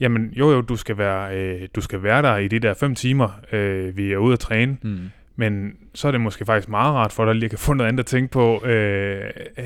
jamen 0.00 0.30
jo 0.32 0.50
jo, 0.52 0.60
du 0.60 0.76
skal 0.76 0.98
være, 0.98 1.36
øh, 1.36 1.68
du 1.74 1.80
skal 1.80 2.02
være 2.02 2.22
der 2.22 2.36
i 2.36 2.48
de 2.48 2.58
der 2.58 2.74
fem 2.74 2.94
timer, 2.94 3.40
øh, 3.52 3.96
vi 3.96 4.12
er 4.12 4.16
ude 4.16 4.32
at 4.32 4.38
træne, 4.38 4.76
Mm. 4.82 4.98
men 5.36 5.72
så 5.94 6.08
er 6.08 6.12
det 6.12 6.20
måske 6.20 6.44
faktisk 6.44 6.68
meget 6.68 6.94
rart 6.94 7.12
for 7.12 7.24
dig 7.24 7.34
lige 7.34 7.44
at 7.44 7.50
kan 7.50 7.58
få 7.58 7.72
noget 7.72 7.88
andet 7.88 8.00
at 8.00 8.06
tænke 8.06 8.32
på 8.32 8.64
øh, 8.64 9.20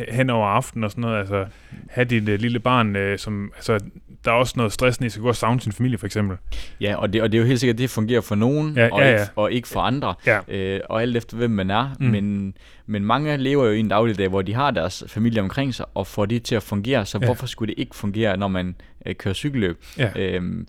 hen 0.08 0.30
over 0.30 0.46
aftenen 0.46 0.84
og 0.84 0.90
sådan 0.90 1.02
noget, 1.02 1.18
altså 1.18 1.46
have 1.90 2.04
dit 2.04 2.28
øh, 2.28 2.38
lille 2.40 2.58
barn, 2.58 2.96
øh, 2.96 3.18
som, 3.18 3.52
altså 3.56 3.80
der 4.24 4.30
er 4.30 4.34
også 4.34 4.54
noget 4.56 4.72
stress, 4.72 5.00
når 5.00 5.06
I 5.06 5.10
skal 5.10 5.22
gå 5.22 5.28
og 5.28 5.36
savne 5.36 5.60
sin 5.60 5.72
familie 5.72 5.98
for 5.98 6.06
eksempel. 6.06 6.36
Ja, 6.80 6.96
og 6.96 7.12
det, 7.12 7.22
og 7.22 7.32
det 7.32 7.38
er 7.38 7.42
jo 7.42 7.46
helt 7.46 7.60
sikkert, 7.60 7.74
at 7.74 7.78
det 7.78 7.90
fungerer 7.90 8.20
for 8.20 8.34
nogen, 8.34 8.74
Ja, 8.76 8.88
og, 8.92 9.00
ja, 9.00 9.08
ikke, 9.08 9.20
ja. 9.20 9.26
og 9.36 9.52
ikke 9.52 9.68
for 9.68 9.80
andre. 9.80 10.14
Ja, 10.26 10.38
øh, 10.48 10.80
og 10.90 11.02
alt 11.02 11.16
efter 11.16 11.36
hvem 11.36 11.50
man 11.50 11.70
er. 11.70 11.90
Mm. 12.00 12.06
Men, 12.06 12.54
men 12.86 13.04
mange 13.04 13.36
lever 13.36 13.64
jo 13.66 13.70
i 13.72 13.80
en 13.80 13.88
dagligdag, 13.88 14.28
hvor 14.28 14.42
de 14.42 14.54
har 14.54 14.70
deres 14.70 15.04
familie 15.06 15.40
omkring 15.42 15.74
sig, 15.74 15.86
og 15.94 16.06
får 16.06 16.26
det 16.26 16.42
til 16.42 16.54
at 16.54 16.62
fungere. 16.62 17.06
Så 17.06 17.18
ja. 17.20 17.26
hvorfor 17.26 17.46
skulle 17.46 17.74
det 17.74 17.80
ikke 17.80 17.96
fungere, 17.96 18.36
når 18.36 18.48
man 18.48 18.76
øh, 19.06 19.14
kører 19.14 19.34
cykelløb? 19.34 19.84
ja, 19.98 20.10
Øhm, 20.16 20.66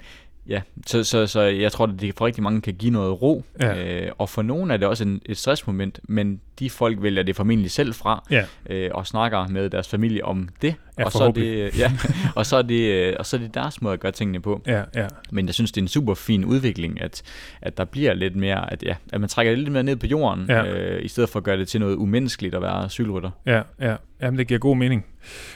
ja, 0.50 0.62
så, 0.88 1.04
så, 1.04 1.28
så 1.28 1.42
jeg 1.42 1.72
tror, 1.72 1.86
at 1.86 1.92
det 2.00 2.14
for 2.18 2.26
rigtig 2.26 2.44
mange 2.44 2.62
kan 2.62 2.74
give 2.74 2.92
noget 2.92 3.22
ro. 3.22 3.44
Ja. 3.62 4.06
Øh, 4.06 4.12
og 4.18 4.30
for 4.30 4.42
nogle 4.42 4.74
er 4.74 4.78
det 4.78 4.88
også 4.88 5.04
en, 5.04 5.22
et 5.26 5.38
stressmoment, 5.38 6.00
men 6.04 6.42
de 6.60 6.70
folk 6.70 7.02
vælger 7.02 7.24
det 7.24 7.36
formentlig 7.36 7.72
selv 7.72 7.94
fra, 7.94 8.24
ja, 8.32 8.44
øh, 8.70 8.90
og 8.94 9.08
snakker 9.08 9.48
med 9.48 9.70
deres 9.70 9.88
familie 9.88 10.26
om 10.26 10.50
det. 10.62 10.76
Ja, 11.00 11.06
og, 11.06 11.12
så 11.12 11.24
er 11.24 11.32
det 11.32 11.78
ja, 11.80 11.92
og, 12.36 12.46
så 12.46 12.58
er 12.58 12.62
det, 12.62 12.92
øh, 12.92 13.16
og 13.20 13.26
så 13.26 13.36
er 13.38 13.40
det 13.40 13.54
deres 13.54 13.82
måde 13.82 13.94
at 13.94 14.00
gøre 14.00 14.12
tingene 14.12 14.40
på. 14.42 14.62
ja, 14.68 14.84
ja, 14.96 15.08
Men 15.32 15.46
jeg 15.46 15.54
synes, 15.54 15.72
det 15.72 15.82
er 15.82 15.84
en 15.84 15.88
super 15.88 16.14
fin 16.14 16.46
udvikling, 16.46 17.02
at, 17.02 17.22
at 17.62 17.78
der 17.78 17.86
bliver 17.86 18.14
lidt 18.14 18.36
mere, 18.36 18.74
at, 18.74 18.84
ja, 18.84 18.96
at 19.14 19.20
man 19.20 19.30
trækker 19.30 19.52
det 19.52 19.60
lidt 19.60 19.72
mere 19.72 19.84
ned 19.84 19.96
på 19.96 20.08
jorden, 20.08 20.46
Ja. 20.50 20.66
øh, 20.66 21.06
i 21.06 21.08
stedet 21.08 21.30
for 21.30 21.40
at 21.40 21.44
gøre 21.44 21.58
det 21.58 21.68
til 21.68 21.80
noget 21.80 21.96
umenneskeligt 21.96 22.56
at 22.56 22.62
være 22.62 22.90
cykelrytter. 22.90 23.30
Ja, 23.46 23.62
ja. 23.82 23.96
Jamen, 24.22 24.38
det 24.38 24.48
giver 24.48 24.60
god 24.60 24.78
mening. 24.78 25.06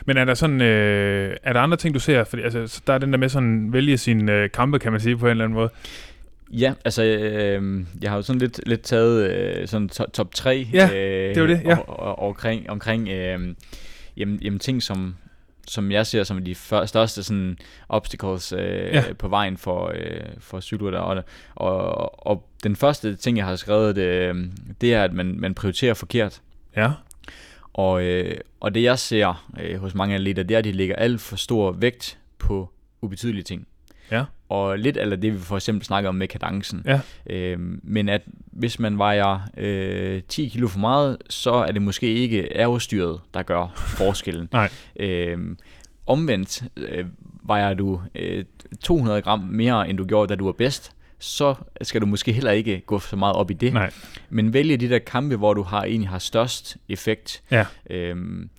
Men 0.05 0.18
er 0.18 0.26
der 0.26 0.34
sådan, 0.34 0.61
øh, 0.61 1.38
er 1.43 1.53
der 1.53 1.59
andre 1.59 1.78
ting, 1.78 1.93
du 1.93 1.99
ser? 1.99 2.24
Fordi 2.24 2.41
altså, 2.41 2.68
så 2.68 2.82
der 2.88 2.93
er 2.93 2.97
den 2.97 3.11
der 3.14 3.18
med 3.18 3.30
sådan, 3.30 3.74
vælge 3.74 3.97
sine 3.97 4.32
øh, 4.32 4.49
kampe, 4.51 4.80
kan 4.80 4.91
man 4.91 5.01
sige 5.01 5.18
på 5.18 5.26
en 5.26 5.32
eller 5.32 5.43
anden 5.43 5.55
måde. 5.55 5.70
Ja, 6.51 6.74
altså, 6.86 7.03
øh, 7.03 7.86
jeg 8.01 8.09
har 8.11 8.18
jo 8.18 8.22
sådan 8.22 8.39
lidt, 8.39 8.59
lidt 8.66 8.82
taget 8.82 9.32
øh, 9.32 9.68
sådan 9.68 9.89
to, 9.89 10.05
top 10.14 10.34
3 10.34 10.68
Ja, 10.74 10.89
øh, 10.93 11.36
det 11.36 11.41
var 11.41 11.47
det, 11.47 11.61
ja. 11.66 11.78
og, 11.78 11.99
og, 11.99 12.20
og, 12.20 12.28
omkring, 12.28 12.70
omkring 12.70 13.09
øh, 13.09 13.39
jamen, 14.18 14.39
jamen, 14.41 14.59
ting, 14.59 14.84
som, 14.84 15.16
som 15.68 15.91
jeg 15.91 16.07
ser 16.07 16.24
som 16.24 16.43
de 16.45 16.55
før, 16.55 16.86
største 16.86 17.24
sådan, 17.24 17.57
obstacles 17.89 18.51
øh, 18.51 18.59
Ja. 18.59 18.86
ja. 18.93 19.14
på 19.14 19.28
vejen 19.28 19.57
for, 19.57 19.91
øh, 19.95 20.22
for 20.39 20.59
cykelrytter. 20.59 20.99
Og, 20.99 21.24
og, 21.55 22.28
og 22.28 22.49
den 22.64 22.76
første 22.76 23.16
ting, 23.16 23.38
jeg 23.38 23.45
har 23.45 23.55
skrevet, 23.55 23.95
det, 23.95 24.03
øh, 24.03 24.36
det 24.82 24.93
er, 24.93 25.03
at 25.03 25.14
man, 25.14 25.36
man 25.39 25.53
prioriterer 25.53 25.93
forkert. 25.93 26.41
Ja, 26.76 26.91
Og, 27.74 28.03
øh, 28.03 28.38
og 28.59 28.76
det 28.76 28.84
jeg 28.84 28.99
ser 28.99 29.45
øh, 29.59 29.80
hos 29.80 29.95
mange 29.95 30.15
atleter, 30.15 30.43
det 30.43 30.55
er, 30.55 30.59
at 30.59 30.63
de 30.63 30.71
lægger 30.71 30.95
alt 30.95 31.21
for 31.21 31.36
stor 31.36 31.71
vægt 31.71 32.19
på 32.38 32.69
ubetydelige 33.01 33.43
ting. 33.43 33.67
Ja. 34.11 34.24
Og 34.49 34.80
lidt 34.80 34.97
af 34.97 35.21
det, 35.21 35.34
vi 35.34 35.39
for 35.39 35.55
eksempel 35.55 35.86
snakker 35.86 36.09
om 36.09 36.15
med 36.15 36.28
kadencen. 36.28 36.84
Ja. 36.86 36.99
Øhm, 37.30 37.80
men 37.84 38.09
at 38.09 38.21
hvis 38.51 38.80
man 38.80 38.97
vejer 38.97 39.39
øh, 39.57 40.21
10 40.28 40.47
kilo 40.47 40.67
for 40.67 40.80
meget, 40.80 41.17
så 41.30 41.51
er 41.53 41.71
det 41.71 41.82
måske 41.82 42.13
ikke 42.13 42.57
aerostyret, 42.57 43.19
der 43.34 43.43
gør 43.43 43.74
forskellen. 43.76 44.49
Nej. 44.53 44.69
Øhm, 44.99 45.57
omvendt 46.05 46.63
øh, 46.78 47.05
vejer 47.43 47.74
du 47.74 48.01
øh, 48.15 48.45
200 48.82 49.21
gram 49.21 49.39
mere, 49.39 49.89
end 49.89 49.97
du 49.97 50.05
gjorde, 50.05 50.30
da 50.30 50.36
du 50.36 50.45
var 50.45 50.51
bedst, 50.51 50.91
så 51.24 51.55
skal 51.82 52.01
du 52.01 52.05
måske 52.05 52.34
heller 52.34 52.51
ikke 52.51 52.80
gå 52.86 52.99
så 52.99 53.15
meget 53.15 53.36
op 53.36 53.51
i 53.51 53.53
det. 53.53 53.74
Nej. 53.74 53.91
Men 54.30 54.53
vælge 54.53 54.78
de 54.78 54.89
der 54.89 54.99
kampe, 54.99 55.36
hvor 55.36 55.53
du 55.53 55.61
har 55.61 55.84
egentlig 55.84 56.09
har 56.09 56.19
størst 56.19 56.78
effekt. 56.89 57.43
Ja. 57.51 57.65
Øhm, 57.89 58.49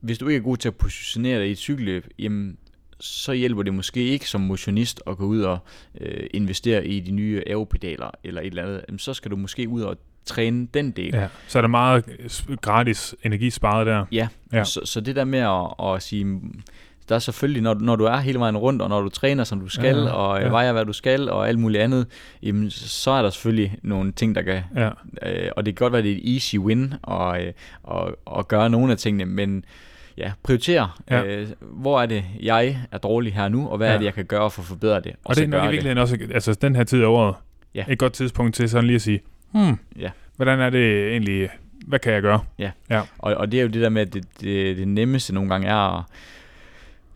hvis 0.00 0.18
du 0.18 0.28
ikke 0.28 0.38
er 0.38 0.42
god 0.42 0.56
til 0.56 0.68
at 0.68 0.74
positionere 0.76 1.38
dig 1.40 1.48
i 1.48 1.50
et 1.50 1.58
cykelløb, 1.58 2.06
jamen, 2.18 2.56
så 3.00 3.32
hjælper 3.32 3.62
det 3.62 3.74
måske 3.74 4.04
ikke 4.04 4.28
som 4.28 4.40
motionist 4.40 5.02
at 5.06 5.16
gå 5.16 5.24
ud 5.24 5.40
og 5.40 5.58
øh, 6.00 6.26
investere 6.34 6.86
i 6.86 7.00
de 7.00 7.10
nye 7.10 7.42
aeropedaler 7.46 8.10
eller 8.24 8.40
et 8.40 8.46
eller 8.46 8.62
andet. 8.62 8.84
Jamen, 8.88 8.98
så 8.98 9.14
skal 9.14 9.30
du 9.30 9.36
måske 9.36 9.68
ud 9.68 9.82
og 9.82 9.96
træne 10.24 10.68
den 10.74 10.90
del. 10.90 11.14
Ja. 11.14 11.28
Så 11.48 11.58
er 11.58 11.62
der 11.62 11.68
meget 11.68 12.04
gratis 12.60 13.14
energi 13.24 13.50
sparet 13.50 13.86
der. 13.86 14.04
Ja, 14.12 14.28
Ja. 14.52 14.58
ja. 14.58 14.64
Så, 14.64 14.80
så 14.84 15.00
det 15.00 15.16
der 15.16 15.24
med 15.24 15.38
at, 15.38 15.94
at 15.94 16.02
sige, 16.02 16.40
der 17.08 17.14
er 17.14 17.18
selvfølgelig, 17.18 17.62
når, 17.62 17.74
når 17.74 17.96
du 17.96 18.04
er 18.04 18.16
hele 18.16 18.38
vejen 18.38 18.56
rundt, 18.56 18.82
og 18.82 18.88
når 18.88 19.00
du 19.00 19.08
træner, 19.08 19.44
som 19.44 19.60
du 19.60 19.68
skal, 19.68 19.96
Ja, 19.96 20.02
ja, 20.04 20.10
og 20.10 20.38
ja. 20.38 20.44
ja. 20.44 20.50
vejer, 20.50 20.72
hvad 20.72 20.84
du 20.84 20.92
skal, 20.92 21.30
og 21.30 21.48
alt 21.48 21.58
muligt 21.58 21.82
andet, 21.82 22.06
jamen, 22.42 22.70
så 22.70 23.10
er 23.10 23.22
der 23.22 23.30
selvfølgelig 23.30 23.76
nogle 23.82 24.12
ting, 24.12 24.34
der 24.34 24.42
kan... 24.42 24.62
Ja. 24.76 24.90
Øh, 25.22 25.50
og 25.56 25.66
det 25.66 25.76
kan 25.76 25.84
godt 25.84 25.92
være, 25.92 26.02
det 26.02 26.12
er 26.12 26.16
et 26.16 26.34
easy 26.34 26.56
win 26.56 26.94
at, 27.10 27.42
øh, 27.42 27.52
at, 27.90 28.14
at 28.38 28.48
gøre 28.48 28.70
nogle 28.70 28.92
af 28.92 28.98
tingene, 28.98 29.24
men 29.24 29.64
ja, 30.18 30.32
prioritere. 30.42 30.90
Ja. 31.10 31.22
Øh, 31.24 31.48
hvor 31.60 32.00
er 32.00 32.06
det, 32.06 32.24
jeg 32.42 32.78
er 32.92 32.98
dårlig 32.98 33.34
her 33.34 33.48
nu, 33.48 33.68
og 33.68 33.76
hvad 33.76 33.86
ja. 33.86 33.90
Ja. 33.90 33.94
er 33.94 33.98
det, 33.98 34.06
jeg 34.06 34.14
kan 34.14 34.24
gøre 34.24 34.50
for 34.50 34.62
at 34.62 34.66
forbedre 34.66 35.00
det? 35.00 35.12
Og, 35.24 35.34
så 35.34 35.40
det 35.40 35.46
er 35.46 35.50
nok 35.50 35.64
i 35.68 35.70
virkeligheden 35.70 35.98
også, 35.98 36.18
altså 36.34 36.54
den 36.54 36.76
her 36.76 36.84
tid 36.84 37.02
af 37.02 37.06
året, 37.06 37.34
Ja. 37.74 37.84
et 37.88 37.98
godt 37.98 38.12
tidspunkt 38.12 38.54
til 38.54 38.68
sådan 38.70 38.86
lige 38.86 38.94
at 38.94 39.02
sige, 39.02 39.20
hmm, 39.52 39.78
Ja. 39.98 40.10
hvordan 40.36 40.60
er 40.60 40.70
det 40.70 41.08
egentlig, 41.10 41.48
hvad 41.86 41.98
kan 41.98 42.12
jeg 42.12 42.22
gøre? 42.22 42.40
Og, 43.18 43.34
og 43.34 43.52
det 43.52 43.58
er 43.58 43.62
jo 43.62 43.68
det 43.68 43.82
der 43.82 43.88
med, 43.88 44.02
at 44.02 44.14
det, 44.14 44.24
det, 44.40 44.76
det 44.76 44.88
nemmeste 44.88 45.34
nogle 45.34 45.50
gange 45.50 45.68
er 45.68 45.98
at, 45.98 46.04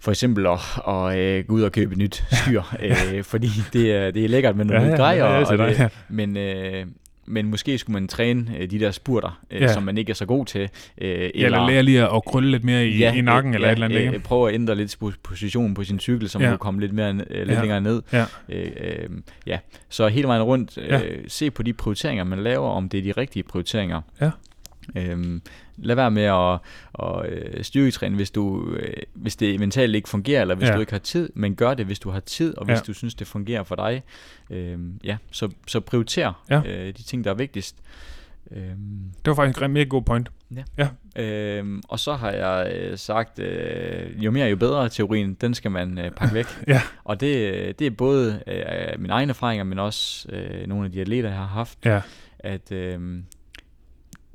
for 0.02 0.10
eksempel 0.10 0.46
at, 0.46 0.58
at 0.88 1.18
øh, 1.18 1.44
gå 1.44 1.54
ud 1.54 1.62
og 1.62 1.72
købe 1.72 1.94
nyt 1.98 2.24
styr, 2.42 2.62
øh, 2.82 3.24
fordi 3.24 3.48
det 3.72 3.92
er, 3.92 4.10
det 4.10 4.24
er 4.24 4.28
lækkert 4.28 4.56
med 4.56 4.64
nogle 4.64 4.82
ja, 4.82 4.96
grejer, 4.96 5.24
ja, 5.24 5.32
ja, 5.40 5.62
ja, 5.62 5.68
det, 5.70 5.78
ja. 5.78 5.88
men, 6.08 6.36
øh, 6.36 6.86
men 7.26 7.46
måske 7.46 7.78
skulle 7.78 7.94
man 7.94 8.08
træne 8.08 8.46
øh, 8.58 8.70
de 8.70 8.80
der 8.80 8.90
spurter, 8.90 9.40
øh, 9.50 9.60
Ja. 9.60 9.72
som 9.72 9.82
man 9.82 9.98
ikke 9.98 10.10
er 10.10 10.14
så 10.14 10.26
god 10.26 10.46
til. 10.46 10.60
Øh, 11.00 11.30
Eller 11.34 11.66
lære 11.66 11.82
lige 11.82 12.02
at 12.14 12.24
krølle 12.24 12.50
lidt 12.50 12.64
mere 12.64 12.86
i, 12.86 13.04
i 13.04 13.20
nakken 13.20 13.52
øh, 13.52 13.54
eller 13.54 13.68
et 13.68 13.72
eller 13.72 13.84
andet. 13.86 13.98
øh, 13.98 14.06
ikke? 14.06 14.18
prøve 14.18 14.48
at 14.48 14.54
ændre 14.54 14.74
lidt 14.74 14.96
positionen 15.22 15.74
på 15.74 15.84
sin 15.84 16.00
cykel, 16.00 16.28
så 16.28 16.38
man 16.38 16.44
Ja. 16.44 16.48
ja. 16.50 16.56
kunne 16.56 16.58
komme 16.64 16.80
lidt, 16.80 16.92
mere, 16.92 17.08
øh, 17.10 17.16
lidt 17.18 17.48
Ja. 17.48 17.54
ja. 17.54 17.60
længere 17.60 17.80
ned. 17.80 18.02
Ja. 18.12 18.24
Øh, 18.48 18.66
øh, 18.80 19.08
ja. 19.46 19.58
Så 19.88 20.08
hele 20.08 20.28
vejen 20.28 20.42
rundt, 20.42 20.78
øh, 20.78 20.88
Ja. 20.88 21.00
se 21.28 21.50
på 21.50 21.62
de 21.62 21.72
prioriteringer, 21.72 22.24
man 22.24 22.38
laver, 22.42 22.68
om 22.68 22.88
det 22.88 22.98
er 22.98 23.02
de 23.02 23.12
rigtige 23.20 23.42
prioriteringer. 23.42 24.00
Ja. 24.20 24.30
Øhm, 24.96 25.42
lad 25.76 25.94
være 25.96 26.10
med 26.10 26.22
at, 26.22 26.58
at 27.08 27.32
øh, 27.32 27.64
styrketræne, 27.64 28.16
hvis, 28.16 28.30
du, 28.30 28.74
øh, 28.76 28.94
hvis 29.14 29.36
det 29.36 29.60
mentalt 29.60 29.94
ikke 29.94 30.08
fungerer, 30.08 30.40
eller 30.40 30.54
hvis 30.54 30.66
Ja. 30.66 30.70
ja. 30.70 30.76
du 30.76 30.80
ikke 30.80 30.92
har 30.92 30.98
tid, 30.98 31.30
men 31.34 31.54
gør 31.54 31.74
det, 31.74 31.86
hvis 31.86 31.98
du 31.98 32.10
har 32.10 32.20
tid, 32.20 32.58
og 32.58 32.64
hvis 32.64 32.74
Ja. 32.76 32.80
du 32.86 32.92
synes, 32.92 33.14
det 33.14 33.26
fungerer 33.26 33.62
for 33.62 33.74
dig. 33.74 34.02
Øhm, 34.50 35.00
ja, 35.04 35.16
så, 35.30 35.48
så 35.66 35.80
prioriter 35.80 36.42
Ja. 36.50 36.62
øh, 36.66 36.86
de 36.86 37.02
ting, 37.02 37.24
der 37.24 37.30
er 37.30 37.34
vigtigst. 37.34 37.76
Øhm, 38.50 39.12
Det 39.24 39.26
var 39.30 39.34
faktisk 39.34 39.62
en 39.62 39.72
mega 39.72 39.84
god 39.84 40.02
point. 40.02 40.28
Øhm, 41.16 41.82
og 41.88 41.98
så 41.98 42.12
har 42.14 42.30
jeg 42.30 42.72
øh, 42.76 42.98
sagt, 42.98 43.38
øh, 43.38 44.24
jo 44.24 44.30
mere 44.30 44.48
jo 44.48 44.56
bedre 44.56 44.88
teorien, 44.88 45.34
den 45.34 45.54
skal 45.54 45.70
man 45.70 45.98
øh, 45.98 46.10
pakke 46.10 46.34
væk. 46.34 46.46
Ja. 46.68 46.80
Og 47.04 47.20
det, 47.20 47.78
det 47.78 47.86
er 47.86 47.90
både 47.90 48.42
øh, 48.46 49.00
mine 49.00 49.12
egne 49.12 49.30
erfaringer, 49.30 49.64
men 49.64 49.78
også 49.78 50.28
øh, 50.32 50.66
nogle 50.68 50.84
af 50.84 50.92
de 50.92 51.00
atleter, 51.00 51.28
jeg 51.28 51.38
har 51.38 51.46
haft, 51.46 51.78
Ja, 51.84 52.00
at 52.38 52.72
øh, 52.72 53.00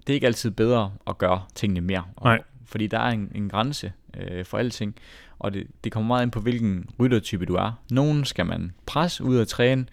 det 0.08 0.14
er 0.14 0.16
ikke 0.16 0.28
altid 0.28 0.52
bedre 0.52 0.92
at 1.08 1.18
gøre 1.18 1.42
tingene 1.56 1.82
mere. 1.82 2.04
Og, 2.16 2.24
Nej. 2.30 2.40
Fordi 2.66 2.88
der 2.88 3.00
er 3.00 3.10
en, 3.12 3.32
en 3.36 3.50
grænse 3.50 3.92
øh, 4.18 4.46
for 4.46 4.58
alting, 4.58 4.96
og 5.40 5.54
det, 5.54 5.68
det 5.84 5.92
kommer 5.92 6.08
meget 6.08 6.24
ind 6.24 6.32
på, 6.32 6.40
hvilken 6.40 6.90
ryttertype 7.00 7.46
du 7.46 7.56
er. 7.56 7.72
Nogle 7.92 8.26
skal 8.26 8.46
man 8.46 8.72
presse 8.86 9.24
ud 9.24 9.40
at 9.40 9.48
træne, 9.48 9.86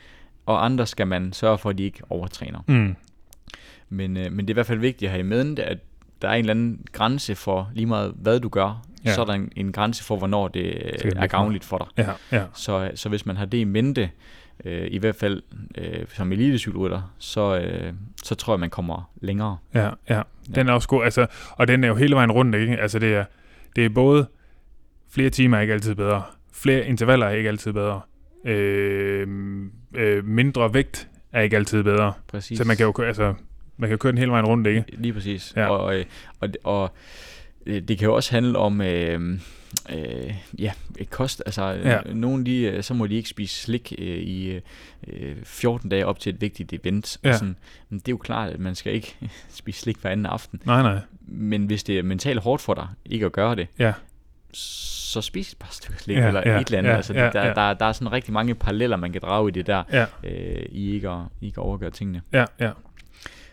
og 0.46 0.64
andre 0.64 0.86
skal 0.86 1.06
man 1.06 1.32
sørge 1.32 1.58
for, 1.58 1.70
at 1.70 1.78
de 1.78 1.82
ikke 1.82 2.02
overtræner. 2.10 2.60
mm. 2.66 2.96
Men, 3.88 4.16
øh, 4.16 4.32
men 4.32 4.38
det 4.38 4.50
er 4.50 4.54
i 4.54 4.56
hvert 4.56 4.66
fald 4.66 4.78
vigtigt 4.78 5.08
at 5.08 5.10
have 5.10 5.20
i 5.20 5.28
mente, 5.28 5.64
at 5.64 5.78
der 6.22 6.28
er 6.28 6.32
en 6.32 6.38
eller 6.40 6.50
anden 6.50 6.86
grænse 6.92 7.34
for 7.34 7.70
lige 7.74 7.86
meget, 7.86 8.14
hvad 8.16 8.40
du 8.40 8.48
gør, 8.48 8.82
Ja. 9.04 9.14
så 9.14 9.20
er 9.20 9.24
der 9.24 9.32
en, 9.32 9.52
en 9.56 9.72
grænse 9.72 10.04
for, 10.04 10.16
hvornår 10.16 10.48
det 10.48 10.64
øh, 10.64 10.92
det 11.02 11.12
er 11.16 11.26
gavnligt 11.26 11.64
for 11.64 11.78
dig. 11.96 12.06
ja, 12.06 12.36
ja. 12.38 12.44
Så, 12.54 12.90
så 12.94 13.08
hvis 13.08 13.26
man 13.26 13.36
har 13.36 13.44
det 13.46 13.58
i 13.58 13.64
mente, 13.64 14.10
øh, 14.64 14.86
i 14.90 14.98
hvert 14.98 15.16
fald 15.16 15.42
øh, 15.78 16.04
som 16.08 16.32
elitecykelrytter, 16.32 17.14
så, 17.18 17.58
øh, 17.58 17.92
så 18.24 18.34
tror 18.34 18.54
jeg, 18.54 18.60
man 18.60 18.70
kommer 18.70 19.10
længere. 19.20 19.56
Ja, 19.74 19.90
ja. 20.08 20.22
Den 20.54 20.68
er 20.68 20.72
også 20.72 20.88
god. 20.88 21.04
Altså, 21.04 21.26
og 21.50 21.68
den 21.68 21.84
er 21.84 21.88
jo 21.88 21.94
hele 21.94 22.14
vejen 22.14 22.32
rundt, 22.32 22.54
ikke? 22.54 22.76
Altså, 22.76 22.98
det 22.98 23.14
er, 23.14 23.24
det 23.76 23.84
er 23.84 23.88
både 23.88 24.26
flere 25.10 25.30
timer 25.30 25.56
er 25.56 25.60
ikke 25.60 25.74
altid 25.74 25.94
bedre. 25.94 26.22
Flere 26.52 26.86
intervaller 26.86 27.26
er 27.26 27.30
ikke 27.30 27.48
altid 27.48 27.72
bedre. 27.72 28.00
Øh, 28.44 29.28
øh, 29.94 30.24
mindre 30.24 30.74
vægt 30.74 31.08
er 31.32 31.40
ikke 31.40 31.56
altid 31.56 31.82
bedre. 31.82 32.12
Præcis. 32.28 32.58
Så 32.58 32.64
man 32.64 32.76
kan 32.76 32.86
jo 32.86 32.92
køre, 32.92 33.06
altså, 33.06 33.34
man 33.76 33.88
kan 33.88 33.98
køre 33.98 34.12
den 34.12 34.18
hele 34.18 34.30
vejen 34.30 34.46
rundt, 34.46 34.66
ikke? 34.66 34.84
Lige 34.88 35.12
præcis. 35.12 35.52
Ja. 35.56 35.66
Og, 35.68 35.98
øh, 35.98 36.04
og, 36.40 36.48
og 36.64 36.94
øh, 37.66 37.82
det 37.82 37.98
kan 37.98 38.06
jo 38.08 38.14
også 38.14 38.30
handle 38.34 38.58
om 38.58 38.80
øh, 38.80 39.38
øh, 39.90 40.34
ja, 40.58 40.72
kost. 41.10 41.42
Altså, 41.46 41.62
Ja. 41.68 41.90
ja. 41.90 42.00
nogen 42.14 42.46
de, 42.46 42.56
øh, 42.62 42.82
så 42.82 42.94
må 42.94 43.06
de 43.06 43.14
ikke 43.14 43.28
spise 43.28 43.62
slik 43.62 43.92
øh, 43.98 44.06
i 44.18 44.60
øh, 45.06 45.36
14 45.44 45.88
dage 45.90 46.06
op 46.06 46.18
til 46.18 46.34
et 46.34 46.40
vigtigt 46.40 46.72
event. 46.72 47.18
Ja. 47.24 47.28
Og 47.28 47.34
sådan, 47.34 47.56
men 47.88 47.98
det 47.98 48.08
er 48.08 48.12
jo 48.12 48.16
klart, 48.16 48.52
at 48.52 48.60
man 48.60 48.74
skal 48.74 48.92
ikke 48.94 49.16
spise 49.48 49.80
slik 49.80 49.96
hver 49.98 50.10
anden 50.10 50.26
aften. 50.26 50.60
Nej, 50.64 50.82
nej. 50.82 50.98
Men 51.26 51.64
hvis 51.66 51.82
det 51.84 51.98
er 51.98 52.02
mentalt 52.02 52.40
hårdt 52.40 52.62
for 52.62 52.74
dig 52.74 52.88
ikke 53.06 53.26
at 53.26 53.32
gøre 53.32 53.54
det, 53.56 53.66
Ja. 53.78 53.92
så 54.52 55.20
spis 55.20 55.52
et 55.52 55.58
par 55.58 55.68
stykker 55.72 55.98
slik, 55.98 56.16
Ja, 56.16 56.26
eller 56.26 56.42
ja, 56.46 56.60
et 56.60 56.66
eller 56.66 56.78
andet. 56.78 56.90
ja, 56.90 56.96
altså, 56.96 57.14
ja, 57.14 57.30
der, 57.32 57.46
ja. 57.46 57.54
Der, 57.54 57.74
der 57.74 57.84
er 57.86 57.92
sådan 57.92 58.12
rigtig 58.12 58.32
mange 58.32 58.54
paralleller, 58.54 58.96
man 58.96 59.12
kan 59.12 59.20
drage 59.20 59.48
i 59.48 59.52
det 59.52 59.66
der, 59.66 59.82
Ja, 59.92 60.06
øh, 60.24 60.66
i 60.70 60.94
ikke 60.94 61.08
at, 61.10 61.20
ikke 61.42 61.54
at 61.60 61.64
overgøre 61.64 61.90
tingene. 61.90 62.22
ja, 62.32 62.44
ja. 62.60 62.70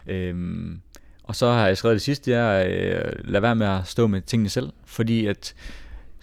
Øhm, 0.07 0.81
og 1.23 1.35
så 1.35 1.51
har 1.51 1.67
jeg 1.67 1.77
skrevet 1.77 1.93
det 1.95 2.01
sidste, 2.01 2.31
det 2.31 2.39
er, 2.39 2.63
øh, 2.67 3.11
lad 3.23 3.41
være 3.41 3.55
med 3.55 3.67
at 3.67 3.87
stå 3.87 4.07
med 4.07 4.21
tingene 4.21 4.49
selv, 4.49 4.69
fordi 4.85 5.25
at 5.25 5.53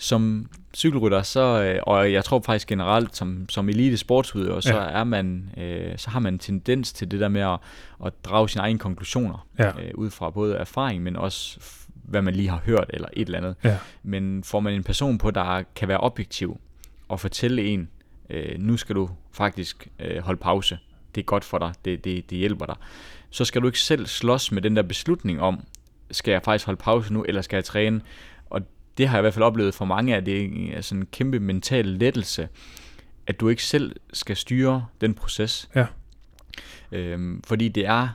som 0.00 0.50
cykelrytter, 0.74 1.22
så, 1.22 1.62
øh, 1.62 1.80
og 1.82 2.12
jeg 2.12 2.24
tror 2.24 2.40
faktisk 2.46 2.68
generelt, 2.68 3.16
som, 3.16 3.48
som 3.48 3.68
elite 3.68 3.96
sportsudøver, 3.96 4.60
så, 4.60 4.74
Ja. 4.76 4.82
er 5.00 5.04
man, 5.04 5.50
øh, 5.56 5.92
så 5.98 6.10
har 6.10 6.20
man 6.20 6.32
en 6.34 6.38
tendens 6.38 6.92
til 6.92 7.10
det 7.10 7.20
der 7.20 7.28
med 7.28 7.40
at, 7.40 7.58
at 8.06 8.12
drage 8.24 8.48
sine 8.48 8.62
egne 8.62 8.78
konklusioner, 8.78 9.46
Ja. 9.58 9.68
øh, 9.68 9.90
ud 9.94 10.10
fra 10.10 10.30
både 10.30 10.54
erfaring, 10.56 11.02
men 11.02 11.16
også 11.16 11.60
hvad 11.94 12.22
man 12.22 12.34
lige 12.34 12.48
har 12.48 12.60
hørt, 12.64 12.90
eller 12.94 13.08
et 13.12 13.26
eller 13.26 13.38
andet. 13.38 13.54
Ja. 13.64 13.76
Men 14.02 14.44
får 14.44 14.60
man 14.60 14.74
en 14.74 14.84
person 14.84 15.18
på, 15.18 15.30
der 15.30 15.62
kan 15.74 15.88
være 15.88 16.00
objektiv, 16.00 16.60
og 17.08 17.20
fortælle 17.20 17.62
en, 17.62 17.88
øh, 18.30 18.58
nu 18.58 18.76
skal 18.76 18.94
du 18.94 19.10
faktisk 19.32 19.88
øh, 19.98 20.22
holde 20.22 20.40
pause, 20.40 20.78
det 21.14 21.20
er 21.20 21.24
godt 21.24 21.44
for 21.44 21.58
dig, 21.58 21.72
det, 21.84 22.04
det, 22.04 22.30
det 22.30 22.38
hjælper 22.38 22.66
dig, 22.66 22.76
så 23.30 23.44
skal 23.44 23.62
du 23.62 23.66
ikke 23.66 23.80
selv 23.80 24.06
slås 24.06 24.52
med 24.52 24.62
den 24.62 24.76
der 24.76 24.82
beslutning 24.82 25.40
om, 25.40 25.60
skal 26.10 26.32
jeg 26.32 26.42
faktisk 26.42 26.66
holde 26.66 26.78
pause 26.80 27.12
nu, 27.12 27.24
eller 27.28 27.42
skal 27.42 27.56
jeg 27.56 27.64
træne? 27.64 28.00
Det 28.98 29.08
har 29.08 29.16
jeg 29.16 29.20
i 29.20 29.22
hvert 29.22 29.34
fald 29.34 29.44
oplevet 29.44 29.74
for 29.74 29.84
mange, 29.84 30.16
at 30.16 30.26
det 30.26 30.76
er 30.76 30.80
sådan 30.80 31.02
en 31.02 31.06
kæmpe 31.12 31.40
mental 31.40 31.86
lettelse, 31.86 32.48
at 33.26 33.40
du 33.40 33.48
ikke 33.48 33.64
selv 33.64 33.96
skal 34.12 34.36
styre 34.36 34.86
den 35.00 35.14
proces. 35.14 35.70
Ja. 35.74 35.86
Øhm, 36.92 37.42
fordi 37.42 37.68
det 37.68 37.86
er, 37.86 38.08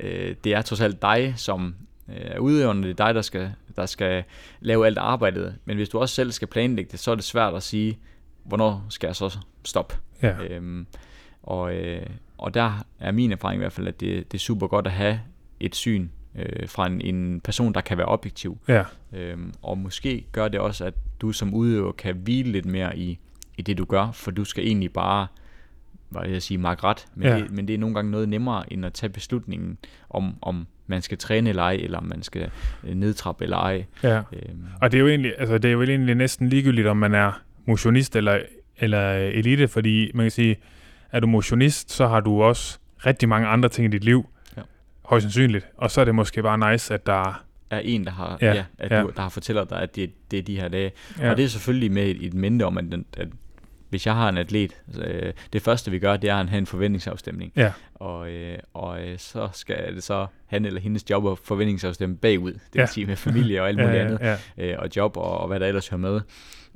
øh, 0.00 0.34
det 0.44 0.54
er 0.54 0.62
trods 0.62 0.80
alt 0.80 1.02
dig, 1.02 1.34
som 1.36 1.74
øh, 2.08 2.16
er 2.16 2.38
udøvende, 2.38 2.82
det 2.82 3.00
er 3.00 3.06
dig, 3.06 3.14
der 3.14 3.22
skal, 3.22 3.52
der 3.76 3.86
skal 3.86 4.24
lave 4.60 4.86
alt 4.86 4.98
arbejdet. 4.98 5.56
Men 5.64 5.76
hvis 5.76 5.88
du 5.88 5.98
også 5.98 6.14
selv 6.14 6.32
skal 6.32 6.48
planlægge 6.48 6.90
det, 6.92 7.00
så 7.00 7.10
er 7.10 7.14
det 7.14 7.24
svært 7.24 7.54
at 7.54 7.62
sige, 7.62 7.98
hvornår 8.44 8.86
skal 8.88 9.06
jeg 9.08 9.16
så 9.16 9.38
stoppe? 9.64 9.96
Ja. 10.22 10.44
Øhm, 10.44 10.86
og, 11.42 11.74
øh, 11.74 12.06
og 12.38 12.54
der 12.54 12.84
er 13.00 13.12
min 13.12 13.32
erfaring 13.32 13.58
i 13.58 13.62
hvert 13.62 13.72
fald, 13.72 13.88
at 13.88 14.00
det, 14.00 14.32
det 14.32 14.38
er 14.38 14.42
super 14.42 14.66
godt 14.66 14.86
at 14.86 14.92
have 14.92 15.20
et 15.60 15.74
syn 15.74 16.08
øh, 16.38 16.68
fra 16.68 16.86
en, 16.86 17.00
en 17.00 17.40
person, 17.40 17.74
der 17.74 17.80
kan 17.80 17.98
være 17.98 18.06
objektiv. 18.06 18.58
Ja. 18.68 18.82
Øhm, 19.12 19.52
og 19.62 19.78
måske 19.78 20.26
gør 20.32 20.48
det 20.48 20.60
også, 20.60 20.84
at 20.84 20.94
du 21.20 21.32
som 21.32 21.54
udøver 21.54 21.92
kan 21.92 22.14
hvile 22.16 22.52
lidt 22.52 22.66
mere 22.66 22.98
i, 22.98 23.18
i 23.58 23.62
det, 23.62 23.78
du 23.78 23.84
gør, 23.84 24.10
for 24.12 24.30
du 24.30 24.44
skal 24.44 24.66
egentlig 24.66 24.92
bare, 24.92 25.26
hvad 26.08 26.28
jeg 26.28 26.42
sige, 26.42 26.58
mark 26.58 26.84
ret, 26.84 27.06
men, 27.14 27.26
Ja. 27.28 27.36
det, 27.36 27.50
men 27.50 27.68
det 27.68 27.74
er 27.74 27.78
nogle 27.78 27.94
gange 27.94 28.10
noget 28.10 28.28
nemmere, 28.28 28.72
end 28.72 28.86
at 28.86 28.92
tage 28.92 29.10
beslutningen 29.10 29.78
om, 30.10 30.34
om 30.42 30.66
man 30.86 31.02
skal 31.02 31.18
træne 31.18 31.48
eller 31.50 31.62
ej, 31.62 31.72
eller 31.72 31.98
om 31.98 32.04
man 32.04 32.22
skal 32.22 32.50
øh, 32.84 32.94
nedtrappe 32.94 33.44
eller 33.44 33.56
ej. 33.56 33.84
ja. 34.02 34.16
Øhm, 34.32 34.64
Og 34.80 34.92
det 34.92 34.98
er 34.98 35.02
jo 35.02 35.08
egentlig, 35.08 35.32
altså 35.38 35.58
det 35.58 35.68
er 35.68 35.72
jo 35.72 35.82
egentlig 35.82 36.14
næsten 36.14 36.48
ligegyldigt, 36.48 36.86
om 36.86 36.96
man 36.96 37.14
er 37.14 37.42
motionist 37.66 38.16
eller, 38.16 38.38
eller 38.78 39.12
elite, 39.12 39.68
fordi 39.68 40.10
man 40.14 40.24
kan 40.24 40.30
sige, 40.30 40.56
er 41.12 41.20
du 41.20 41.26
motionist, 41.26 41.90
så 41.92 42.06
har 42.06 42.20
du 42.20 42.42
også 42.42 42.78
rigtig 43.06 43.28
mange 43.28 43.48
andre 43.48 43.68
ting 43.68 43.84
i 43.86 43.90
dit 43.90 44.04
liv. 44.04 44.26
Højst 45.08 45.22
sandsynligt. 45.22 45.66
Og 45.76 45.90
så 45.90 46.00
er 46.00 46.04
det 46.04 46.14
måske 46.14 46.42
bare 46.42 46.72
nice, 46.72 46.94
at 46.94 47.06
der 47.06 47.44
er 47.70 47.78
en, 47.78 48.04
der 48.04 48.10
har, 48.10 48.38
Ja, 48.40 48.54
ja, 48.54 48.64
at 48.78 48.90
ja. 48.90 49.02
Du, 49.02 49.10
der 49.16 49.22
har 49.22 49.28
fortæller 49.28 49.64
dig, 49.64 49.80
at 49.82 49.96
det, 49.96 50.12
det 50.30 50.38
er 50.38 50.42
de 50.42 50.60
her 50.60 50.68
dage. 50.68 50.92
Ja. 51.18 51.24
Ja. 51.24 51.30
Og 51.30 51.36
det 51.36 51.44
er 51.44 51.48
selvfølgelig 51.48 51.92
med 51.92 52.02
et, 52.02 52.24
et 52.26 52.34
mente 52.34 52.62
om, 52.62 52.78
at, 52.78 52.84
den, 52.84 53.04
at 53.16 53.28
hvis 53.88 54.06
jeg 54.06 54.14
har 54.14 54.28
en 54.28 54.36
atlet, 54.36 54.72
øh, 55.04 55.32
det 55.52 55.62
første 55.62 55.90
vi 55.90 55.98
gør, 55.98 56.16
det 56.16 56.30
er 56.30 56.36
at 56.36 56.48
have 56.48 56.58
en 56.58 56.66
forventningsafstemning. 56.66 57.52
Ja. 57.56 57.72
Og, 57.94 58.30
øh, 58.30 58.58
og 58.74 59.08
øh, 59.08 59.18
så 59.18 59.48
skal 59.52 59.94
det 59.94 60.02
så 60.02 60.26
han 60.46 60.64
eller 60.64 60.80
hendes 60.80 61.10
job 61.10 61.26
at 61.26 61.38
forventningsafstemme 61.44 62.16
bagud. 62.16 62.52
Det 62.52 62.60
vil 62.72 62.80
Ja. 62.80 62.86
sige 62.86 63.06
med 63.06 63.16
familie 63.16 63.62
og 63.62 63.68
alt 63.68 63.78
ja, 63.80 63.84
muligt 63.86 63.98
ja, 64.02 64.06
andet 64.06 64.38
ja. 64.56 64.72
øh, 64.72 64.78
og 64.78 64.88
job 64.96 65.16
og, 65.16 65.38
og 65.38 65.48
hvad 65.48 65.60
der 65.60 65.66
ellers 65.66 65.88
hører 65.88 66.00
med. 66.00 66.20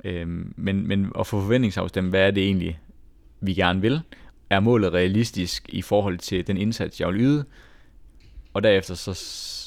Øhm, 0.03 0.53
men, 0.57 0.87
men 0.87 1.11
at 1.19 1.27
få 1.27 1.41
forventningsafstemt, 1.41 2.09
hvad 2.09 2.27
er 2.27 2.31
det 2.31 2.43
egentlig, 2.43 2.79
vi 3.41 3.53
gerne 3.53 3.81
vil? 3.81 4.01
Er 4.49 4.59
målet 4.59 4.93
realistisk 4.93 5.69
i 5.69 5.81
forhold 5.81 6.17
til 6.17 6.47
den 6.47 6.57
indsats, 6.57 6.99
jeg 6.99 7.07
vil 7.07 7.21
yde? 7.21 7.45
Og 8.53 8.63
derefter 8.63 8.95
så, 8.95 9.13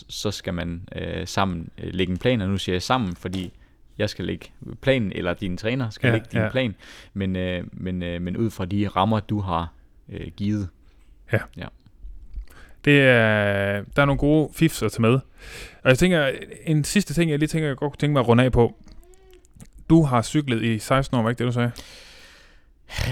så 0.08 0.30
skal 0.30 0.54
man 0.54 0.88
øh, 0.96 1.26
sammen 1.26 1.70
øh, 1.78 1.94
lægge 1.94 2.10
en 2.10 2.18
plan, 2.18 2.40
og 2.40 2.48
nu 2.48 2.58
siger 2.58 2.74
jeg 2.74 2.82
sammen, 2.82 3.16
fordi 3.16 3.52
jeg 3.98 4.10
skal 4.10 4.24
lægge 4.24 4.46
planen, 4.80 5.12
eller 5.14 5.34
din 5.34 5.56
træner 5.56 5.90
skal 5.90 6.06
Ja, 6.08 6.12
ja, 6.12 6.16
lægge 6.16 6.28
din 6.32 6.38
ja. 6.38 6.44
ja. 6.44 6.50
plan, 6.50 6.74
men, 7.14 7.36
øh, 7.36 7.64
men, 7.72 8.02
øh, 8.02 8.22
men 8.22 8.36
ud 8.36 8.50
fra 8.50 8.64
de 8.64 8.88
rammer, 8.88 9.20
du 9.20 9.40
har 9.40 9.72
øh, 10.08 10.26
givet. 10.36 10.68
Det 12.84 13.00
er, 13.00 13.82
der 13.96 14.02
er 14.02 14.04
nogle 14.04 14.18
gode 14.18 14.50
fifs 14.54 14.82
at 14.82 14.92
tage 14.92 15.02
med. 15.02 15.12
Og 15.82 15.90
jeg 15.90 15.98
tænker, 15.98 16.30
en 16.66 16.84
sidste 16.84 17.14
ting, 17.14 17.30
jeg 17.30 17.38
lige 17.38 17.48
tænker, 17.48 17.68
jeg 17.68 17.76
godt 17.76 17.92
kunne 17.92 17.98
tænke 17.98 18.12
mig 18.12 18.20
at 18.20 18.28
runde 18.28 18.44
af 18.44 18.52
på. 18.52 18.76
Du 19.90 20.02
har 20.02 20.22
cyklet 20.22 20.62
i 20.62 20.78
16 20.78 21.16
år, 21.18 21.22
var 21.22 21.30
ikke 21.30 21.38
det, 21.38 21.46
du 21.46 21.52
sagde? 21.52 21.70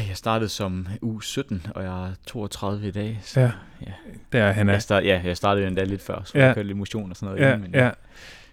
Jeg 0.09 0.17
startede 0.17 0.49
som 0.49 0.87
U17, 1.05 1.73
og 1.75 1.83
jeg 1.83 2.09
er 2.09 2.13
32 2.27 2.89
i 2.89 2.91
dag. 2.91 3.19
Så 3.23 3.41
Ja. 3.41 3.51
ja. 3.87 3.93
Der 4.33 4.45
er 4.45 4.53
han 4.53 4.69
er. 4.69 4.73
Jeg, 4.73 4.83
start, 4.83 5.05
ja, 5.05 5.21
jeg 5.25 5.37
startede 5.37 5.65
jo 5.65 5.69
endda 5.69 5.85
lidt 5.85 6.03
før, 6.03 6.23
så 6.25 6.39
Ja. 6.39 6.47
jeg 6.47 6.55
kørte 6.55 6.67
lidt 6.67 6.79
motion 6.79 7.11
og 7.11 7.17
sådan 7.17 7.27
noget. 7.35 7.41
Ja, 7.49 7.55
inden, 7.55 7.71
men, 7.71 7.81
ja. 7.81 7.91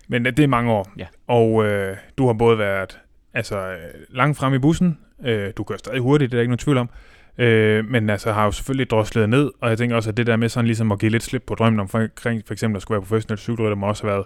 Men 0.08 0.26
det 0.26 0.40
er 0.40 0.48
mange 0.48 0.72
år. 0.72 0.92
Ja. 0.98 1.06
Og 1.28 1.66
øh, 1.66 1.98
du 2.18 2.26
har 2.26 2.34
både 2.34 2.58
været 2.58 3.00
altså, 3.34 3.58
øh, 3.72 3.78
langt 4.10 4.38
frem 4.38 4.54
i 4.54 4.60
bussen. 4.60 4.98
Øh, 5.26 5.54
du 5.58 5.64
kører 5.64 5.78
stadig 5.78 6.00
hurtigt, 6.00 6.32
det 6.32 6.36
er 6.36 6.38
der 6.38 6.42
ikke 6.42 6.50
nogen 6.50 6.58
tvivl 6.58 6.78
om. 6.78 6.90
Øh, 7.38 7.86
men 7.86 8.10
altså 8.10 8.32
har 8.34 8.46
jo 8.46 8.52
selvfølgelig 8.52 8.90
droslet 8.90 9.30
ned, 9.30 9.52
og 9.62 9.70
jeg 9.70 9.78
tænker 9.78 9.96
også, 9.96 10.10
at 10.10 10.18
det 10.18 10.28
der 10.28 10.36
med 10.36 10.50
sådan 10.50 10.66
ligesom 10.66 10.92
at 10.92 11.00
give 11.00 11.12
lidt 11.12 11.24
slip 11.24 11.44
på 11.48 11.56
drømmen 11.56 11.80
om 11.80 11.88
for, 11.88 12.08
for 12.22 12.52
eksempel 12.54 12.76
at 12.76 12.82
skulle 12.82 12.96
være 12.96 13.02
professionel 13.02 13.38
cykelrytter, 13.40 13.76
må 13.76 13.88
også 13.88 14.04
have 14.04 14.12
været 14.16 14.26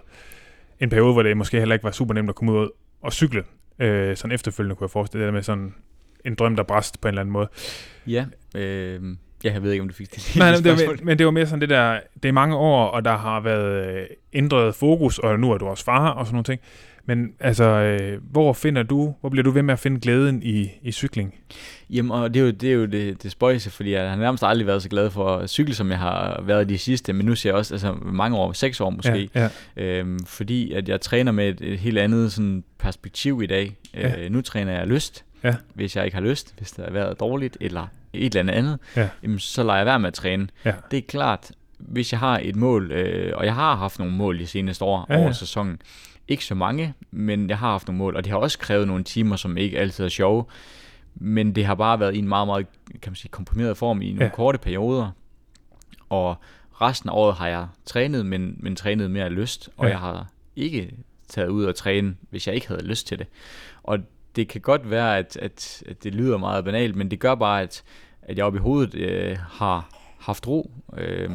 en 0.80 0.90
periode, 0.90 1.12
hvor 1.12 1.22
det 1.22 1.36
måske 1.36 1.58
heller 1.58 1.74
ikke 1.74 1.84
var 1.84 1.90
super 1.90 2.14
nemt 2.14 2.28
at 2.28 2.34
komme 2.34 2.52
ud 2.52 2.68
og 3.02 3.12
cykle. 3.12 3.44
Øh, 3.78 4.16
sådan 4.16 4.34
efterfølgende 4.34 4.76
kunne 4.76 4.84
jeg 4.84 4.90
forestille 4.90 5.24
det 5.24 5.26
der 5.26 5.32
med 5.32 5.42
sådan 5.42 5.74
en 6.24 6.34
drøm, 6.34 6.56
der 6.56 6.62
brast 6.62 7.00
på 7.00 7.08
en 7.08 7.12
eller 7.12 7.20
anden 7.20 7.32
måde. 7.32 7.48
Ja, 8.06 8.24
øh, 8.54 9.00
ja, 9.44 9.52
jeg 9.52 9.62
ved 9.62 9.72
ikke, 9.72 9.82
om 9.82 9.88
du 9.88 9.94
fik 9.94 10.14
det 10.14 10.34
Nej, 10.36 10.50
det 10.50 10.64
det 10.64 10.86
var, 10.86 10.96
men 11.02 11.18
det 11.18 11.26
var 11.26 11.32
mere 11.32 11.46
sådan 11.46 11.60
det 11.60 11.68
der, 11.68 12.00
det 12.22 12.28
er 12.28 12.32
mange 12.32 12.56
år, 12.56 12.86
og 12.86 13.04
der 13.04 13.16
har 13.16 13.40
været 13.40 13.96
øh, 13.96 14.06
ændret 14.32 14.74
fokus, 14.74 15.18
og 15.18 15.40
nu 15.40 15.52
er 15.52 15.58
du 15.58 15.66
også 15.66 15.84
far 15.84 16.10
og 16.10 16.26
sådan 16.26 16.34
nogle 16.34 16.44
ting. 16.44 16.60
Men 17.06 17.32
altså, 17.40 17.64
øh, 17.64 18.20
hvor 18.30 18.52
finder 18.52 18.82
du, 18.82 19.14
hvor 19.20 19.28
bliver 19.28 19.42
du 19.42 19.50
ved 19.50 19.62
med 19.62 19.72
at 19.72 19.78
finde 19.78 20.00
glæden 20.00 20.42
i, 20.42 20.70
i 20.82 20.92
cykling? 20.92 21.34
Jamen, 21.90 22.10
og 22.10 22.34
det 22.34 22.40
er 22.40 22.44
jo 22.44 22.50
det, 22.50 22.68
er 22.68 22.74
jo 22.74 22.86
det, 22.86 23.22
det 23.22 23.30
spøjse, 23.30 23.70
fordi 23.70 23.92
jeg 23.92 24.10
har 24.10 24.16
nærmest 24.16 24.44
aldrig 24.46 24.66
været 24.66 24.82
så 24.82 24.88
glad 24.88 25.10
for 25.10 25.36
at 25.36 25.50
cykle, 25.50 25.74
som 25.74 25.90
jeg 25.90 25.98
har 25.98 26.42
været 26.46 26.68
de 26.68 26.78
sidste, 26.78 27.12
men 27.12 27.26
nu 27.26 27.34
ser 27.34 27.50
jeg 27.50 27.56
også, 27.56 27.74
altså 27.74 27.94
mange 28.02 28.36
år, 28.36 28.52
seks 28.52 28.80
år 28.80 28.90
måske, 28.90 29.30
Ja, 29.34 29.48
ja, 29.76 29.98
øhm, 29.98 30.18
fordi 30.24 30.72
at 30.72 30.88
jeg 30.88 31.00
træner 31.00 31.32
med 31.32 31.48
et, 31.48 31.72
et 31.72 31.78
helt 31.78 31.98
andet 31.98 32.32
sådan, 32.32 32.64
perspektiv 32.78 33.42
i 33.42 33.46
dag. 33.46 33.76
Ja. 33.94 34.24
Øh, 34.24 34.30
nu 34.32 34.40
træner 34.40 34.72
jeg 34.72 34.86
lyst, 34.86 35.24
Ja. 35.44 35.54
hvis 35.74 35.96
jeg 35.96 36.04
ikke 36.04 36.14
har 36.14 36.22
lyst, 36.24 36.54
hvis 36.58 36.72
det 36.72 36.84
har 36.84 36.92
været 36.92 37.20
dårligt, 37.20 37.56
eller 37.60 37.86
et 38.12 38.34
eller 38.34 38.52
andet, 38.52 38.78
Ja. 38.96 39.08
jamen, 39.22 39.38
så 39.38 39.62
lader 39.62 39.76
jeg 39.76 39.86
være 39.86 39.98
med 40.00 40.08
at 40.08 40.14
træne. 40.14 40.48
ja. 40.64 40.74
Det 40.90 40.96
er 40.96 41.02
klart, 41.02 41.52
hvis 41.78 42.12
jeg 42.12 42.20
har 42.20 42.40
et 42.42 42.56
mål, 42.56 42.92
øh, 42.92 43.32
og 43.36 43.44
jeg 43.44 43.54
har 43.54 43.76
haft 43.76 43.98
nogle 43.98 44.14
mål 44.14 44.38
de 44.38 44.46
seneste 44.46 44.84
år 44.84 45.06
Ja, 45.08 45.14
ja, 45.14 45.20
over 45.22 45.32
sæsonen, 45.32 45.78
ikke 46.28 46.44
så 46.44 46.54
mange, 46.54 46.94
men 47.10 47.48
jeg 47.50 47.58
har 47.58 47.70
haft 47.70 47.86
nogle 47.88 47.98
mål, 47.98 48.16
og 48.16 48.24
det 48.24 48.30
har 48.32 48.38
også 48.38 48.58
krævet 48.58 48.86
nogle 48.88 49.04
timer, 49.04 49.36
som 49.36 49.56
ikke 49.56 49.78
altid 49.78 50.04
er 50.04 50.08
sjove, 50.08 50.44
men 51.14 51.54
det 51.54 51.66
har 51.66 51.74
bare 51.74 52.00
været 52.00 52.14
i 52.14 52.18
en 52.18 52.28
meget, 52.28 52.46
meget 52.46 52.66
kan 53.02 53.10
man 53.10 53.16
sige, 53.16 53.30
komprimeret 53.30 53.76
form 53.76 54.02
i 54.02 54.08
nogle 54.12 54.24
Ja. 54.24 54.30
korte 54.30 54.58
perioder, 54.58 55.10
og 56.08 56.36
resten 56.80 57.08
af 57.10 57.14
året 57.14 57.34
har 57.34 57.48
jeg 57.48 57.66
trænet, 57.86 58.26
men, 58.26 58.56
men 58.60 58.76
trænet 58.76 59.10
mere 59.10 59.24
af 59.24 59.34
lyst, 59.34 59.70
og 59.76 59.84
ja. 59.84 59.90
jeg 59.90 59.98
har 59.98 60.26
ikke 60.56 60.90
taget 61.28 61.48
ud 61.48 61.64
og 61.64 61.74
træne, 61.74 62.14
hvis 62.30 62.46
jeg 62.46 62.54
ikke 62.54 62.68
havde 62.68 62.84
lyst 62.86 63.06
til 63.06 63.18
det. 63.18 63.26
Og 63.82 63.98
det 64.36 64.48
kan 64.48 64.60
godt 64.60 64.90
være, 64.90 65.18
at, 65.18 65.36
at, 65.42 65.82
at 65.88 66.04
det 66.04 66.14
lyder 66.14 66.38
meget 66.38 66.64
banalt, 66.64 66.96
men 66.96 67.10
det 67.10 67.20
gør 67.20 67.34
bare, 67.34 67.62
at, 67.62 67.82
at 68.22 68.36
jeg 68.36 68.44
oppe 68.44 68.58
i 68.58 68.60
hovedet 68.60 68.94
øh, 68.94 69.36
har 69.50 69.88
haft 70.18 70.46
ro. 70.46 70.70
Øh, 70.96 71.30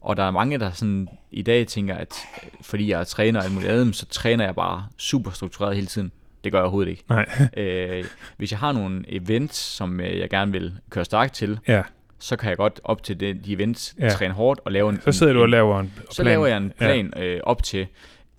og 0.00 0.16
der 0.16 0.22
er 0.22 0.30
mange, 0.30 0.58
der 0.58 0.70
sådan 0.70 1.08
i 1.30 1.42
dag 1.42 1.66
tænker, 1.66 1.94
at 1.94 2.14
øh, 2.44 2.50
fordi 2.62 2.90
jeg 2.90 3.00
er 3.00 3.04
træner 3.04 3.40
alt 3.42 3.52
muligt 3.52 3.72
andet, 3.72 3.96
så 3.96 4.06
træner 4.06 4.44
jeg 4.44 4.54
bare 4.54 4.86
super 4.98 5.30
struktureret 5.30 5.74
hele 5.74 5.86
tiden. 5.86 6.12
Det 6.44 6.52
gør 6.52 6.58
jeg 6.58 6.64
overhovedet 6.64 6.90
ikke. 6.90 7.04
Nej, 7.08 7.26
Øh, 7.56 8.04
hvis 8.36 8.50
jeg 8.50 8.58
har 8.58 8.72
nogle 8.72 9.04
events, 9.08 9.56
som 9.56 10.00
øh, 10.00 10.18
jeg 10.18 10.30
gerne 10.30 10.52
vil 10.52 10.72
køre 10.90 11.04
stærkt 11.04 11.34
til, 11.34 11.58
ja. 11.68 11.82
så 12.18 12.36
kan 12.36 12.48
jeg 12.48 12.56
godt 12.56 12.80
op 12.84 13.02
til 13.02 13.20
de, 13.20 13.34
de 13.34 13.52
events 13.52 13.94
ja. 14.00 14.08
træne 14.08 14.34
hårdt 14.34 14.60
og 14.64 14.72
lave 14.72 14.90
en 14.90 15.00
Så 15.04 15.12
sidder 15.12 15.32
en, 15.32 15.36
du 15.36 15.42
og 15.42 15.48
laver 15.48 15.80
en 15.80 15.92
plan. 15.96 16.06
så 16.10 16.22
laver 16.22 16.46
jeg 16.46 16.56
en 16.56 16.72
plan 16.78 17.12
ja. 17.16 17.24
øh, 17.24 17.40
op 17.44 17.62
til, 17.62 17.86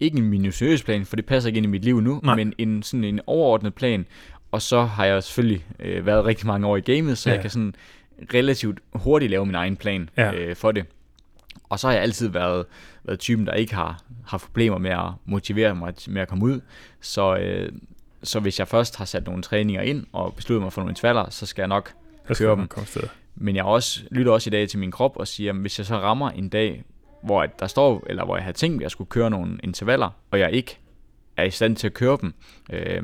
ikke 0.04 0.18
en 0.18 0.30
minutiøs 0.30 0.84
plan, 0.84 1.06
for 1.06 1.16
det 1.16 1.26
passer 1.26 1.48
ikke 1.48 1.58
ind 1.58 1.66
i 1.66 1.70
mit 1.70 1.84
liv 1.84 2.02
nu, 2.02 2.20
Nej. 2.24 2.36
Men 2.36 2.54
en, 2.58 2.84
sådan 2.84 3.04
en 3.04 3.20
overordnet 3.28 3.74
plan, 3.76 4.06
og 4.52 4.62
så 4.62 4.82
har 4.82 5.06
jeg 5.06 5.24
selvfølgelig 5.24 5.66
øh, 5.80 6.06
været 6.06 6.26
rigtig 6.26 6.48
mange 6.48 6.68
år 6.68 6.78
i 6.78 6.82
gamet, 6.82 7.18
så 7.18 7.30
Ja. 7.30 7.34
jeg 7.34 7.42
kan 7.42 7.50
sådan 7.50 7.76
relativt 8.34 8.80
hurtigt 8.94 9.30
lave 9.32 9.46
min 9.46 9.56
egen 9.56 9.76
plan 9.76 10.10
Ja. 10.18 10.34
øh, 10.34 10.56
for 10.56 10.72
det. 10.72 10.86
Og 11.70 11.80
så 11.80 11.88
har 11.88 11.94
jeg 11.94 12.04
altid 12.04 12.28
været, 12.28 12.66
været 13.04 13.20
typen, 13.20 13.46
der 13.48 13.54
ikke 13.54 13.76
har 13.76 14.02
haft 14.28 14.46
problemer 14.46 14.78
med 14.78 14.92
at 14.92 15.10
motivere 15.26 15.76
mig 15.76 15.94
med 16.08 16.22
at 16.22 16.28
komme 16.28 16.46
ud. 16.46 16.60
Så, 17.02 17.36
øh, 17.38 17.72
så 18.24 18.40
hvis 18.40 18.60
jeg 18.60 18.68
først 18.68 18.96
har 18.98 19.06
sat 19.06 19.26
nogle 19.26 19.44
træninger 19.44 19.82
ind 19.82 20.06
og 20.12 20.34
besluttet 20.36 20.62
mig 20.64 20.74
for 20.74 20.82
nogle 20.82 20.92
intervaller, 20.92 21.30
så 21.30 21.46
skal 21.46 21.62
jeg 21.62 21.68
nok 21.68 21.92
skal 22.24 22.36
køre 22.46 22.56
dem. 22.56 22.68
Men 23.36 23.56
jeg 23.56 23.64
også, 23.64 24.02
lytter 24.12 24.32
også 24.32 24.50
i 24.50 24.52
dag 24.52 24.70
til 24.70 24.80
min 24.80 24.92
krop 24.92 25.18
og 25.18 25.28
siger, 25.28 25.52
at 25.52 25.58
hvis 25.58 25.78
jeg 25.80 25.86
så 25.86 25.96
rammer 25.98 26.30
en 26.30 26.50
dag, 26.50 26.84
hvor 27.24 27.46
der 27.46 27.68
står, 27.68 28.04
eller 28.08 28.26
hvor 28.26 28.36
jeg 28.36 28.46
har 28.46 28.52
tænkt, 28.52 28.76
at 28.76 28.82
jeg 28.82 28.92
skulle 28.92 29.10
køre 29.10 29.30
nogle 29.30 29.58
intervaller, 29.64 30.10
og 30.32 30.40
jeg 30.40 30.52
ikke 30.52 30.80
er 31.38 31.44
i 31.44 31.50
stand 31.50 31.76
til 31.76 31.88
at 31.88 31.94
køre 31.94 32.18
dem, 32.22 32.34
øh, 32.72 33.04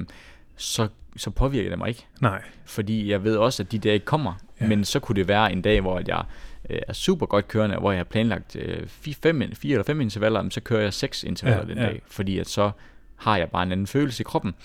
så, 0.56 0.88
så 1.18 1.30
påvirker 1.30 1.70
det 1.70 1.78
mig 1.80 1.90
ikke. 1.90 2.06
Nej, 2.22 2.42
Fordi 2.66 3.12
jeg 3.12 3.24
ved 3.24 3.36
også, 3.38 3.64
at 3.64 3.72
de 3.72 3.80
dage 3.80 4.00
kommer. 4.00 4.34
Ja. 4.62 4.68
Men 4.68 4.86
så 4.86 5.00
kunne 5.00 5.16
det 5.16 5.28
være 5.28 5.52
en 5.52 5.62
dag, 5.62 5.82
hvor 5.82 5.98
at 5.98 6.08
jeg 6.08 6.24
øh, 6.70 6.80
er 6.88 6.94
super 6.94 7.26
godt 7.26 7.48
kørende, 7.48 7.78
hvor 7.78 7.92
jeg 7.92 8.00
har 8.00 8.04
planlagt 8.04 8.56
øh, 8.56 8.88
fire, 8.88 9.16
fem, 9.24 9.56
fire 9.56 9.72
eller 9.74 9.84
fem 9.84 10.02
intervaller, 10.02 10.42
men 10.42 10.52
så 10.52 10.62
kører 10.62 10.82
jeg 10.82 10.94
seks 10.94 11.24
intervaller 11.24 11.64
Ja, 11.64 11.70
den 11.70 11.78
ja. 11.78 11.84
dag. 11.86 12.02
Fordi 12.08 12.40
at 12.40 12.48
så 12.48 12.72
har 13.16 13.38
jeg 13.38 13.50
bare 13.50 13.64
en 13.64 13.72
anden 13.72 13.88
følelse 13.88 14.22
i 14.22 14.24
kroppen. 14.24 14.56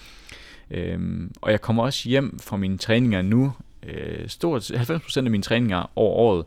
Øhm, 0.70 1.32
og 1.40 1.50
jeg 1.50 1.60
kommer 1.60 1.82
også 1.82 2.08
hjem 2.08 2.38
fra 2.38 2.56
mine 2.56 2.78
træninger 2.78 3.22
nu. 3.22 3.52
Øh, 3.82 4.28
stort 4.28 4.70
90% 4.70 5.16
af 5.16 5.30
mine 5.30 5.42
træninger 5.42 5.90
over 5.96 6.14
året 6.14 6.44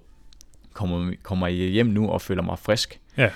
kommer, 0.77 1.11
kommer 1.23 1.47
jeg 1.47 1.55
hjem 1.67 1.85
nu 1.85 2.09
og 2.09 2.21
føler 2.21 2.41
mig 2.43 2.59
frisk. 2.59 2.99
Ja. 3.17 3.29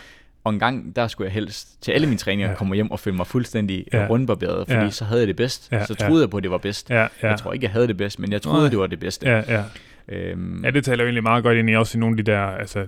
Og 0.43 0.53
en 0.53 0.59
gang, 0.59 0.95
der 0.95 1.07
skulle 1.07 1.25
jeg 1.25 1.33
helst 1.33 1.81
til 1.83 1.91
alle 1.91 2.07
mine 2.07 2.17
træninger 2.17 2.49
Ja. 2.49 2.55
komme 2.55 2.75
hjem 2.75 2.91
og 2.91 2.99
føle 2.99 3.15
mig 3.17 3.27
fuldstændig 3.27 3.85
Ja. 3.93 4.07
rundbarberet, 4.09 4.67
fordi 4.67 4.83
Ja. 4.83 4.89
så 4.89 5.05
havde 5.05 5.21
jeg 5.21 5.27
det 5.27 5.35
bedst. 5.35 5.71
Ja. 5.71 5.85
Så 5.85 5.95
ja. 5.99 6.05
troede 6.07 6.21
jeg 6.23 6.29
på, 6.29 6.37
at 6.37 6.43
det 6.43 6.51
var 6.51 6.57
bedst. 6.57 6.89
ja, 6.89 7.01
ja. 7.01 7.07
Jeg 7.29 7.39
tror 7.39 7.53
ikke, 7.53 7.63
jeg 7.63 7.71
havde 7.71 7.87
det 7.87 7.97
bedst, 7.97 8.19
men 8.19 8.31
jeg 8.31 8.41
troede, 8.41 8.59
Nej. 8.61 8.69
det 8.69 8.79
var 8.79 8.87
det 8.87 8.99
bedste. 8.99 9.29
Ja, 9.29 9.43
ja. 9.47 9.63
Øhm, 10.07 10.63
Ja, 10.65 10.69
det 10.71 10.85
taler 10.85 11.03
jo 11.03 11.07
egentlig 11.07 11.23
meget 11.23 11.43
godt 11.43 11.57
ind 11.57 11.69
i 11.69 11.75
også 11.75 11.97
i 11.97 11.99
nogle 11.99 12.13
af 12.19 12.25
de 12.25 12.31
der, 12.31 12.41
altså 12.41 12.85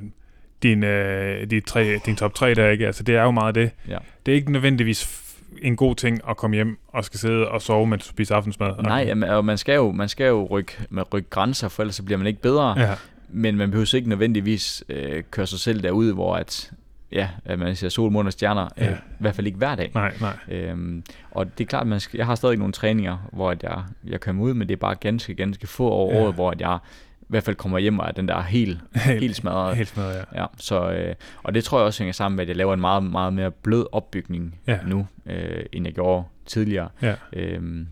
din, 0.64 0.84
øh, 0.84 1.50
de 1.50 1.60
tre, 1.60 2.00
din 2.06 2.16
top 2.16 2.34
3 2.36 2.54
der, 2.54 2.70
ikke? 2.70 2.86
Altså 2.88 3.04
det 3.04 3.16
er 3.16 3.24
jo 3.24 3.32
meget 3.32 3.56
det. 3.56 3.72
Ja. 3.88 3.98
Det 4.26 4.32
er 4.32 4.36
ikke 4.36 4.52
nødvendigvis 4.52 5.24
en 5.62 5.76
god 5.76 5.96
ting 5.96 6.22
at 6.30 6.38
komme 6.38 6.56
hjem 6.56 6.78
og 6.88 7.06
skal 7.06 7.20
sidde 7.20 7.48
og 7.48 7.62
sove, 7.62 7.88
mens 7.88 8.04
du 8.08 8.10
spiser 8.10 8.36
aftensmad. 8.36 8.72
Nej, 8.84 9.14
og 9.30 9.46
man 9.46 9.58
skal 9.58 9.76
jo, 9.76 9.92
man 9.92 10.10
skal 10.10 10.28
jo 10.28 10.48
rykke, 10.52 10.74
med 10.90 11.14
rykke 11.14 11.30
grænser, 11.30 11.68
for 11.70 11.84
ellers 11.84 11.96
så 11.96 12.04
bliver 12.04 12.18
man 12.18 12.28
ikke 12.28 12.42
bedre. 12.42 12.80
Ja. 12.80 12.92
Men 13.36 13.58
man 13.58 13.72
behøver 13.72 13.96
ikke 13.96 14.10
nødvendigvis 14.10 14.84
øh, 14.90 15.24
køre 15.32 15.48
sig 15.48 15.60
selv 15.60 15.84
derud, 15.84 16.14
hvor 16.14 16.36
at, 16.36 16.72
ja, 17.12 17.30
at 17.46 17.60
man 17.60 17.76
ser 17.76 17.90
sol, 17.90 18.12
måne 18.12 18.30
og 18.30 18.34
stjerner, 18.34 18.68
Ja. 18.78 18.90
øh, 18.92 18.98
i 18.98 19.16
hvert 19.20 19.36
fald 19.36 19.48
ikke 19.48 19.58
hver 19.58 19.76
dag. 19.76 19.92
nej, 19.94 20.14
nej. 20.22 20.38
Øhm, 20.48 21.04
og 21.32 21.58
det 21.58 21.64
er 21.64 21.68
klart, 21.68 21.88
man 21.88 22.00
skal, 22.00 22.18
jeg 22.18 22.26
har 22.26 22.36
stadig 22.36 22.58
nogle 22.58 22.74
træninger, 22.74 23.30
hvor 23.34 23.52
at 23.52 23.64
jeg, 23.64 23.84
jeg 24.08 24.20
kommer 24.22 24.44
ud, 24.44 24.54
men 24.54 24.68
det 24.68 24.74
er 24.74 24.80
bare 24.80 24.96
ganske, 24.96 25.34
ganske 25.36 25.68
få 25.68 25.90
over 25.90 26.14
Ja. 26.14 26.22
året, 26.22 26.34
hvor 26.34 26.52
at 26.52 26.62
jeg 26.62 26.78
i 27.22 27.26
hvert 27.34 27.44
fald 27.44 27.56
kommer 27.56 27.78
hjem 27.80 28.00
og 28.00 28.08
er 28.08 28.12
den 28.12 28.28
der 28.28 28.42
helt, 28.58 28.80
helt 28.96 29.36
smadret. 29.36 29.76
Helt 29.78 29.90
smadret, 29.90 30.16
ja. 30.34 30.42
Ja, 30.42 30.46
så, 30.58 30.92
øh, 30.92 31.16
og 31.44 31.54
det 31.54 31.64
tror 31.64 31.78
jeg 31.80 31.86
også 31.86 32.00
hænger 32.04 32.14
sammen 32.14 32.36
med, 32.36 32.44
at 32.44 32.48
jeg 32.48 32.56
laver 32.58 32.74
en 32.74 32.82
meget, 32.82 33.04
meget 33.04 33.34
mere 33.34 33.52
blød 33.52 33.86
opbygning 33.92 34.60
ja. 34.68 34.80
nu, 34.88 35.08
øh, 35.26 35.66
end 35.72 35.86
jeg 35.86 35.94
gjorde 35.94 36.24
tidligere. 36.46 36.90
Ja. 37.02 37.16
Øhm, 37.34 37.88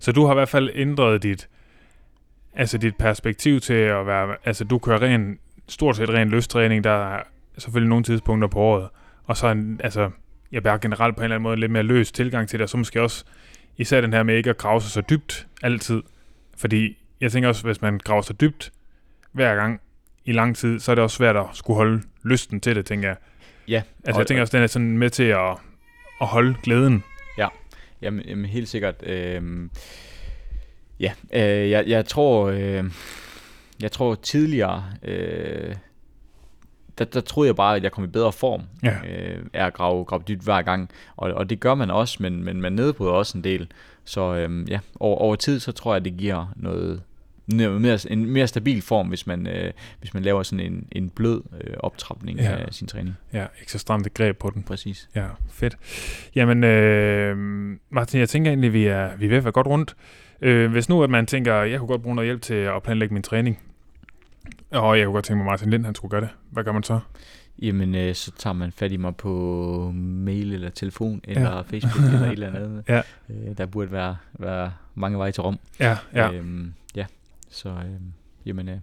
Så 0.00 0.12
du 0.12 0.24
har 0.24 0.32
i 0.32 0.34
hvert 0.34 0.48
fald 0.48 0.70
ændret 0.74 1.22
dit, 1.22 1.48
altså 2.54 2.78
dit 2.78 2.96
perspektiv 2.96 3.60
til 3.60 3.74
at 3.74 4.06
være, 4.06 4.36
altså 4.44 4.64
du 4.64 4.78
kører 4.78 5.02
ren, 5.02 5.38
stort 5.68 5.96
set 5.96 6.08
ren 6.08 6.28
løstræning, 6.28 6.84
der 6.84 7.14
er 7.16 7.22
selvfølgelig 7.58 7.88
nogle 7.88 8.04
tidspunkter 8.04 8.48
på 8.48 8.58
året, 8.60 8.88
og 9.24 9.36
så 9.36 9.46
en, 9.48 9.80
altså, 9.84 10.10
jeg 10.52 10.62
bare 10.62 10.78
generelt 10.78 11.16
på 11.16 11.20
en 11.20 11.24
eller 11.24 11.34
anden 11.34 11.42
måde 11.42 11.56
lidt 11.56 11.72
mere 11.72 11.82
løs 11.82 12.12
tilgang 12.12 12.48
til 12.48 12.58
det, 12.58 12.62
og 12.62 12.68
så 12.68 12.76
måske 12.76 13.02
også 13.02 13.24
især 13.76 14.00
den 14.00 14.12
her 14.12 14.22
med 14.22 14.36
ikke 14.36 14.50
at 14.50 14.58
grave 14.58 14.80
sig 14.80 14.90
så 14.90 15.00
dybt 15.10 15.46
altid, 15.62 16.02
fordi 16.56 16.98
jeg 17.20 17.32
tænker 17.32 17.48
også, 17.48 17.62
hvis 17.62 17.82
man 17.82 17.98
graver 17.98 18.22
sig 18.22 18.40
dybt 18.40 18.72
hver 19.32 19.54
gang 19.54 19.80
i 20.24 20.32
lang 20.32 20.56
tid, 20.56 20.80
så 20.80 20.90
er 20.90 20.94
det 20.94 21.04
også 21.04 21.16
svært 21.16 21.36
at 21.36 21.46
skulle 21.52 21.76
holde 21.76 22.02
lysten 22.22 22.60
til 22.60 22.76
det, 22.76 22.86
tænker 22.86 23.08
jeg. 23.08 23.16
ja, 23.68 23.82
Altså 24.04 24.20
jeg 24.20 24.26
tænker 24.26 24.40
også, 24.40 24.56
den 24.56 24.62
er 24.62 24.66
sådan 24.66 24.98
med 24.98 25.10
til 25.10 25.24
at 25.24 25.56
at 26.22 26.26
holde 26.26 26.54
glæden. 26.62 27.04
Jamen, 28.02 28.24
jamen 28.24 28.44
helt 28.44 28.68
sikkert. 28.68 29.02
Øh, 29.06 29.68
ja, 31.02 31.12
øh, 31.32 31.70
jeg, 31.70 31.84
jeg 31.86 32.06
tror, 32.06 32.46
øh, 32.48 32.84
jeg 33.82 33.92
tror 33.92 34.14
tidligere, 34.14 34.84
øh, 35.02 35.74
der, 36.98 37.04
der 37.04 37.20
troede 37.20 37.46
jeg 37.48 37.56
bare, 37.56 37.76
at 37.76 37.82
jeg 37.82 37.92
kom 37.92 38.04
i 38.04 38.06
bedre 38.06 38.32
form 38.32 38.62
Ja. 38.82 38.94
øh, 39.06 39.44
af 39.52 39.66
at 39.66 39.72
grave, 39.74 40.04
grave 40.04 40.22
dybt 40.28 40.42
hver 40.44 40.62
gang. 40.62 40.90
Og, 41.16 41.32
og 41.32 41.50
det 41.50 41.60
gør 41.60 41.74
man 41.74 41.90
også, 41.90 42.16
men, 42.20 42.44
men 42.44 42.60
man 42.60 42.72
nedbryder 42.72 43.12
også 43.12 43.38
en 43.38 43.44
del. 43.44 43.68
Så 44.04 44.34
øh, 44.34 44.70
ja, 44.70 44.78
over, 45.00 45.16
over 45.16 45.36
tid, 45.36 45.60
så 45.60 45.72
tror 45.72 45.94
jeg, 45.94 46.04
det 46.04 46.16
giver 46.16 46.52
noget, 46.56 47.02
noget 47.11 47.11
mere, 47.46 47.98
en 48.10 48.26
mere 48.26 48.46
stabil 48.46 48.82
form, 48.82 49.08
hvis 49.08 49.26
man, 49.26 49.46
øh, 49.46 49.72
hvis 50.00 50.14
man 50.14 50.22
laver 50.22 50.42
sådan 50.42 50.66
en, 50.72 50.86
en 50.92 51.10
blød 51.10 51.42
øh, 51.64 51.74
optrapning 51.80 52.38
Ja. 52.38 52.56
af 52.56 52.68
sin 52.74 52.86
træning. 52.88 53.14
Ja, 53.32 53.46
ikke 53.60 53.72
så 53.72 53.78
stramt 53.78 54.06
et 54.06 54.14
greb 54.14 54.38
på 54.38 54.50
den. 54.54 54.62
Præcis. 54.62 55.08
Ja, 55.14 55.26
fedt. 55.50 55.76
Jamen, 56.34 56.64
øh, 56.64 57.36
Martin, 57.90 58.20
jeg 58.20 58.28
tænker 58.28 58.50
egentlig, 58.50 58.72
vi 58.72 58.86
er, 58.86 59.16
vi 59.16 59.24
er 59.24 59.28
ved 59.28 59.36
at 59.36 59.44
være 59.44 59.52
godt 59.52 59.66
rundt. 59.66 59.96
Øh, 60.42 60.70
hvis 60.70 60.88
nu, 60.88 61.02
at 61.02 61.10
man 61.10 61.26
tænker, 61.26 61.54
jeg 61.54 61.78
kunne 61.78 61.88
godt 61.88 62.02
bruge 62.02 62.16
noget 62.16 62.28
hjælp 62.28 62.42
til 62.42 62.54
at 62.54 62.82
planlægge 62.82 63.14
min 63.14 63.22
træning, 63.22 63.58
og 64.70 64.98
jeg 64.98 65.06
kunne 65.06 65.14
godt 65.14 65.24
tænke 65.24 65.36
mig, 65.36 65.44
at 65.44 65.52
Martin 65.52 65.70
Lind, 65.70 65.84
han 65.84 65.94
skulle 65.94 66.10
gøre 66.10 66.20
det. 66.20 66.28
Hvad 66.50 66.64
gør 66.64 66.72
man 66.72 66.82
så? 66.82 67.00
Jamen, 67.62 67.94
øh, 67.94 68.14
så 68.14 68.32
tager 68.38 68.54
man 68.54 68.72
fat 68.72 68.92
i 68.92 68.96
mig 68.96 69.16
på 69.16 69.92
mail 69.94 70.52
eller 70.54 70.70
telefon, 70.70 71.20
eller 71.24 71.50
ja. 71.56 71.60
Facebook, 71.60 72.04
eller 72.14 72.26
et 72.26 72.32
eller 72.32 72.48
andet. 72.48 72.84
Ja. 72.88 73.02
Øh, 73.30 73.58
der 73.58 73.66
burde 73.66 73.92
være, 73.92 74.16
være 74.32 74.72
mange 74.94 75.18
veje 75.18 75.32
til 75.32 75.42
Rom. 75.42 75.58
Ja, 75.80 75.96
ja. 76.14 76.32
Øhm. 76.32 76.72
Så, 77.52 77.68
øhm, 77.68 78.12
jamen, 78.46 78.68
øh, 78.68 78.76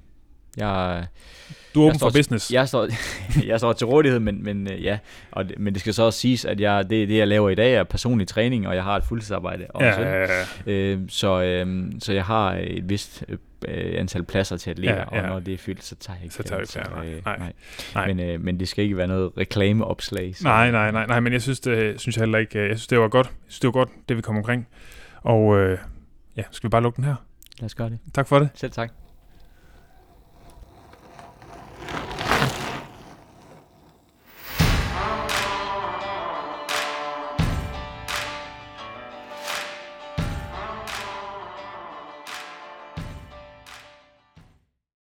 jeg, 0.58 1.06
Du 1.76 1.82
er 1.82 1.86
åben 1.86 1.94
jeg 1.94 2.00
for 2.00 2.10
business. 2.10 2.52
jeg, 2.52 2.68
står, 2.68 2.88
jeg 3.52 3.60
står 3.60 3.74
til 3.74 3.88
rådighed, 3.88 4.20
men, 4.20 4.44
men 4.44 4.72
øh, 4.72 4.84
ja, 4.84 5.00
og 5.32 5.46
men 5.58 5.74
det 5.74 5.82
skal 5.82 5.94
så 5.94 6.04
også 6.04 6.20
siges, 6.20 6.46
at 6.46 6.60
jeg, 6.62 6.90
det, 6.90 7.10
det, 7.10 7.18
jeg 7.18 7.28
laver 7.28 7.50
i 7.50 7.56
dag, 7.56 7.74
er 7.74 7.84
personlig 7.84 8.28
træning, 8.28 8.68
og 8.68 8.76
jeg 8.76 8.84
har 8.84 8.96
et 8.98 9.04
fuldtidsarbejde. 9.04 9.66
om 9.74 9.82
ja, 9.82 10.02
ja, 10.02 10.28
ja. 10.66 10.72
Øh, 10.72 11.00
så, 11.10 11.42
øh, 11.42 11.92
så 12.00 12.14
jeg 12.14 12.26
har 12.26 12.54
et 12.64 12.90
vist 12.90 13.24
øh, 13.68 13.94
antal 14.00 14.24
pladser 14.24 14.58
til 14.58 14.70
atleter, 14.72 14.94
Ja, 14.94 15.00
ja, 15.00 15.22
og 15.24 15.28
når 15.30 15.40
det 15.40 15.54
er 15.54 15.58
fyldt, 15.58 15.84
så 15.84 15.96
tager 15.96 16.18
jeg 16.18 16.24
ikke 16.24 16.36
Så 16.36 16.44
tager 16.44 16.56
du 16.58 16.62
ikke 16.62 16.72
flere, 16.74 17.08
øh, 17.08 17.26
nej, 17.26 17.38
nej. 17.38 17.54
nej. 17.96 18.08
Men, 18.14 18.20
øh, 18.20 18.42
men 18.42 18.60
det 18.60 18.68
skal 18.68 18.84
ikke 18.84 18.98
være 18.98 19.08
noget 19.08 19.32
reklameopslag. 19.38 20.36
så- 20.36 20.44
Nej, 20.44 20.72
nej, 20.72 20.92
nej, 20.92 21.06
nej, 21.06 21.20
men 21.20 21.34
jeg 21.34 21.42
synes, 21.42 21.60
det, 21.60 22.02
synes 22.02 22.18
jeg 22.18 22.22
heller 22.22 22.38
ikke, 22.38 22.60
jeg 22.60 22.68
synes, 22.78 22.88
det 22.88 23.00
var 23.00 23.08
godt. 23.08 23.28
Jeg 23.28 23.34
synes, 23.48 23.60
det 23.60 23.68
var 23.68 23.72
godt, 23.72 23.90
det 24.10 24.18
vi 24.18 24.22
kom 24.22 24.38
omkring. 24.38 24.68
Og 25.22 25.58
øh, 25.58 25.78
ja, 26.38 26.44
skal 26.52 26.68
vi 26.68 26.70
bare 26.72 26.82
lukke 26.84 26.96
den 26.98 27.04
her? 27.04 27.16
Lad 27.60 27.66
os 27.66 27.76
gøre 27.76 27.90
det. 27.90 28.00
Tak 28.14 28.28
for 28.28 28.40
det. 28.40 28.50
Selv 28.56 28.72
tak. 28.72 28.92